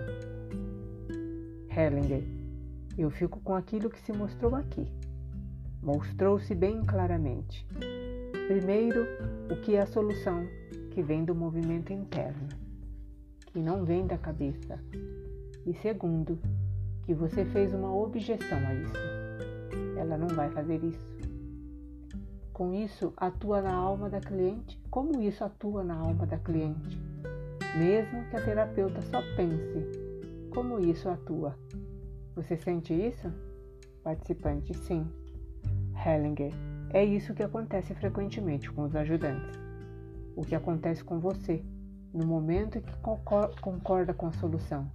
Hellinger, 1.69 2.23
eu 2.97 3.09
fico 3.09 3.39
com 3.41 3.55
aquilo 3.55 3.89
que 3.89 4.01
se 4.01 4.11
mostrou 4.11 4.55
aqui. 4.55 4.87
Mostrou-se 5.81 6.53
bem 6.53 6.83
claramente. 6.83 7.65
Primeiro, 8.47 9.05
o 9.51 9.55
que 9.61 9.75
é 9.75 9.81
a 9.81 9.85
solução 9.85 10.45
que 10.91 11.01
vem 11.01 11.23
do 11.23 11.35
movimento 11.35 11.93
interno, 11.93 12.49
que 13.45 13.59
não 13.59 13.85
vem 13.85 14.05
da 14.05 14.17
cabeça. 14.17 14.79
E 15.65 15.73
segundo, 15.75 16.39
que 17.05 17.13
você 17.13 17.45
fez 17.45 17.73
uma 17.73 17.95
objeção 17.95 18.57
a 18.57 18.73
isso. 18.73 18.93
Ela 19.97 20.17
não 20.17 20.27
vai 20.27 20.49
fazer 20.49 20.83
isso. 20.83 21.17
Com 22.51 22.73
isso, 22.73 23.13
atua 23.15 23.61
na 23.61 23.73
alma 23.73 24.09
da 24.09 24.19
cliente. 24.19 24.81
Como 24.89 25.21
isso 25.21 25.43
atua 25.43 25.83
na 25.83 25.95
alma 25.95 26.25
da 26.25 26.37
cliente? 26.37 26.99
Mesmo 27.77 28.25
que 28.29 28.35
a 28.35 28.43
terapeuta 28.43 29.01
só 29.03 29.21
pense, 29.35 29.98
como 30.59 30.77
isso 30.77 31.07
atua? 31.07 31.57
Você 32.35 32.57
sente 32.57 32.93
isso? 32.93 33.31
Participante, 34.03 34.73
sim. 34.73 35.07
Hellinger, 36.05 36.51
é 36.89 37.05
isso 37.05 37.33
que 37.33 37.43
acontece 37.43 37.95
frequentemente 37.95 38.69
com 38.69 38.81
os 38.83 38.93
ajudantes 38.93 39.57
o 40.35 40.43
que 40.43 40.55
acontece 40.55 41.01
com 41.01 41.17
você 41.17 41.63
no 42.13 42.27
momento 42.27 42.81
que 42.81 42.93
concorda 43.61 44.13
com 44.13 44.27
a 44.27 44.33
solução. 44.33 44.91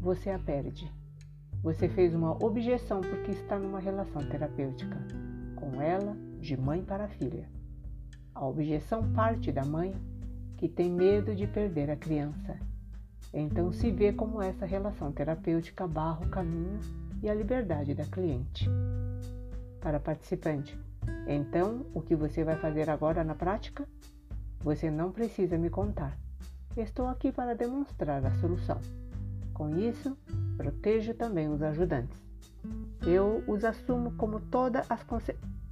Você 0.00 0.30
a 0.30 0.38
perde. 0.38 0.88
Você 1.60 1.88
fez 1.88 2.14
uma 2.14 2.32
objeção 2.44 3.00
porque 3.00 3.32
está 3.32 3.58
numa 3.58 3.80
relação 3.80 4.22
terapêutica 4.28 4.96
com 5.56 5.82
ela, 5.82 6.16
de 6.40 6.56
mãe 6.56 6.84
para 6.84 7.08
filha. 7.08 7.48
A 8.32 8.46
objeção 8.46 9.12
parte 9.12 9.50
da 9.50 9.64
mãe 9.64 9.92
que 10.56 10.68
tem 10.68 10.88
medo 10.88 11.34
de 11.34 11.48
perder 11.48 11.90
a 11.90 11.96
criança. 11.96 12.67
Então 13.32 13.70
se 13.72 13.90
vê 13.90 14.12
como 14.12 14.40
essa 14.40 14.64
relação 14.64 15.12
terapêutica 15.12 15.86
barra 15.86 16.24
o 16.24 16.28
caminho 16.28 16.80
e 17.22 17.28
a 17.28 17.34
liberdade 17.34 17.94
da 17.94 18.04
cliente. 18.04 18.68
Para 19.80 20.00
participante, 20.00 20.78
então 21.26 21.86
o 21.94 22.00
que 22.00 22.14
você 22.14 22.42
vai 22.42 22.56
fazer 22.56 22.88
agora 22.88 23.22
na 23.22 23.34
prática? 23.34 23.86
Você 24.60 24.90
não 24.90 25.12
precisa 25.12 25.56
me 25.56 25.70
contar. 25.70 26.16
Estou 26.76 27.06
aqui 27.06 27.30
para 27.30 27.54
demonstrar 27.54 28.24
a 28.24 28.34
solução. 28.36 28.80
Com 29.52 29.76
isso, 29.78 30.16
protejo 30.56 31.14
também 31.14 31.48
os 31.48 31.62
ajudantes. 31.62 32.16
Eu 33.06 33.42
os 33.46 33.64
assumo 33.64 34.12
como 34.12 34.40
toda 34.40 34.82
as 34.88 35.04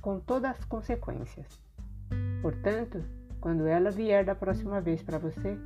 com 0.00 0.20
todas 0.20 0.52
as 0.52 0.64
consequências. 0.64 1.46
Portanto, 2.40 3.02
quando 3.40 3.66
ela 3.66 3.90
vier 3.90 4.24
da 4.24 4.34
próxima 4.34 4.80
vez 4.80 5.02
para 5.02 5.18
você, 5.18 5.59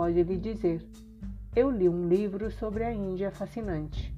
pode 0.00 0.22
lhe 0.22 0.38
dizer: 0.38 0.82
Eu 1.54 1.70
li 1.70 1.86
um 1.86 2.08
livro 2.08 2.50
sobre 2.50 2.84
a 2.84 2.90
Índia 2.90 3.30
fascinante. 3.30 4.16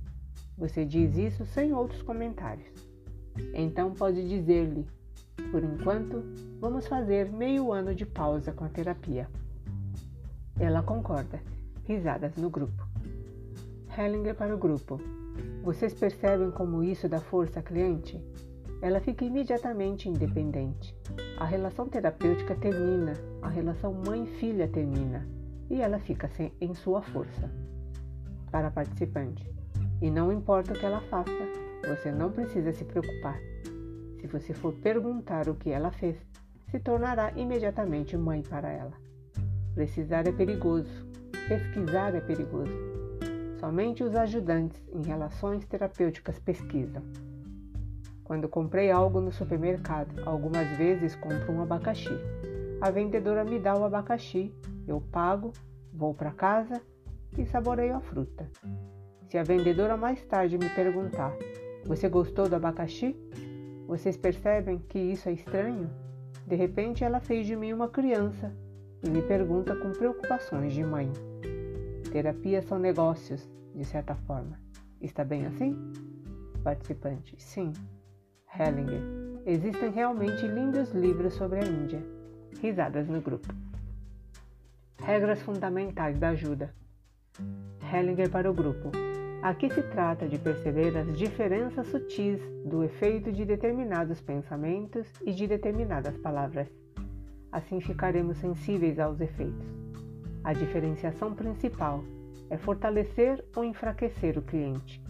Você 0.56 0.84
diz 0.84 1.16
isso 1.16 1.44
sem 1.44 1.72
outros 1.72 2.00
comentários. 2.02 2.68
Então 3.52 3.92
pode 3.92 4.28
dizer-lhe: 4.28 4.86
por 5.50 5.64
enquanto, 5.64 6.22
vamos 6.60 6.86
fazer 6.86 7.32
meio 7.32 7.72
ano 7.72 7.96
de 7.96 8.06
pausa 8.06 8.52
com 8.52 8.64
a 8.64 8.68
terapia. 8.68 9.28
Ela 10.56 10.84
concorda. 10.84 11.40
Risadas 11.84 12.36
no 12.36 12.48
grupo. 12.48 12.86
Hellinger 13.98 14.36
para 14.36 14.54
o 14.54 14.58
grupo. 14.58 15.00
Vocês 15.64 15.92
percebem 15.92 16.52
como 16.52 16.84
isso 16.84 17.08
dá 17.08 17.18
força 17.18 17.58
à 17.58 17.62
cliente? 17.62 18.24
Ela 18.80 19.00
fica 19.00 19.24
imediatamente 19.24 20.08
independente. 20.08 20.96
A 21.38 21.44
relação 21.44 21.88
terapêutica 21.88 22.54
termina, 22.54 23.14
a 23.42 23.48
relação 23.48 23.92
mãe-filha 23.92 24.68
termina 24.68 25.41
e 25.70 25.80
ela 25.80 25.98
fica 25.98 26.28
sem, 26.28 26.52
em 26.60 26.74
sua 26.74 27.02
força. 27.02 27.50
Para 28.50 28.68
a 28.68 28.70
participante. 28.70 29.50
E 30.00 30.10
não 30.10 30.32
importa 30.32 30.72
o 30.72 30.78
que 30.78 30.84
ela 30.84 31.00
faça, 31.02 31.30
você 31.88 32.10
não 32.10 32.30
precisa 32.30 32.72
se 32.72 32.84
preocupar. 32.84 33.38
Se 34.20 34.26
você 34.26 34.52
for 34.52 34.72
perguntar 34.74 35.48
o 35.48 35.54
que 35.54 35.70
ela 35.70 35.90
fez, 35.90 36.16
se 36.70 36.78
tornará 36.78 37.32
imediatamente 37.36 38.16
mãe 38.16 38.42
para 38.42 38.70
ela. 38.70 38.92
Precisar 39.74 40.26
é 40.26 40.32
perigoso, 40.32 41.06
pesquisar 41.48 42.14
é 42.14 42.20
perigoso. 42.20 42.72
Somente 43.58 44.02
os 44.02 44.14
ajudantes 44.14 44.80
em 44.92 45.02
relações 45.02 45.64
terapêuticas 45.66 46.38
pesquisam. 46.38 47.02
Quando 48.24 48.48
comprei 48.48 48.90
algo 48.90 49.20
no 49.20 49.30
supermercado, 49.30 50.22
algumas 50.26 50.66
vezes 50.76 51.14
compro 51.16 51.52
um 51.52 51.62
abacaxi. 51.62 52.16
A 52.80 52.90
vendedora 52.90 53.44
me 53.44 53.58
dá 53.58 53.76
o 53.76 53.84
abacaxi, 53.84 54.54
eu 54.86 55.00
pago, 55.00 55.52
vou 55.92 56.14
para 56.14 56.30
casa 56.32 56.80
e 57.36 57.44
saboreio 57.46 57.96
a 57.96 58.00
fruta. 58.00 58.48
Se 59.28 59.38
a 59.38 59.42
vendedora 59.42 59.96
mais 59.96 60.22
tarde 60.24 60.58
me 60.58 60.68
perguntar: 60.70 61.32
Você 61.86 62.08
gostou 62.08 62.48
do 62.48 62.56
abacaxi? 62.56 63.16
Vocês 63.86 64.16
percebem 64.16 64.78
que 64.78 64.98
isso 64.98 65.28
é 65.28 65.32
estranho? 65.32 65.90
De 66.46 66.56
repente 66.56 67.04
ela 67.04 67.20
fez 67.20 67.46
de 67.46 67.56
mim 67.56 67.72
uma 67.72 67.88
criança 67.88 68.52
e 69.02 69.10
me 69.10 69.22
pergunta 69.22 69.74
com 69.74 69.92
preocupações 69.92 70.72
de 70.72 70.84
mãe. 70.84 71.10
Terapias 72.10 72.66
são 72.66 72.78
negócios, 72.78 73.48
de 73.74 73.84
certa 73.84 74.14
forma. 74.14 74.60
Está 75.00 75.24
bem 75.24 75.46
assim? 75.46 75.76
Participante: 76.62 77.34
Sim. 77.38 77.72
Hellinger. 78.58 79.00
Existem 79.46 79.90
realmente 79.90 80.46
lindos 80.46 80.92
livros 80.92 81.34
sobre 81.34 81.60
a 81.60 81.64
Índia. 81.64 82.04
Risadas 82.60 83.08
no 83.08 83.20
grupo. 83.20 83.48
Regras 85.04 85.42
fundamentais 85.42 86.16
da 86.16 86.28
ajuda. 86.28 86.72
Hellinger 87.92 88.30
para 88.30 88.48
o 88.48 88.54
grupo. 88.54 88.92
Aqui 89.42 89.68
se 89.68 89.82
trata 89.82 90.28
de 90.28 90.38
perceber 90.38 90.96
as 90.96 91.18
diferenças 91.18 91.88
sutis 91.88 92.40
do 92.64 92.84
efeito 92.84 93.32
de 93.32 93.44
determinados 93.44 94.20
pensamentos 94.20 95.08
e 95.26 95.32
de 95.32 95.48
determinadas 95.48 96.16
palavras. 96.18 96.68
Assim 97.50 97.80
ficaremos 97.80 98.36
sensíveis 98.36 99.00
aos 99.00 99.20
efeitos. 99.20 99.66
A 100.44 100.52
diferenciação 100.52 101.34
principal 101.34 102.04
é 102.48 102.56
fortalecer 102.56 103.44
ou 103.56 103.64
enfraquecer 103.64 104.38
o 104.38 104.42
cliente. 104.42 105.02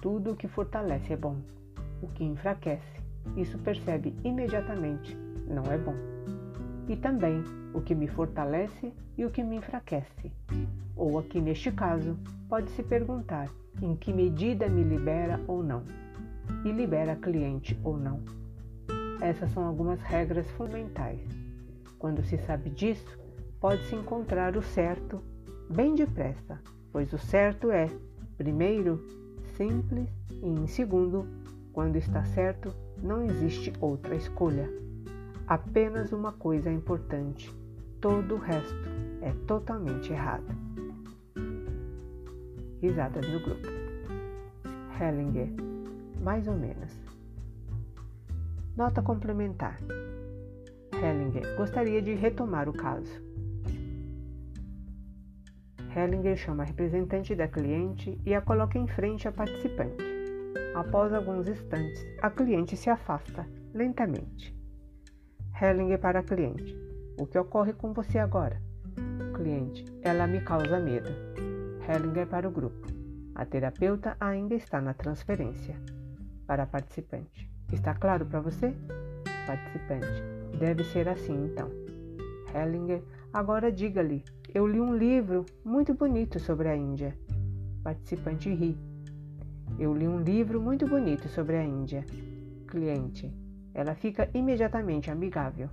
Tudo 0.00 0.30
o 0.30 0.36
que 0.36 0.46
fortalece 0.46 1.12
é 1.12 1.16
bom. 1.16 1.38
O 2.00 2.06
que 2.06 2.22
enfraquece, 2.22 3.00
isso 3.36 3.58
percebe 3.58 4.14
imediatamente, 4.22 5.16
não 5.48 5.64
é 5.72 5.76
bom. 5.76 5.96
E 6.88 6.94
também 6.94 7.42
o 7.74 7.80
que 7.80 7.96
me 7.96 8.06
fortalece 8.06 8.92
e 9.16 9.24
o 9.24 9.30
que 9.30 9.42
me 9.42 9.56
enfraquece. 9.56 10.32
Ou 10.96 11.18
aqui 11.18 11.40
neste 11.40 11.70
caso, 11.70 12.16
pode 12.48 12.70
se 12.70 12.82
perguntar 12.82 13.48
em 13.82 13.96
que 13.96 14.12
medida 14.12 14.68
me 14.68 14.82
libera 14.82 15.40
ou 15.46 15.62
não, 15.62 15.82
e 16.64 16.70
libera 16.70 17.16
cliente 17.16 17.78
ou 17.82 17.96
não. 17.96 18.20
Essas 19.20 19.50
são 19.52 19.64
algumas 19.64 20.00
regras 20.00 20.48
fundamentais. 20.52 21.20
Quando 21.98 22.22
se 22.22 22.36
sabe 22.38 22.70
disso, 22.70 23.18
pode-se 23.60 23.94
encontrar 23.94 24.56
o 24.56 24.62
certo 24.62 25.22
bem 25.70 25.94
depressa, 25.94 26.60
pois 26.92 27.12
o 27.12 27.18
certo 27.18 27.70
é, 27.70 27.90
primeiro, 28.36 29.02
simples 29.56 30.08
e, 30.30 30.46
em 30.46 30.66
segundo, 30.66 31.26
quando 31.72 31.96
está 31.96 32.24
certo, 32.24 32.74
não 33.02 33.24
existe 33.24 33.72
outra 33.80 34.14
escolha. 34.14 34.68
Apenas 35.46 36.12
uma 36.12 36.32
coisa 36.32 36.68
é 36.70 36.72
importante: 36.72 37.52
todo 38.00 38.34
o 38.34 38.38
resto 38.38 38.74
é 39.24 39.32
totalmente 39.46 40.12
errado 40.12 40.74
risadas 42.84 43.26
no 43.26 43.40
grupo. 43.40 43.66
Hellinger, 45.00 45.48
mais 46.20 46.46
ou 46.46 46.54
menos. 46.54 46.92
Nota 48.76 49.00
complementar. 49.00 49.78
Hellinger 50.92 51.56
gostaria 51.56 52.02
de 52.02 52.14
retomar 52.14 52.68
o 52.68 52.74
caso. 52.74 53.22
Hellinger 55.96 56.36
chama 56.36 56.62
a 56.62 56.66
representante 56.66 57.34
da 57.34 57.48
cliente 57.48 58.20
e 58.26 58.34
a 58.34 58.42
coloca 58.42 58.78
em 58.78 58.86
frente 58.86 59.26
à 59.26 59.32
participante. 59.32 60.04
Após 60.74 61.12
alguns 61.12 61.48
instantes, 61.48 62.04
a 62.20 62.28
cliente 62.30 62.76
se 62.76 62.90
afasta 62.90 63.48
lentamente. 63.72 64.54
Hellinger 65.58 65.98
para 65.98 66.18
a 66.18 66.22
cliente: 66.22 66.76
O 67.18 67.26
que 67.26 67.38
ocorre 67.38 67.72
com 67.72 67.94
você 67.94 68.18
agora? 68.18 68.60
Cliente: 69.34 69.84
Ela 70.02 70.26
me 70.26 70.40
causa 70.40 70.78
medo. 70.78 71.10
Hellinger 71.88 72.26
para 72.26 72.48
o 72.48 72.52
grupo: 72.52 72.86
A 73.34 73.44
terapeuta 73.44 74.16
ainda 74.20 74.54
está 74.54 74.80
na 74.80 74.94
transferência. 74.94 75.76
Para 76.46 76.64
a 76.64 76.66
participante: 76.66 77.50
Está 77.72 77.94
claro 77.94 78.26
para 78.26 78.40
você? 78.40 78.74
Participante: 79.46 80.22
Deve 80.58 80.84
ser 80.84 81.08
assim 81.08 81.46
então. 81.46 81.70
Hellinger: 82.54 83.02
Agora 83.32 83.72
diga-lhe 83.72 84.22
eu 84.54 84.68
li 84.68 84.80
um 84.80 84.96
livro 84.96 85.44
muito 85.64 85.92
bonito 85.94 86.38
sobre 86.38 86.68
a 86.68 86.76
Índia. 86.76 87.18
Participante 87.82 88.54
ri. 88.54 88.78
Eu 89.76 89.92
li 89.92 90.06
um 90.06 90.20
livro 90.20 90.60
muito 90.60 90.86
bonito 90.86 91.28
sobre 91.28 91.56
a 91.56 91.64
Índia. 91.64 92.04
Cliente. 92.68 93.34
Ela 93.74 93.96
fica 93.96 94.30
imediatamente 94.32 95.10
amigável. 95.10 95.68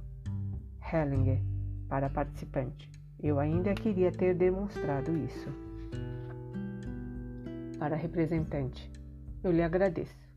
Hellinger. 0.92 1.40
Para 1.88 2.10
participante. 2.10 2.90
Eu 3.24 3.40
ainda 3.40 3.74
queria 3.74 4.12
ter 4.12 4.36
demonstrado 4.36 5.16
isso. 5.18 5.50
Para 7.78 7.96
representante. 7.96 8.92
Eu 9.44 9.52
lhe 9.52 9.62
agradeço. 9.62 10.30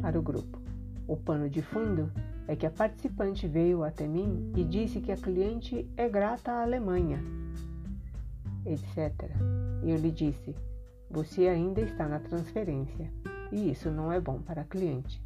Para 0.00 0.18
o 0.18 0.22
grupo. 0.22 0.60
O 1.06 1.16
pano 1.16 1.48
de 1.48 1.62
fundo 1.62 2.10
é 2.46 2.54
que 2.54 2.66
a 2.66 2.70
participante 2.70 3.46
veio 3.46 3.82
até 3.82 4.06
mim 4.06 4.52
e 4.56 4.64
disse 4.64 5.00
que 5.00 5.12
a 5.12 5.16
cliente 5.16 5.88
é 5.96 6.08
grata 6.08 6.52
à 6.52 6.62
Alemanha 6.62 7.20
etc. 8.64 9.30
Eu 9.82 9.96
lhe 9.96 10.10
disse: 10.10 10.54
Você 11.10 11.48
ainda 11.48 11.80
está 11.80 12.08
na 12.08 12.18
transferência 12.18 13.10
e 13.50 13.70
isso 13.70 13.90
não 13.90 14.12
é 14.12 14.20
bom 14.20 14.40
para 14.40 14.62
a 14.62 14.64
cliente. 14.64 15.22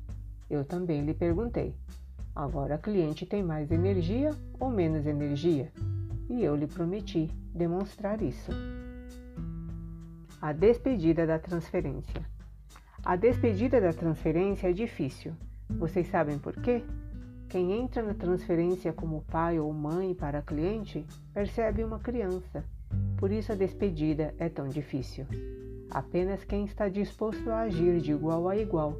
Eu 0.48 0.64
também 0.64 1.04
lhe 1.04 1.14
perguntei: 1.14 1.74
Agora 2.34 2.76
a 2.76 2.78
cliente 2.78 3.26
tem 3.26 3.42
mais 3.42 3.70
energia 3.70 4.30
ou 4.58 4.70
menos 4.70 5.06
energia? 5.06 5.72
E 6.28 6.42
eu 6.42 6.56
lhe 6.56 6.66
prometi 6.66 7.30
demonstrar 7.54 8.20
isso. 8.20 8.50
A 10.40 10.52
despedida 10.52 11.26
da 11.26 11.38
transferência. 11.38 12.24
A 13.04 13.16
despedida 13.16 13.80
da 13.80 13.92
transferência 13.92 14.68
é 14.68 14.72
difícil. 14.72 15.32
Vocês 15.68 16.08
sabem 16.08 16.38
por 16.38 16.54
quê? 16.60 16.84
Quem 17.48 17.72
entra 17.72 18.02
na 18.02 18.14
transferência 18.14 18.92
como 18.92 19.24
pai 19.30 19.58
ou 19.58 19.72
mãe 19.72 20.14
para 20.14 20.42
cliente 20.42 21.06
percebe 21.32 21.84
uma 21.84 21.98
criança 21.98 22.64
por 23.16 23.32
isso 23.32 23.52
a 23.52 23.54
despedida 23.54 24.34
é 24.38 24.48
tão 24.48 24.68
difícil. 24.68 25.26
Apenas 25.90 26.44
quem 26.44 26.64
está 26.64 26.88
disposto 26.88 27.48
a 27.50 27.60
agir 27.60 28.00
de 28.00 28.12
igual 28.12 28.48
a 28.48 28.56
igual 28.56 28.96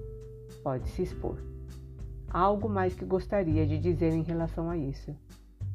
pode 0.63 0.89
se 0.89 1.03
expor. 1.03 1.39
Há 2.29 2.41
algo 2.41 2.69
mais 2.69 2.95
que 2.95 3.05
gostaria 3.05 3.67
de 3.67 3.79
dizer 3.79 4.13
em 4.13 4.23
relação 4.23 4.71
a 4.71 4.77
isso. 4.77 5.15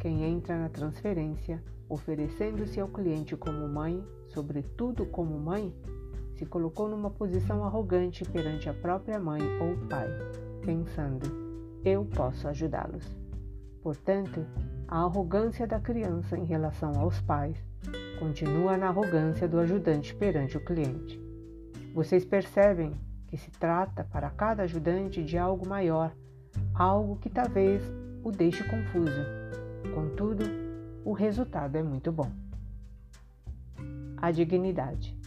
Quem 0.02 0.24
entra 0.24 0.58
na 0.58 0.68
transferência, 0.68 1.64
oferecendo-se 1.88 2.80
ao 2.80 2.88
cliente 2.88 3.38
como 3.38 3.68
mãe, 3.68 4.04
sobretudo 4.30 5.06
como 5.06 5.40
mãe, 5.40 5.72
se 6.34 6.44
colocou 6.44 6.90
numa 6.90 7.12
posição 7.12 7.64
arrogante 7.64 8.26
perante 8.26 8.68
a 8.68 8.74
própria 8.74 9.20
mãe 9.20 9.44
ou 9.60 9.78
pai, 9.88 10.08
pensando: 10.66 11.28
eu 11.86 12.04
posso 12.04 12.48
ajudá-los. 12.48 13.16
Portanto, 13.84 14.44
a 14.88 15.04
arrogância 15.04 15.68
da 15.68 15.80
criança 15.80 16.36
em 16.36 16.46
relação 16.46 17.00
aos 17.00 17.22
pais 17.22 17.64
continua 18.18 18.78
na 18.78 18.88
arrogância 18.88 19.48
do 19.48 19.60
ajudante 19.60 20.16
perante 20.16 20.58
o 20.58 20.66
cliente. 20.66 21.22
Vocês 21.94 22.26
percebem 22.26 23.00
que 23.28 23.38
se 23.38 23.52
trata 23.52 24.04
para 24.04 24.32
cada 24.32 24.64
ajudante 24.64 25.24
de 25.24 25.38
algo 25.38 25.70
maior, 25.70 26.12
algo 26.74 27.18
que 27.18 27.30
talvez 27.30 27.84
o 28.24 28.32
deixe 28.32 28.64
confuso. 28.64 29.61
Contudo, 29.94 30.44
o 31.04 31.14
resultado 31.14 31.76
é 31.76 31.84
muito 31.84 32.12
bom. 32.12 32.32
A 34.18 34.32
dignidade. 34.32 35.18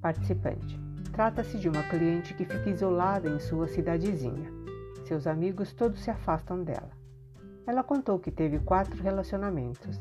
Participante. 0.00 0.78
Trata-se 1.12 1.58
de 1.58 1.68
uma 1.68 1.82
cliente 1.82 2.34
que 2.34 2.44
fica 2.44 2.70
isolada 2.70 3.28
em 3.28 3.38
sua 3.38 3.68
cidadezinha. 3.68 4.50
Seus 5.04 5.26
amigos 5.26 5.72
todos 5.72 6.00
se 6.00 6.10
afastam 6.10 6.62
dela. 6.62 6.90
Ela 7.66 7.82
contou 7.82 8.18
que 8.18 8.30
teve 8.30 8.58
quatro 8.58 9.00
relacionamentos 9.02 10.00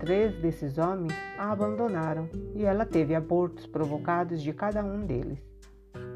Três 0.00 0.34
desses 0.40 0.78
homens 0.78 1.12
a 1.36 1.52
abandonaram 1.52 2.26
e 2.54 2.64
ela 2.64 2.86
teve 2.86 3.14
abortos 3.14 3.66
provocados 3.66 4.42
de 4.42 4.50
cada 4.50 4.82
um 4.82 5.04
deles. 5.04 5.38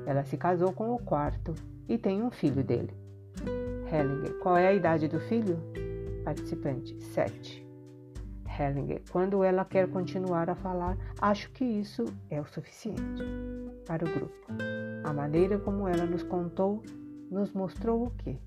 Ela 0.07 0.25
se 0.25 0.39
casou 0.39 0.73
com 0.73 0.95
o 0.95 0.99
quarto 0.99 1.53
e 1.87 1.99
tem 1.99 2.23
um 2.23 2.31
filho 2.31 2.65
dele. 2.65 2.97
Hellinger, 3.93 4.39
qual 4.39 4.57
é 4.57 4.69
a 4.69 4.73
idade 4.73 5.07
do 5.07 5.21
filho? 5.21 5.59
Participante, 6.25 6.97
sete. 7.03 7.65
Hellinger, 8.59 9.03
quando 9.11 9.43
ela 9.43 9.65
quer 9.65 9.89
continuar 9.89 10.49
a 10.49 10.55
falar, 10.55 10.97
acho 11.21 11.51
que 11.51 11.65
isso 11.65 12.05
é 12.31 12.41
o 12.41 12.47
suficiente. 12.47 13.23
Para 13.87 14.05
o 14.05 14.13
grupo, 14.13 14.35
a 15.03 15.13
maneira 15.13 15.59
como 15.59 15.89
ela 15.89 16.07
nos 16.07 16.23
contou 16.23 16.83
nos 17.31 17.53
mostrou 17.53 18.07
o 18.07 18.11
que? 18.11 18.39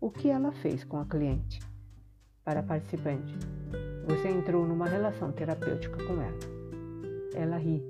O 0.00 0.10
que 0.10 0.28
ela 0.28 0.52
fez 0.52 0.84
com 0.84 0.98
a 0.98 1.04
cliente? 1.04 1.60
Para 2.44 2.60
a 2.60 2.62
participante, 2.62 3.34
você 4.06 4.28
entrou 4.28 4.66
numa 4.66 4.86
relação 4.86 5.32
terapêutica 5.32 5.96
com 6.04 6.14
ela. 6.14 6.38
Ela 7.34 7.56
ri. 7.56 7.82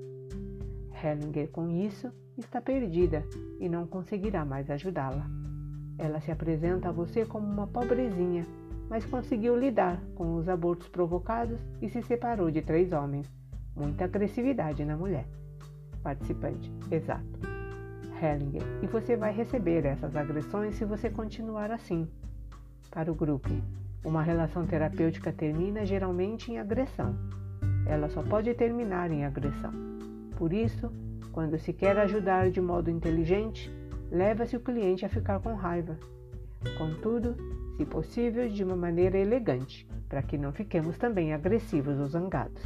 Hellinger, 1.03 1.49
com 1.49 1.69
isso, 1.69 2.11
está 2.37 2.61
perdida 2.61 3.23
e 3.59 3.67
não 3.67 3.87
conseguirá 3.87 4.45
mais 4.45 4.69
ajudá-la. 4.69 5.25
Ela 5.97 6.21
se 6.21 6.31
apresenta 6.31 6.89
a 6.89 6.91
você 6.91 7.25
como 7.25 7.47
uma 7.47 7.67
pobrezinha, 7.67 8.45
mas 8.89 9.05
conseguiu 9.05 9.55
lidar 9.55 10.01
com 10.15 10.35
os 10.35 10.49
abortos 10.49 10.87
provocados 10.87 11.59
e 11.81 11.89
se 11.89 12.01
separou 12.01 12.49
de 12.49 12.61
três 12.61 12.91
homens. 12.91 13.31
Muita 13.75 14.05
agressividade 14.05 14.83
na 14.83 14.97
mulher. 14.97 15.25
Participante: 16.01 16.71
Exato. 16.91 17.59
Hellinger, 18.21 18.63
e 18.81 18.87
você 18.87 19.15
vai 19.15 19.31
receber 19.31 19.85
essas 19.85 20.15
agressões 20.15 20.75
se 20.75 20.83
você 20.83 21.09
continuar 21.09 21.71
assim. 21.71 22.07
Para 22.91 23.11
o 23.11 23.15
grupo: 23.15 23.49
uma 24.03 24.21
relação 24.21 24.65
terapêutica 24.65 25.31
termina 25.31 25.85
geralmente 25.85 26.51
em 26.51 26.57
agressão. 26.57 27.15
Ela 27.85 28.09
só 28.09 28.21
pode 28.21 28.53
terminar 28.53 29.11
em 29.11 29.25
agressão. 29.25 29.71
Por 30.35 30.51
isso, 30.51 30.91
quando 31.31 31.57
se 31.57 31.71
quer 31.71 31.97
ajudar 31.99 32.49
de 32.49 32.59
modo 32.59 32.89
inteligente, 32.89 33.71
leva-se 34.11 34.55
o 34.55 34.59
cliente 34.59 35.05
a 35.05 35.09
ficar 35.09 35.39
com 35.39 35.53
raiva. 35.53 35.97
Contudo, 36.77 37.35
se 37.79 37.85
possível, 37.85 38.49
de 38.49 38.61
uma 38.61 38.75
maneira 38.75 39.17
elegante, 39.17 39.87
para 40.09 40.21
que 40.21 40.37
não 40.37 40.51
fiquemos 40.51 40.97
também 40.97 41.33
agressivos 41.33 41.97
ou 41.97 42.07
zangados. 42.07 42.61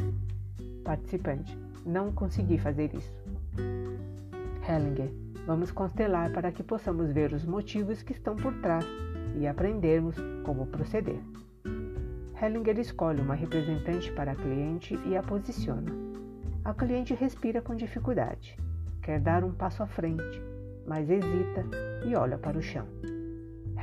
Participante: 0.83 1.55
Não 1.85 2.11
consegui 2.11 2.57
fazer 2.57 2.91
isso. 2.95 3.13
Hellinger: 4.67 5.13
Vamos 5.45 5.69
constelar 5.69 6.31
para 6.31 6.51
que 6.51 6.63
possamos 6.63 7.11
ver 7.11 7.31
os 7.31 7.45
motivos 7.45 8.01
que 8.01 8.11
estão 8.11 8.35
por 8.35 8.55
trás 8.55 8.87
e 9.37 9.45
aprendermos 9.45 10.15
como 10.43 10.65
proceder. 10.65 11.19
Hellinger 12.41 12.79
escolhe 12.79 13.21
uma 13.21 13.35
representante 13.35 14.11
para 14.13 14.31
a 14.31 14.35
cliente 14.35 14.99
e 15.05 15.15
a 15.15 15.21
posiciona. 15.21 15.91
A 16.65 16.73
cliente 16.73 17.13
respira 17.13 17.61
com 17.61 17.75
dificuldade, 17.75 18.57
quer 18.99 19.19
dar 19.19 19.43
um 19.43 19.51
passo 19.51 19.83
à 19.83 19.85
frente, 19.85 20.41
mas 20.87 21.07
hesita 21.07 21.63
e 22.03 22.15
olha 22.15 22.37
para 22.37 22.57
o 22.57 22.61
chão. 22.63 22.87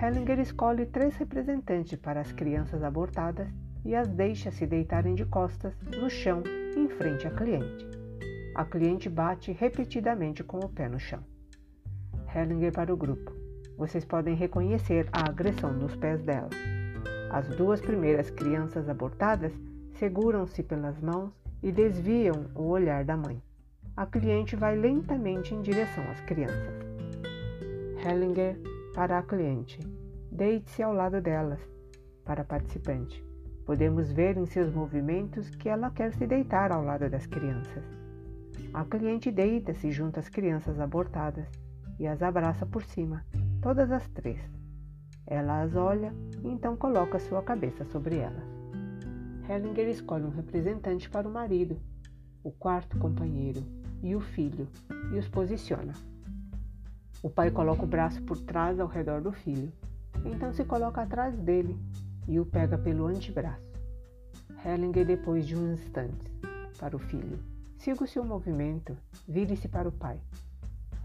Hellinger 0.02 0.40
escolhe 0.40 0.86
três 0.86 1.14
representantes 1.16 1.98
para 1.98 2.22
as 2.22 2.32
crianças 2.32 2.82
abortadas 2.82 3.46
e 3.84 3.94
as 3.94 4.08
deixa 4.08 4.50
se 4.50 4.66
deitarem 4.66 5.14
de 5.14 5.26
costas 5.26 5.74
no 6.00 6.08
chão 6.08 6.42
em 6.74 6.88
frente 6.88 7.26
à 7.26 7.30
cliente. 7.30 7.86
A 8.54 8.64
cliente 8.64 9.10
bate 9.10 9.52
repetidamente 9.52 10.42
com 10.42 10.58
o 10.58 10.70
pé 10.70 10.88
no 10.88 10.98
chão. 10.98 11.22
Hellinger 12.34 12.72
para 12.72 12.94
o 12.94 12.96
grupo. 12.96 13.30
Vocês 13.76 14.02
podem 14.02 14.34
reconhecer 14.34 15.06
a 15.12 15.28
agressão 15.28 15.74
nos 15.74 15.94
pés 15.96 16.22
dela. 16.22 16.48
As 17.30 17.46
duas 17.48 17.78
primeiras 17.82 18.30
crianças 18.30 18.88
abortadas 18.88 19.52
seguram-se 19.98 20.62
pelas 20.62 20.98
mãos 20.98 21.30
e 21.62 21.70
desviam 21.70 22.46
o 22.54 22.68
olhar 22.68 23.04
da 23.04 23.18
mãe. 23.18 23.42
A 23.94 24.06
cliente 24.06 24.56
vai 24.56 24.76
lentamente 24.76 25.54
em 25.54 25.60
direção 25.60 26.04
às 26.10 26.20
crianças. 26.22 26.74
Hellinger 28.02 28.56
para 28.94 29.18
a 29.18 29.22
cliente. 29.22 29.78
Deite-se 30.32 30.80
ao 30.80 30.92
lado 30.92 31.20
delas. 31.20 31.60
Para 32.24 32.42
a 32.42 32.44
participante. 32.44 33.24
Podemos 33.66 34.12
ver 34.12 34.36
em 34.36 34.46
seus 34.46 34.72
movimentos 34.72 35.54
que 35.56 35.68
ela 35.68 35.90
quer 35.90 36.12
se 36.14 36.26
deitar 36.26 36.70
ao 36.70 36.84
lado 36.84 37.10
das 37.10 37.26
crianças. 37.26 37.84
A 38.72 38.84
cliente 38.84 39.32
deita-se 39.32 39.90
junto 39.90 40.20
às 40.20 40.28
crianças 40.28 40.78
abortadas 40.78 41.48
e 41.98 42.06
as 42.06 42.22
abraça 42.22 42.64
por 42.64 42.84
cima, 42.84 43.24
todas 43.60 43.90
as 43.90 44.06
três. 44.10 44.38
Ela 45.26 45.62
as 45.62 45.74
olha 45.74 46.14
e 46.44 46.48
então 46.48 46.76
coloca 46.76 47.18
sua 47.18 47.42
cabeça 47.42 47.84
sobre 47.86 48.16
elas. 48.16 48.44
Hellinger 49.48 49.88
escolhe 49.88 50.24
um 50.24 50.30
representante 50.30 51.10
para 51.10 51.28
o 51.28 51.32
marido. 51.32 51.76
o 52.42 52.50
quarto 52.50 52.96
companheiro 52.98 53.62
e 54.02 54.14
o 54.14 54.20
filho 54.20 54.66
e 55.12 55.18
os 55.18 55.28
posiciona. 55.28 55.92
O 57.22 57.28
pai 57.28 57.50
coloca 57.50 57.82
o 57.82 57.86
braço 57.86 58.22
por 58.22 58.38
trás 58.40 58.80
ao 58.80 58.88
redor 58.88 59.20
do 59.20 59.30
filho, 59.30 59.70
então 60.24 60.52
se 60.52 60.64
coloca 60.64 61.02
atrás 61.02 61.36
dele 61.38 61.78
e 62.28 62.38
o 62.38 62.46
pega 62.46 62.76
pelo 62.78 63.06
antebraço. 63.06 63.70
Hellinger, 64.64 65.06
depois 65.06 65.46
de 65.46 65.56
uns 65.56 65.80
instantes, 65.80 66.30
para 66.78 66.94
o 66.94 66.98
filho. 66.98 67.38
Siga 67.78 68.04
o 68.04 68.06
seu 68.06 68.24
movimento, 68.24 68.96
vire-se 69.26 69.68
para 69.68 69.88
o 69.88 69.92
pai. 69.92 70.20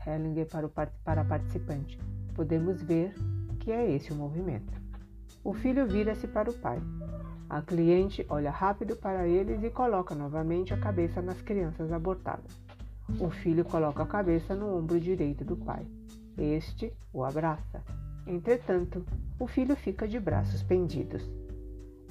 Hellinger 0.06 0.48
para, 0.48 0.66
o, 0.68 0.70
para 0.70 1.22
a 1.22 1.26
participante. 1.26 1.98
Podemos 2.34 2.82
ver 2.82 3.14
que 3.60 3.72
é 3.72 3.90
esse 3.92 4.12
o 4.12 4.16
movimento. 4.16 4.74
O 5.44 5.54
filho 5.54 5.88
vira-se 5.88 6.28
para 6.28 6.50
o 6.50 6.54
pai. 6.54 6.80
A 7.50 7.62
cliente 7.62 8.26
olha 8.30 8.52
rápido 8.52 8.96
para 8.96 9.28
eles 9.28 9.64
e 9.64 9.70
coloca 9.70 10.14
novamente 10.14 10.74
a 10.74 10.78
cabeça 10.78 11.22
nas 11.22 11.42
crianças 11.42 11.92
abortadas. 11.92 12.52
O 13.20 13.30
filho 13.30 13.64
coloca 13.64 14.04
a 14.04 14.08
cabeça 14.08 14.56
no 14.56 14.78
ombro 14.78 15.00
direito 15.00 15.46
do 15.46 15.56
pai. 15.56 15.86
Este 16.38 16.92
o 17.14 17.24
abraça. 17.24 17.82
Entretanto, 18.28 19.06
o 19.40 19.48
filho 19.48 19.76
fica 19.76 20.08
de 20.08 20.20
braços 20.20 20.64
pendidos. 20.64 21.30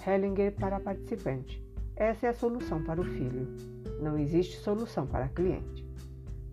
Hellinger 0.06 0.52
para 0.52 0.76
a 0.76 0.80
participante. 0.80 1.62
Essa 1.96 2.26
é 2.26 2.28
a 2.30 2.34
solução 2.34 2.82
para 2.82 3.00
o 3.00 3.04
filho. 3.04 3.48
Não 4.00 4.18
existe 4.18 4.56
solução 4.56 5.06
para 5.06 5.26
a 5.26 5.28
cliente. 5.28 5.86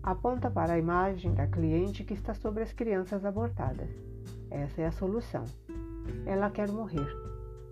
Aponta 0.02 0.50
para 0.50 0.72
a 0.74 0.78
imagem 0.78 1.34
da 1.34 1.46
cliente 1.46 2.04
que 2.04 2.14
está 2.14 2.34
sobre 2.34 2.62
as 2.62 2.72
crianças 2.72 3.24
abortadas. 3.24 3.90
Essa 4.50 4.82
é 4.82 4.86
a 4.86 4.92
solução. 4.92 5.44
Ela 6.26 6.50
quer 6.50 6.70
morrer. 6.70 7.06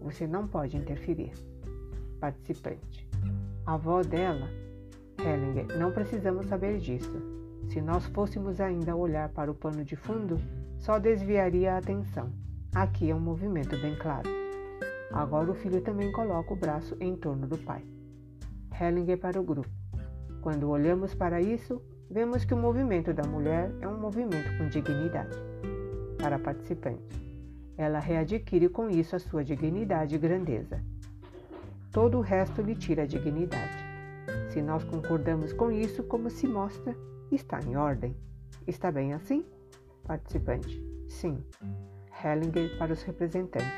Você 0.01 0.27
não 0.27 0.47
pode 0.47 0.77
interferir. 0.77 1.33
Participante. 2.21 3.09
A 3.67 3.75
avó 3.75 4.03
dela 4.03 4.49
Hellinger, 5.25 5.79
não 5.79 5.93
precisamos 5.93 6.47
saber 6.47 6.79
disso. 6.79 7.21
Se 7.69 7.81
nós 7.81 8.07
fôssemos 8.07 8.61
ainda 8.61 8.97
olhar 8.97 9.29
para 9.29 9.51
o 9.51 9.55
pano 9.55 9.85
de 9.85 9.95
fundo, 9.95 10.41
só 10.81 10.99
desviaria 10.99 11.75
a 11.75 11.79
atenção. 11.79 12.33
Aqui 12.75 13.11
é 13.11 13.15
um 13.15 13.21
movimento 13.21 13.77
bem 13.81 13.95
claro. 13.97 14.29
Agora 15.13 15.51
o 15.51 15.55
filho 15.55 15.83
também 15.83 16.11
coloca 16.11 16.55
o 16.55 16.57
braço 16.57 16.97
em 16.99 17.15
torno 17.15 17.47
do 17.47 17.59
pai. 17.59 17.85
Hellinger 18.81 19.19
para 19.19 19.39
o 19.39 19.45
grupo. 19.45 19.69
Quando 20.41 20.71
olhamos 20.71 21.15
para 21.15 21.41
isso, 21.41 21.83
vemos 22.11 22.47
que 22.47 22.55
o 22.55 22.57
movimento 22.57 23.13
da 23.13 23.25
mulher 23.25 23.71
é 23.83 23.87
um 23.87 24.01
movimento 24.01 24.57
com 24.57 24.69
dignidade. 24.69 25.37
Para 26.17 26.37
a 26.37 26.39
participante, 26.39 27.15
ela 27.77 27.99
readquire 27.99 28.71
com 28.71 28.89
isso 28.89 29.15
a 29.15 29.19
sua 29.19 29.45
dignidade 29.45 30.15
e 30.15 30.19
grandeza. 30.19 30.83
Todo 31.93 32.19
o 32.19 32.23
resto 32.23 32.63
lhe 32.63 32.75
tira 32.75 33.03
a 33.03 33.07
dignidade. 33.07 33.77
Se 34.49 34.63
nós 34.63 34.83
concordamos 34.85 35.53
com 35.53 35.71
isso, 35.71 36.03
como 36.05 36.31
se 36.31 36.47
mostra, 36.47 36.97
está 37.31 37.61
em 37.61 37.77
ordem. 37.77 38.17
Está 38.67 38.91
bem 38.91 39.13
assim? 39.13 39.45
Participante: 40.11 40.85
Sim. 41.07 41.41
Hellinger 42.25 42.77
para 42.79 42.93
os 42.93 43.01
representantes. 43.05 43.71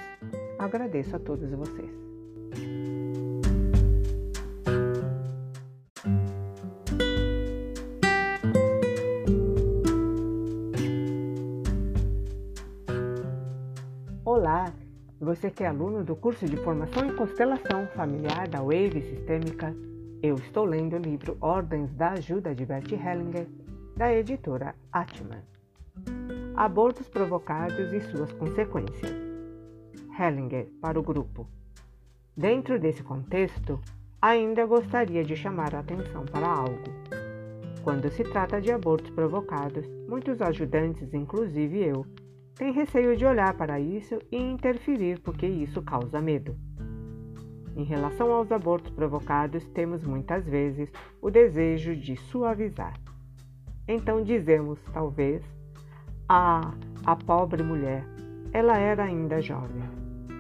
Agradeço 0.59 1.15
a 1.15 1.19
todos 1.19 1.51
vocês. 1.51 1.91
Olá, 14.25 14.73
você 15.21 15.51
que 15.51 15.63
é 15.63 15.67
aluno 15.67 16.03
do 16.03 16.17
curso 16.17 16.47
de 16.47 16.57
Formação 16.57 17.11
em 17.11 17.15
Constelação 17.15 17.87
Familiar 17.89 18.49
da 18.49 18.63
Wave 18.63 19.03
Sistêmica 19.03 19.77
eu 20.23 20.37
estou 20.37 20.65
lendo 20.65 20.97
o 20.97 20.99
livro 20.99 21.37
Ordens 21.43 21.93
da 21.93 22.13
Ajuda 22.13 22.55
de 22.55 22.65
Bert 22.65 22.91
Hellinger, 22.91 23.47
da 23.99 24.11
editora 24.15 24.75
Atman. 24.91 25.52
Abortos 26.55 27.09
provocados 27.09 27.93
e 27.95 28.01
suas 28.03 28.31
consequências. 28.33 29.11
Hellinger 30.19 30.69
para 30.83 31.01
o 31.01 31.03
grupo. 31.03 31.49
Dentro 32.37 32.79
desse 32.79 33.03
contexto, 33.03 33.81
ainda 34.21 34.67
gostaria 34.67 35.25
de 35.25 35.35
chamar 35.35 35.75
a 35.75 35.79
atenção 35.79 36.27
para 36.27 36.47
algo. 36.47 36.83
Quando 37.83 38.11
se 38.11 38.23
trata 38.23 38.61
de 38.61 38.71
abortos 38.71 39.11
provocados, 39.11 39.87
muitos 40.07 40.43
ajudantes, 40.43 41.15
inclusive 41.15 41.83
eu, 41.83 42.07
têm 42.55 42.71
receio 42.71 43.17
de 43.17 43.25
olhar 43.25 43.55
para 43.55 43.81
isso 43.81 44.19
e 44.31 44.37
interferir 44.37 45.21
porque 45.21 45.47
isso 45.47 45.81
causa 45.81 46.21
medo. 46.21 46.55
Em 47.75 47.85
relação 47.85 48.31
aos 48.31 48.53
abortos 48.53 48.93
provocados, 48.93 49.67
temos 49.69 50.05
muitas 50.05 50.47
vezes 50.47 50.93
o 51.23 51.31
desejo 51.31 51.97
de 51.97 52.15
suavizar. 52.15 53.01
Então 53.89 54.23
dizemos, 54.23 54.79
talvez, 54.93 55.43
ah, 56.35 56.73
a 57.05 57.15
pobre 57.15 57.63
mulher, 57.63 58.07
ela 58.55 58.79
era 58.79 59.05
ainda 59.05 59.43
jovem, 59.43 59.83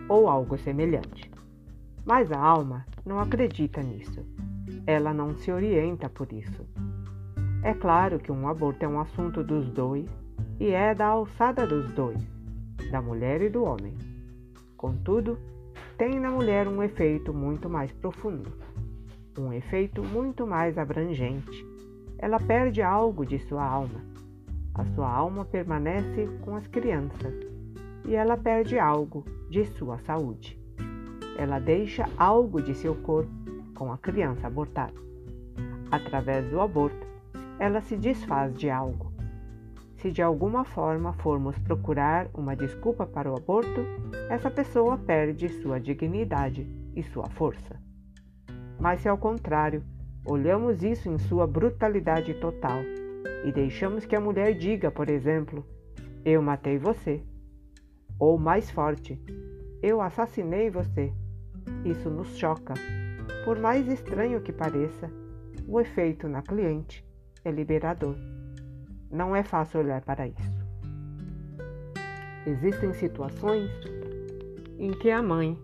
ou 0.09 0.26
algo 0.26 0.57
semelhante. 0.57 1.30
Mas 2.07 2.32
a 2.32 2.38
alma 2.38 2.86
não 3.05 3.18
acredita 3.20 3.82
nisso. 3.82 4.24
Ela 4.86 5.12
não 5.12 5.34
se 5.34 5.53
orienta 5.53 6.09
por 6.09 6.32
isso. 6.32 6.66
É 7.62 7.74
claro 7.74 8.18
que 8.18 8.32
um 8.32 8.49
aborto 8.49 8.82
é 8.86 8.88
um 8.88 8.99
assunto 8.99 9.45
dos 9.45 9.68
dois 9.68 10.09
e 10.59 10.70
é 10.70 10.95
da 10.95 11.09
alçada 11.09 11.66
dos 11.66 11.93
dois, 11.93 12.26
da 12.90 13.03
mulher 13.03 13.43
e 13.43 13.51
do 13.51 13.62
homem. 13.62 13.95
Contudo, 14.78 15.38
tem 15.99 16.18
na 16.18 16.30
mulher 16.30 16.68
um 16.68 16.82
efeito 16.82 17.34
muito 17.34 17.68
mais 17.68 17.93
profundo, 17.93 18.51
um 19.38 19.53
efeito 19.53 20.03
muito 20.03 20.47
mais 20.47 20.78
abrangente. 20.78 21.66
Ela 22.16 22.40
perde 22.40 22.80
algo 22.80 23.26
de 23.26 23.38
sua 23.40 23.62
alma. 23.62 24.12
A 24.75 24.87
sua 24.87 25.07
alma 25.07 25.45
permanece 25.45 26.27
com 26.41 26.57
as 26.57 26.66
crianças 26.66 27.35
e 28.07 28.14
ela 28.14 28.39
perde 28.39 28.79
algo 28.79 29.23
de 29.51 29.66
sua 29.66 29.99
saúde. 29.99 30.59
Ela 31.37 31.59
deixa 31.59 32.09
algo 32.16 32.62
de 32.62 32.75
seu 32.75 32.95
corpo 32.95 33.31
com 33.75 33.93
a 33.93 33.99
criança 33.99 34.47
abortada. 34.47 34.95
Através 35.91 36.49
do 36.49 36.59
aborto, 36.59 37.07
ela 37.59 37.83
se 37.83 37.99
desfaz 37.99 38.55
de 38.55 38.70
algo. 38.70 39.12
Se 39.97 40.11
de 40.11 40.23
alguma 40.23 40.64
forma 40.64 41.12
formos 41.12 41.59
procurar 41.59 42.29
uma 42.33 42.57
desculpa 42.57 43.07
para 43.07 43.31
o 43.31 43.37
aborto, 43.37 43.83
essa 44.31 44.51
pessoa 44.51 44.97
perde 44.97 45.51
sua 45.51 45.79
dignidade 45.79 46.66
e 46.97 47.03
sua 47.03 47.29
força. 47.29 47.79
Mas 48.81 49.03
se 49.03 49.09
ao 49.09 49.18
contrário, 49.18 49.85
olhamos 50.25 50.83
isso 50.83 51.11
em 51.11 51.18
sua 51.18 51.47
brutalidade 51.47 52.33
total 52.35 52.81
e 53.45 53.53
deixamos 53.53 54.05
que 54.05 54.16
a 54.16 54.20
mulher 54.20 54.55
diga, 54.55 54.91
por 54.91 55.09
exemplo, 55.09 55.66
eu 56.25 56.41
matei 56.41 56.79
você, 56.79 57.23
ou 58.18 58.39
mais 58.39 58.70
forte, 58.70 59.20
eu 59.83 60.01
assassinei 60.01 60.70
você, 60.70 61.12
isso 61.85 62.09
nos 62.09 62.37
choca. 62.37 62.75
Por 63.45 63.59
mais 63.59 63.89
estranho 63.89 64.41
que 64.41 64.53
pareça, 64.53 65.11
o 65.66 65.81
efeito 65.81 66.29
na 66.29 66.43
cliente 66.43 67.05
é 67.45 67.51
liberador. 67.51 68.16
Não 69.11 69.35
é 69.35 69.43
fácil 69.43 69.81
olhar 69.81 70.01
para 70.03 70.29
isso. 70.29 70.62
Existem 72.47 72.93
situações 72.93 73.70
em 74.79 74.93
que 74.93 75.11
a 75.11 75.23
mãe 75.23 75.59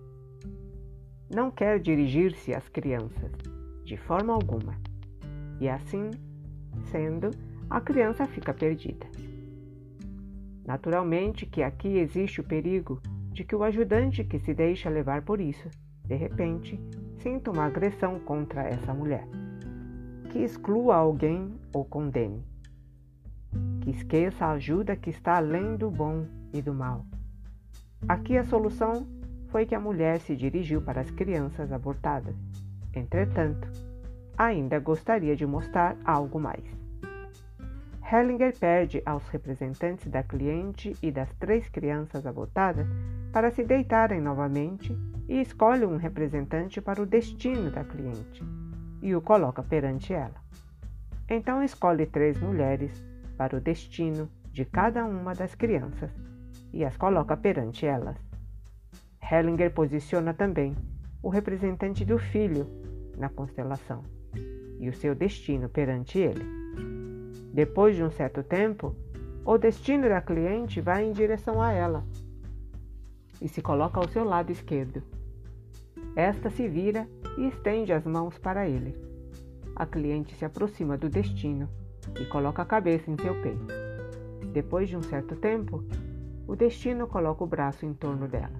não 1.28 1.50
quer 1.50 1.78
dirigir-se 1.78 2.54
às 2.54 2.68
crianças 2.68 3.32
de 3.84 3.96
forma 3.96 4.32
alguma, 4.32 4.76
e 5.60 5.68
assim 5.68 6.10
sendo, 6.90 7.30
a 7.70 7.80
criança 7.80 8.26
fica 8.26 8.52
perdida. 8.52 9.06
Naturalmente 10.66 11.46
que 11.46 11.62
aqui 11.62 11.98
existe 11.98 12.40
o 12.40 12.44
perigo 12.44 13.00
de 13.32 13.44
que 13.44 13.54
o 13.54 13.62
ajudante 13.62 14.24
que 14.24 14.38
se 14.38 14.52
deixa 14.52 14.88
levar 14.88 15.22
por 15.22 15.40
isso, 15.40 15.68
de 16.04 16.14
repente, 16.14 16.80
sinta 17.18 17.50
uma 17.50 17.66
agressão 17.66 18.18
contra 18.20 18.62
essa 18.62 18.92
mulher, 18.92 19.26
que 20.30 20.38
exclua 20.38 20.96
alguém 20.96 21.54
ou 21.72 21.84
condene 21.84 22.44
que 23.80 23.90
esqueça 23.90 24.46
a 24.46 24.52
ajuda 24.52 24.96
que 24.96 25.10
está 25.10 25.36
além 25.36 25.76
do 25.76 25.90
bom 25.90 26.26
e 26.52 26.60
do 26.60 26.74
mal. 26.74 27.04
Aqui 28.06 28.36
a 28.36 28.44
solução 28.44 29.06
foi 29.48 29.64
que 29.64 29.74
a 29.74 29.80
mulher 29.80 30.20
se 30.20 30.36
dirigiu 30.36 30.82
para 30.82 31.00
as 31.00 31.10
crianças 31.10 31.72
abortadas. 31.72 32.36
Entretanto, 32.94 33.66
ainda 34.36 34.78
gostaria 34.78 35.34
de 35.34 35.46
mostrar 35.46 35.96
algo 36.04 36.38
mais. 36.38 36.64
Hellinger 38.10 38.58
pede 38.58 39.02
aos 39.04 39.28
representantes 39.28 40.10
da 40.10 40.22
cliente 40.22 40.96
e 41.02 41.12
das 41.12 41.30
três 41.34 41.68
crianças 41.68 42.24
abortadas 42.24 42.86
para 43.30 43.50
se 43.50 43.62
deitarem 43.62 44.18
novamente 44.18 44.96
e 45.28 45.42
escolhe 45.42 45.84
um 45.84 45.98
representante 45.98 46.80
para 46.80 47.02
o 47.02 47.06
destino 47.06 47.70
da 47.70 47.84
cliente 47.84 48.42
e 49.02 49.14
o 49.14 49.20
coloca 49.20 49.62
perante 49.62 50.14
ela. 50.14 50.42
Então 51.28 51.62
escolhe 51.62 52.06
três 52.06 52.40
mulheres 52.40 53.04
para 53.36 53.54
o 53.54 53.60
destino 53.60 54.30
de 54.50 54.64
cada 54.64 55.04
uma 55.04 55.34
das 55.34 55.54
crianças 55.54 56.10
e 56.72 56.86
as 56.86 56.96
coloca 56.96 57.36
perante 57.36 57.84
elas. 57.84 58.16
Hellinger 59.30 59.70
posiciona 59.74 60.32
também 60.32 60.74
o 61.22 61.28
representante 61.28 62.06
do 62.06 62.18
filho 62.18 62.66
na 63.18 63.28
constelação. 63.28 64.02
e 64.80 64.88
o 64.88 64.94
seu 64.94 65.12
destino 65.12 65.68
perante 65.68 66.18
ele. 66.18 66.67
Depois 67.58 67.96
de 67.96 68.04
um 68.04 68.10
certo 68.12 68.40
tempo, 68.44 68.94
o 69.44 69.58
destino 69.58 70.08
da 70.08 70.20
cliente 70.20 70.80
vai 70.80 71.04
em 71.04 71.10
direção 71.10 71.60
a 71.60 71.72
ela 71.72 72.04
e 73.42 73.48
se 73.48 73.60
coloca 73.60 73.98
ao 73.98 74.08
seu 74.08 74.22
lado 74.22 74.52
esquerdo. 74.52 75.02
Esta 76.14 76.50
se 76.50 76.68
vira 76.68 77.08
e 77.36 77.48
estende 77.48 77.92
as 77.92 78.06
mãos 78.06 78.38
para 78.38 78.68
ele. 78.68 78.94
A 79.74 79.84
cliente 79.84 80.36
se 80.36 80.44
aproxima 80.44 80.96
do 80.96 81.08
destino 81.08 81.68
e 82.20 82.24
coloca 82.26 82.62
a 82.62 82.64
cabeça 82.64 83.10
em 83.10 83.16
seu 83.16 83.34
peito. 83.42 83.66
Depois 84.52 84.88
de 84.88 84.96
um 84.96 85.02
certo 85.02 85.34
tempo, 85.34 85.82
o 86.46 86.54
destino 86.54 87.08
coloca 87.08 87.42
o 87.42 87.48
braço 87.48 87.84
em 87.84 87.92
torno 87.92 88.28
dela. 88.28 88.54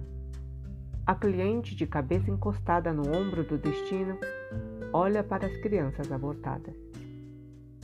A 1.07 1.15
cliente, 1.15 1.73
de 1.73 1.87
cabeça 1.87 2.29
encostada 2.29 2.91
no 2.91 3.03
ombro 3.15 3.45
do 3.45 3.57
destino, 3.57 4.17
olha 4.91 5.23
para 5.23 5.47
as 5.47 5.55
crianças 5.55 6.11
abortadas. 6.11 6.88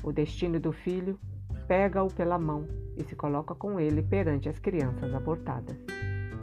O 0.06 0.14
destino 0.14 0.60
do 0.60 0.72
filho 0.72 1.20
pega-o 1.68 2.14
pela 2.14 2.38
mão 2.38 2.68
e 2.96 3.04
se 3.04 3.16
coloca 3.16 3.56
com 3.56 3.80
ele 3.80 4.04
perante 4.04 4.48
as 4.48 4.60
crianças 4.60 5.12
abortadas. 5.16 5.76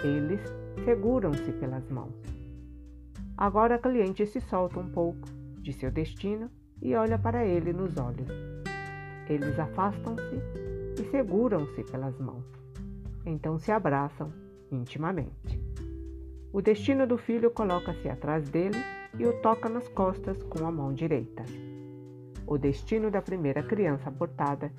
Eles 0.03 0.41
seguram-se 0.85 1.53
pelas 1.53 1.89
mãos. 1.89 2.13
Agora 3.37 3.77
a 3.77 3.79
cliente 3.79 4.27
se 4.27 4.41
solta 4.41 4.81
um 4.81 4.89
pouco 4.91 5.29
de 5.61 5.73
seu 5.73 5.93
destino 5.93 6.51
e 6.83 6.97
olha 6.97 7.17
para 7.17 7.47
ele 7.47 7.73
nos 7.73 7.97
olhos. 7.99 8.27
Eles 9.29 9.57
afastam-se 9.57 10.43
e 11.01 11.05
seguram-se 11.13 11.85
pelas 11.85 12.19
mãos. 12.19 12.45
Então 13.25 13.61
se 13.61 13.71
abraçam 13.71 14.33
intimamente. 14.73 15.63
O 16.53 16.61
destino 16.61 17.07
do 17.07 17.17
filho 17.17 17.49
coloca-se 17.53 18.09
atrás 18.09 18.49
dele 18.49 18.79
e 19.17 19.25
o 19.25 19.41
toca 19.41 19.69
nas 19.69 19.87
costas 19.87 20.43
com 20.43 20.67
a 20.67 20.73
mão 20.73 20.93
direita. 20.93 21.45
O 22.47 22.59
destino 22.59 23.11
da 23.11 23.23
primeira 23.23 23.63
criança 23.63 24.09
abortada 24.09 24.73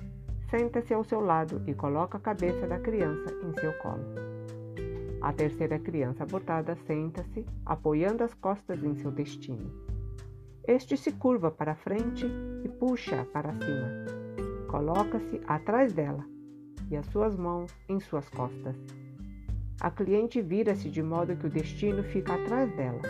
senta-se 0.50 0.92
ao 0.92 1.04
seu 1.04 1.20
lado 1.20 1.62
e 1.66 1.74
coloca 1.74 2.18
a 2.18 2.20
cabeça 2.20 2.66
da 2.66 2.78
criança 2.78 3.32
em 3.42 3.52
seu 3.60 3.72
colo. 3.78 4.04
A 5.20 5.32
terceira 5.32 5.78
criança 5.78 6.22
abortada 6.22 6.76
senta-se, 6.86 7.46
apoiando 7.64 8.22
as 8.22 8.34
costas 8.34 8.82
em 8.84 8.94
seu 8.96 9.10
destino. 9.10 9.72
Este 10.66 10.96
se 10.96 11.12
curva 11.12 11.50
para 11.50 11.74
frente 11.74 12.26
e 12.64 12.68
puxa 12.68 13.26
para 13.32 13.52
cima 13.54 14.24
coloca-se 14.74 15.40
atrás 15.46 15.92
dela 15.92 16.24
e 16.90 16.96
as 16.96 17.06
suas 17.06 17.36
mãos 17.36 17.72
em 17.88 18.00
suas 18.00 18.28
costas. 18.28 18.74
A 19.80 19.88
cliente 19.88 20.42
vira-se 20.42 20.90
de 20.90 21.00
modo 21.00 21.36
que 21.36 21.46
o 21.46 21.50
destino 21.50 22.02
fica 22.02 22.34
atrás 22.34 22.74
dela. 22.74 23.02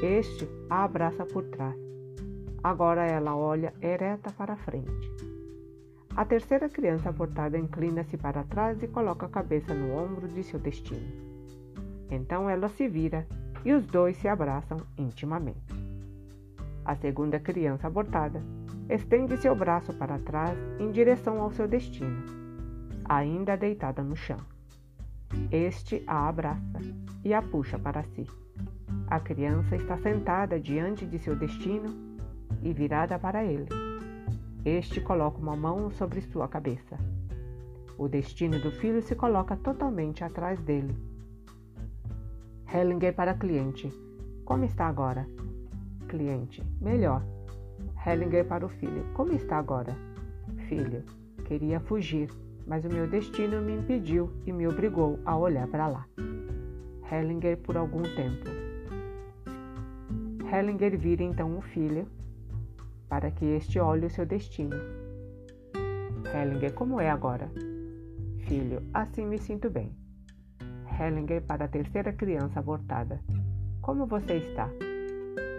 Este 0.00 0.48
a 0.70 0.84
abraça 0.84 1.26
por 1.26 1.42
trás. 1.46 1.83
Agora 2.64 3.04
ela 3.04 3.36
olha 3.36 3.74
ereta 3.82 4.32
para 4.32 4.56
frente. 4.56 5.12
A 6.16 6.24
terceira 6.24 6.66
criança 6.66 7.10
abortada 7.10 7.58
inclina-se 7.58 8.16
para 8.16 8.42
trás 8.44 8.82
e 8.82 8.88
coloca 8.88 9.26
a 9.26 9.28
cabeça 9.28 9.74
no 9.74 9.94
ombro 9.94 10.26
de 10.28 10.42
seu 10.42 10.58
destino. 10.58 11.06
Então 12.10 12.48
ela 12.48 12.70
se 12.70 12.88
vira 12.88 13.26
e 13.66 13.74
os 13.74 13.86
dois 13.86 14.16
se 14.16 14.28
abraçam 14.28 14.78
intimamente. 14.96 15.74
A 16.86 16.94
segunda 16.94 17.38
criança 17.38 17.86
abortada 17.86 18.42
estende 18.88 19.36
seu 19.36 19.54
braço 19.54 19.92
para 19.92 20.18
trás 20.18 20.58
em 20.80 20.90
direção 20.90 21.42
ao 21.42 21.50
seu 21.50 21.68
destino, 21.68 22.24
ainda 23.04 23.58
deitada 23.58 24.02
no 24.02 24.16
chão. 24.16 24.38
Este 25.50 26.02
a 26.06 26.28
abraça 26.28 26.80
e 27.22 27.34
a 27.34 27.42
puxa 27.42 27.78
para 27.78 28.02
si. 28.04 28.26
A 29.06 29.20
criança 29.20 29.76
está 29.76 29.98
sentada 29.98 30.58
diante 30.58 31.04
de 31.04 31.18
seu 31.18 31.36
destino 31.36 32.03
e 32.64 32.72
virada 32.72 33.18
para 33.18 33.44
ele. 33.44 33.68
Este 34.64 35.00
coloca 35.00 35.38
uma 35.38 35.54
mão 35.54 35.90
sobre 35.90 36.22
sua 36.22 36.48
cabeça. 36.48 36.98
O 37.98 38.08
destino 38.08 38.58
do 38.58 38.72
filho 38.72 39.02
se 39.02 39.14
coloca 39.14 39.54
totalmente 39.56 40.24
atrás 40.24 40.60
dele. 40.62 40.96
Hellinger 42.72 43.14
para 43.14 43.34
cliente. 43.34 43.92
Como 44.44 44.64
está 44.64 44.86
agora? 44.86 45.28
Cliente. 46.08 46.62
Melhor. 46.80 47.22
Hellinger 48.04 48.46
para 48.46 48.66
o 48.66 48.68
filho: 48.68 49.06
Como 49.14 49.32
está 49.32 49.58
agora? 49.58 49.94
Filho: 50.68 51.04
Queria 51.44 51.78
fugir, 51.78 52.30
mas 52.66 52.84
o 52.84 52.88
meu 52.88 53.06
destino 53.06 53.60
me 53.60 53.76
impediu 53.76 54.32
e 54.46 54.52
me 54.52 54.66
obrigou 54.66 55.20
a 55.24 55.36
olhar 55.36 55.68
para 55.68 55.86
lá. 55.86 56.06
Hellinger 57.12 57.58
por 57.58 57.76
algum 57.76 58.02
tempo. 58.02 58.48
Hellinger 60.50 60.98
vira 60.98 61.22
então 61.22 61.56
o 61.58 61.60
filho 61.60 62.06
para 63.14 63.30
que 63.30 63.44
este 63.44 63.78
olhe 63.78 64.06
o 64.06 64.10
seu 64.10 64.26
destino. 64.26 64.74
Hellinger, 66.34 66.72
como 66.74 67.00
é 67.00 67.08
agora? 67.08 67.48
Filho, 68.48 68.82
assim 68.92 69.24
me 69.24 69.38
sinto 69.38 69.70
bem. 69.70 69.96
Hellinger 70.98 71.40
para 71.42 71.66
a 71.66 71.68
terceira 71.68 72.12
criança 72.12 72.58
abortada. 72.58 73.20
Como 73.80 74.04
você 74.04 74.38
está? 74.38 74.68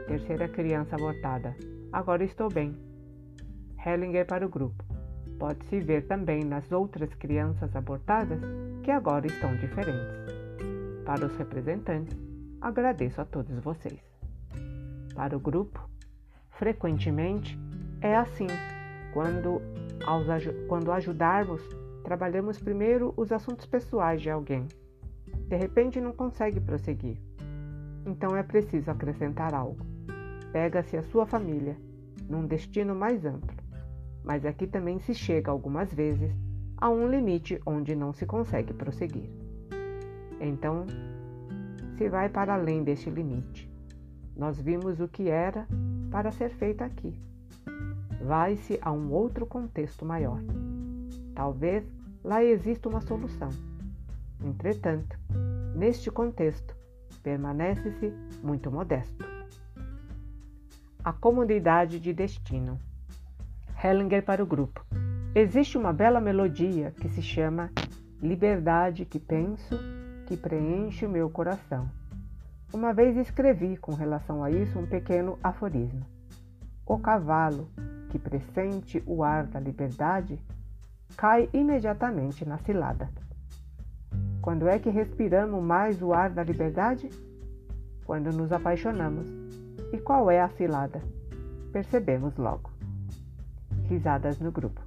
Terceira 0.05 0.49
criança 0.49 0.97
abortada. 0.97 1.55
Agora 1.93 2.25
estou 2.25 2.49
bem. 2.51 2.75
Hellinger 3.85 4.25
para 4.25 4.45
o 4.45 4.49
grupo. 4.49 4.83
Pode-se 5.39 5.79
ver 5.79 6.07
também 6.07 6.43
nas 6.43 6.69
outras 6.73 7.13
crianças 7.13 7.73
abortadas 7.73 8.41
que 8.83 8.91
agora 8.91 9.27
estão 9.27 9.55
diferentes. 9.55 10.13
Para 11.05 11.25
os 11.25 11.37
representantes, 11.37 12.17
agradeço 12.59 13.21
a 13.21 13.25
todos 13.25 13.57
vocês. 13.63 14.01
Para 15.15 15.37
o 15.37 15.39
grupo, 15.39 15.94
frequentemente 16.57 17.57
é 18.01 18.15
assim. 18.15 18.47
Quando, 19.13 19.61
aos, 20.05 20.25
quando 20.67 20.91
ajudarmos, 20.91 21.61
trabalhamos 22.03 22.59
primeiro 22.59 23.13
os 23.15 23.31
assuntos 23.31 23.65
pessoais 23.65 24.21
de 24.21 24.29
alguém. 24.29 24.67
De 25.47 25.55
repente 25.55 26.01
não 26.01 26.11
consegue 26.11 26.59
prosseguir. 26.59 27.17
Então 28.05 28.35
é 28.35 28.43
preciso 28.43 28.91
acrescentar 28.91 29.53
algo 29.53 29.95
pega-se 30.55 30.95
a 30.95 31.03
sua 31.03 31.25
família, 31.25 31.75
num 32.29 32.47
destino 32.47 32.95
mais 32.95 33.25
amplo. 33.25 33.57
Mas 34.23 34.45
aqui 34.45 34.65
também 34.65 34.99
se 34.99 35.13
chega 35.13 35.51
algumas 35.51 35.93
vezes 35.93 36.33
a 36.77 36.89
um 36.89 37.09
limite 37.09 37.59
onde 37.65 37.93
não 37.93 38.13
se 38.13 38.25
consegue 38.25 38.73
prosseguir. 38.73 39.29
Então, 40.39 40.85
se 41.97 42.07
vai 42.07 42.29
para 42.29 42.53
além 42.53 42.85
deste 42.85 43.09
limite. 43.09 43.69
Nós 44.33 44.57
vimos 44.57 45.01
o 45.01 45.09
que 45.09 45.27
era 45.27 45.67
para 46.11 46.31
ser 46.31 46.49
feito 46.49 46.83
aqui. 46.83 47.13
Vai-se 48.23 48.79
a 48.81 48.91
um 48.91 49.11
outro 49.11 49.45
contexto 49.45 50.05
maior. 50.05 50.39
Talvez 51.33 51.85
lá 52.23 52.43
exista 52.43 52.89
uma 52.89 53.01
solução. 53.01 53.49
Entretanto, 54.43 55.17
neste 55.75 56.09
contexto, 56.09 56.75
permanece-se 57.21 58.13
muito 58.43 58.71
modesto 58.71 59.35
a 61.05 61.13
comodidade 61.13 61.99
de 61.99 62.11
destino. 62.11 62.79
Hellinger 63.81 64.23
para 64.23 64.41
o 64.41 64.45
grupo. 64.45 64.83
Existe 65.35 65.77
uma 65.77 65.93
bela 65.93 66.19
melodia 66.19 66.91
que 66.99 67.07
se 67.07 67.21
chama 67.21 67.71
Liberdade 68.19 69.05
que 69.05 69.19
penso, 69.19 69.77
que 70.25 70.35
preenche 70.35 71.05
o 71.05 71.09
meu 71.09 71.29
coração. 71.29 71.87
Uma 72.75 72.93
vez 72.93 73.15
escrevi 73.15 73.77
com 73.77 73.93
relação 73.93 74.43
a 74.43 74.51
isso 74.51 74.77
um 74.77 74.85
pequeno 74.85 75.39
aforismo. 75.41 76.05
O 76.85 76.99
cavalo 76.99 77.69
que 78.09 78.19
pressente 78.19 79.01
o 79.07 79.23
ar 79.23 79.45
da 79.45 79.61
liberdade 79.61 80.37
cai 81.15 81.49
imediatamente 81.53 82.43
na 82.43 82.57
cilada. 82.57 83.09
Quando 84.41 84.67
é 84.67 84.77
que 84.77 84.89
respiramos 84.89 85.63
mais 85.63 86.01
o 86.01 86.11
ar 86.11 86.29
da 86.31 86.43
liberdade? 86.43 87.09
Quando 88.05 88.33
nos 88.33 88.51
apaixonamos 88.51 89.25
e 89.93 89.97
qual 89.97 90.29
é 90.29 90.41
a 90.41 90.49
cilada? 90.49 91.01
Percebemos 91.71 92.35
logo. 92.35 92.71
Risadas 93.87 94.37
no 94.41 94.51
grupo. 94.51 94.81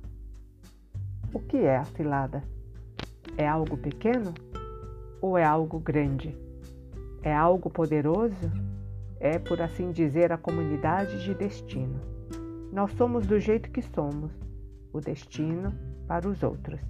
O 1.33 1.39
que 1.39 1.57
é 1.57 1.79
a 1.79 1.87
cilada? 1.87 2.45
É 3.39 3.49
algo 3.49 3.79
pequeno 3.79 4.35
ou 5.23 5.39
é 5.39 5.45
algo 5.45 5.81
grande? 5.81 6.48
É 7.23 7.35
algo 7.35 7.69
poderoso? 7.69 8.51
É, 9.21 9.39
por 9.39 9.61
assim 9.61 9.91
dizer, 9.91 10.33
a 10.33 10.39
comunidade 10.39 11.25
de 11.25 11.35
destino. 11.35 12.01
Nós 12.73 12.93
somos 12.93 13.27
do 13.27 13.41
jeito 13.41 13.71
que 13.71 13.83
somos, 13.83 14.31
o 14.93 15.01
destino 15.01 15.75
para 16.07 16.29
os 16.29 16.43
outros. 16.43 16.81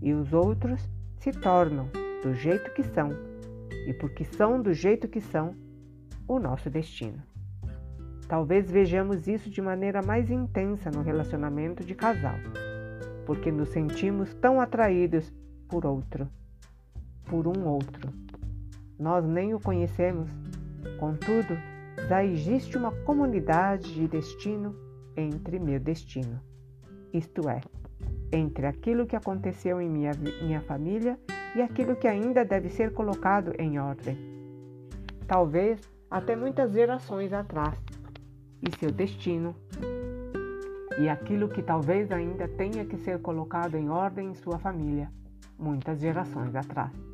E 0.00 0.12
os 0.12 0.32
outros 0.32 0.88
se 1.18 1.32
tornam 1.32 1.88
do 2.22 2.34
jeito 2.34 2.72
que 2.74 2.84
são, 2.84 3.10
e 3.86 3.92
porque 3.94 4.24
são 4.24 4.62
do 4.62 4.72
jeito 4.72 5.08
que 5.08 5.20
são, 5.20 5.54
o 6.28 6.38
nosso 6.38 6.68
destino. 6.68 7.22
Talvez 8.28 8.70
vejamos 8.70 9.26
isso 9.26 9.48
de 9.48 9.62
maneira 9.62 10.02
mais 10.02 10.30
intensa 10.30 10.90
no 10.90 11.02
relacionamento 11.02 11.82
de 11.82 11.94
casal, 11.94 12.36
porque 13.24 13.50
nos 13.50 13.70
sentimos 13.70 14.34
tão 14.34 14.60
atraídos 14.60 15.32
por 15.66 15.86
outro, 15.86 16.28
por 17.24 17.48
um 17.48 17.66
outro. 17.66 18.12
Nós 18.98 19.24
nem 19.24 19.54
o 19.54 19.60
conhecemos, 19.60 20.28
contudo, 20.98 21.56
já 22.08 22.24
existe 22.24 22.76
uma 22.76 22.90
comunidade 22.90 23.94
de 23.94 24.08
destino 24.08 24.74
entre 25.16 25.58
meu 25.58 25.78
destino, 25.78 26.40
isto 27.12 27.48
é, 27.48 27.60
entre 28.32 28.66
aquilo 28.66 29.06
que 29.06 29.14
aconteceu 29.14 29.80
em 29.80 29.88
minha, 29.88 30.12
minha 30.42 30.60
família 30.62 31.18
e 31.54 31.62
aquilo 31.62 31.96
que 31.96 32.08
ainda 32.08 32.44
deve 32.44 32.68
ser 32.68 32.92
colocado 32.92 33.52
em 33.58 33.78
ordem. 33.78 34.18
Talvez 35.26 35.80
até 36.10 36.34
muitas 36.34 36.72
gerações 36.72 37.32
atrás, 37.32 37.78
e 38.60 38.76
seu 38.78 38.90
destino, 38.90 39.54
e 40.98 41.08
aquilo 41.08 41.48
que 41.48 41.62
talvez 41.62 42.10
ainda 42.10 42.48
tenha 42.48 42.84
que 42.84 42.96
ser 42.98 43.20
colocado 43.20 43.76
em 43.76 43.88
ordem 43.88 44.30
em 44.30 44.34
sua 44.34 44.58
família, 44.58 45.08
muitas 45.56 46.00
gerações 46.00 46.54
atrás. 46.56 47.07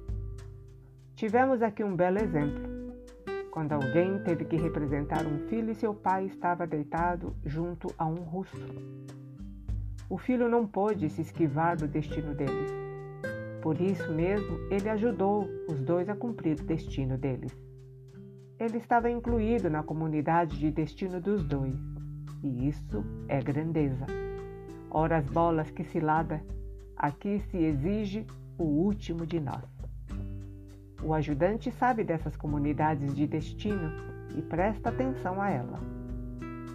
Tivemos 1.17 1.63
aqui 1.63 1.85
um 1.85 1.95
belo 1.95 2.19
exemplo. 2.19 2.75
Quando 3.53 3.71
alguém 3.71 4.19
teve 4.25 4.45
que 4.45 4.57
representar 4.57 5.25
um 5.25 5.39
filho 5.47 5.71
e 5.71 5.75
seu 5.75 5.95
pai 5.95 6.27
estava 6.27 6.67
deitado 6.67 7.37
junto 7.45 7.95
a 7.97 8.05
um 8.05 8.17
russo. 8.17 8.57
O 10.11 10.19
filho 10.19 10.49
não 10.49 10.67
pôde 10.67 11.09
se 11.09 11.21
esquivar 11.21 11.77
do 11.77 11.87
destino 11.87 12.35
deles. 12.35 12.73
Por 13.63 13.81
isso 13.81 14.13
mesmo, 14.13 14.59
ele 14.73 14.89
ajudou 14.89 15.49
os 15.71 15.81
dois 15.81 16.09
a 16.09 16.17
cumprir 16.17 16.59
o 16.59 16.65
destino 16.65 17.17
deles. 17.17 17.57
Ele 18.59 18.79
estava 18.79 19.09
incluído 19.09 19.71
na 19.71 19.85
comunidade 19.85 20.59
de 20.59 20.73
destino 20.73 21.21
dos 21.21 21.45
dois, 21.45 21.79
e 22.43 22.69
isso 22.69 23.05
é 23.29 23.41
grandeza. 23.41 24.05
Ora, 24.91 25.19
as 25.19 25.27
bolas 25.27 25.71
que 25.71 25.85
cilada, 25.85 26.43
aqui 26.97 27.39
se 27.39 27.57
exige 27.57 28.27
o 28.59 28.65
último 28.65 29.25
de 29.25 29.39
nós. 29.39 29.74
O 31.05 31.13
ajudante 31.13 31.71
sabe 31.71 32.03
dessas 32.03 32.35
comunidades 32.35 33.15
de 33.15 33.27
destino 33.27 33.93
e 34.35 34.41
presta 34.41 34.89
atenção 34.89 35.39
a 35.39 35.51
ela. 35.51 35.79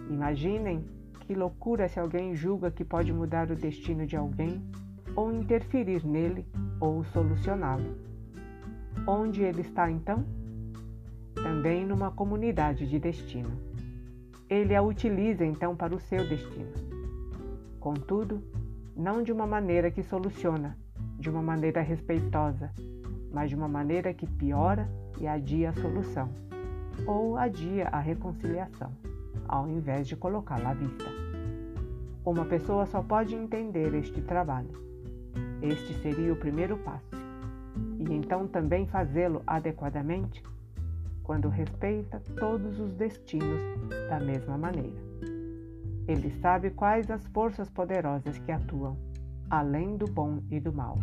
Imaginem 0.08 0.84
que 1.26 1.34
loucura 1.34 1.88
se 1.88 1.98
alguém 1.98 2.36
julga 2.36 2.70
que 2.70 2.84
pode 2.84 3.12
mudar 3.12 3.50
o 3.50 3.56
destino 3.56 4.06
de 4.06 4.16
alguém 4.16 4.62
ou 5.16 5.32
interferir 5.32 6.06
nele 6.06 6.46
ou 6.80 7.02
solucioná-lo. 7.06 7.98
Onde 9.04 9.42
ele 9.42 9.62
está 9.62 9.90
então? 9.90 10.24
Também 11.34 11.84
numa 11.84 12.12
comunidade 12.12 12.88
de 12.88 13.00
destino. 13.00 13.50
Ele 14.48 14.76
a 14.76 14.82
utiliza 14.82 15.44
então 15.44 15.74
para 15.74 15.94
o 15.94 16.00
seu 16.00 16.28
destino. 16.28 16.72
Contudo, 17.80 18.40
não 18.96 19.24
de 19.24 19.32
uma 19.32 19.46
maneira 19.46 19.90
que 19.90 20.04
soluciona, 20.04 20.78
de 21.18 21.28
uma 21.28 21.42
maneira 21.42 21.80
respeitosa, 21.80 22.70
mas 23.32 23.50
de 23.50 23.56
uma 23.56 23.68
maneira 23.68 24.12
que 24.12 24.26
piora 24.26 24.88
e 25.18 25.26
adia 25.26 25.70
a 25.70 25.74
solução, 25.74 26.28
ou 27.06 27.36
adia 27.36 27.88
a 27.88 28.00
reconciliação, 28.00 28.92
ao 29.46 29.68
invés 29.68 30.08
de 30.08 30.16
colocá-la 30.16 30.70
à 30.70 30.74
vista. 30.74 31.06
Uma 32.24 32.44
pessoa 32.44 32.86
só 32.86 33.02
pode 33.02 33.34
entender 33.34 33.94
este 33.94 34.20
trabalho. 34.20 34.70
Este 35.62 35.94
seria 36.00 36.32
o 36.32 36.36
primeiro 36.36 36.76
passo. 36.78 37.16
E 37.98 38.12
então 38.12 38.46
também 38.46 38.86
fazê-lo 38.86 39.42
adequadamente 39.46 40.42
quando 41.22 41.48
respeita 41.48 42.20
todos 42.38 42.80
os 42.80 42.92
destinos 42.94 43.60
da 44.08 44.18
mesma 44.18 44.58
maneira. 44.58 44.98
Ele 46.08 46.30
sabe 46.40 46.70
quais 46.70 47.10
as 47.10 47.24
forças 47.28 47.70
poderosas 47.70 48.38
que 48.38 48.50
atuam, 48.50 48.96
além 49.48 49.96
do 49.96 50.06
bom 50.06 50.42
e 50.50 50.58
do 50.58 50.72
mal 50.72 50.98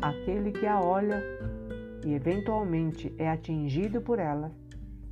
aquele 0.00 0.52
que 0.52 0.66
a 0.66 0.80
olha 0.80 1.22
e 2.04 2.14
eventualmente 2.14 3.14
é 3.18 3.28
atingido 3.28 4.00
por 4.00 4.18
ela, 4.18 4.52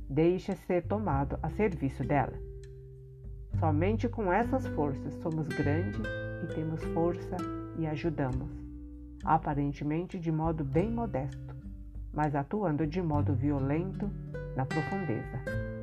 deixa 0.09 0.55
ser 0.55 0.83
tomado 0.83 1.37
a 1.43 1.49
serviço 1.49 2.03
dela. 2.03 2.33
Somente 3.59 4.07
com 4.07 4.31
essas 4.31 4.65
forças 4.67 5.13
somos 5.15 5.47
grandes 5.47 6.01
e 6.43 6.53
temos 6.53 6.83
força 6.93 7.37
e 7.77 7.85
ajudamos, 7.87 8.49
aparentemente 9.23 10.19
de 10.19 10.31
modo 10.31 10.63
bem 10.63 10.91
modesto, 10.91 11.55
mas 12.13 12.35
atuando 12.35 12.85
de 12.85 13.01
modo 13.01 13.33
violento 13.33 14.09
na 14.55 14.65
profundeza. 14.65 15.76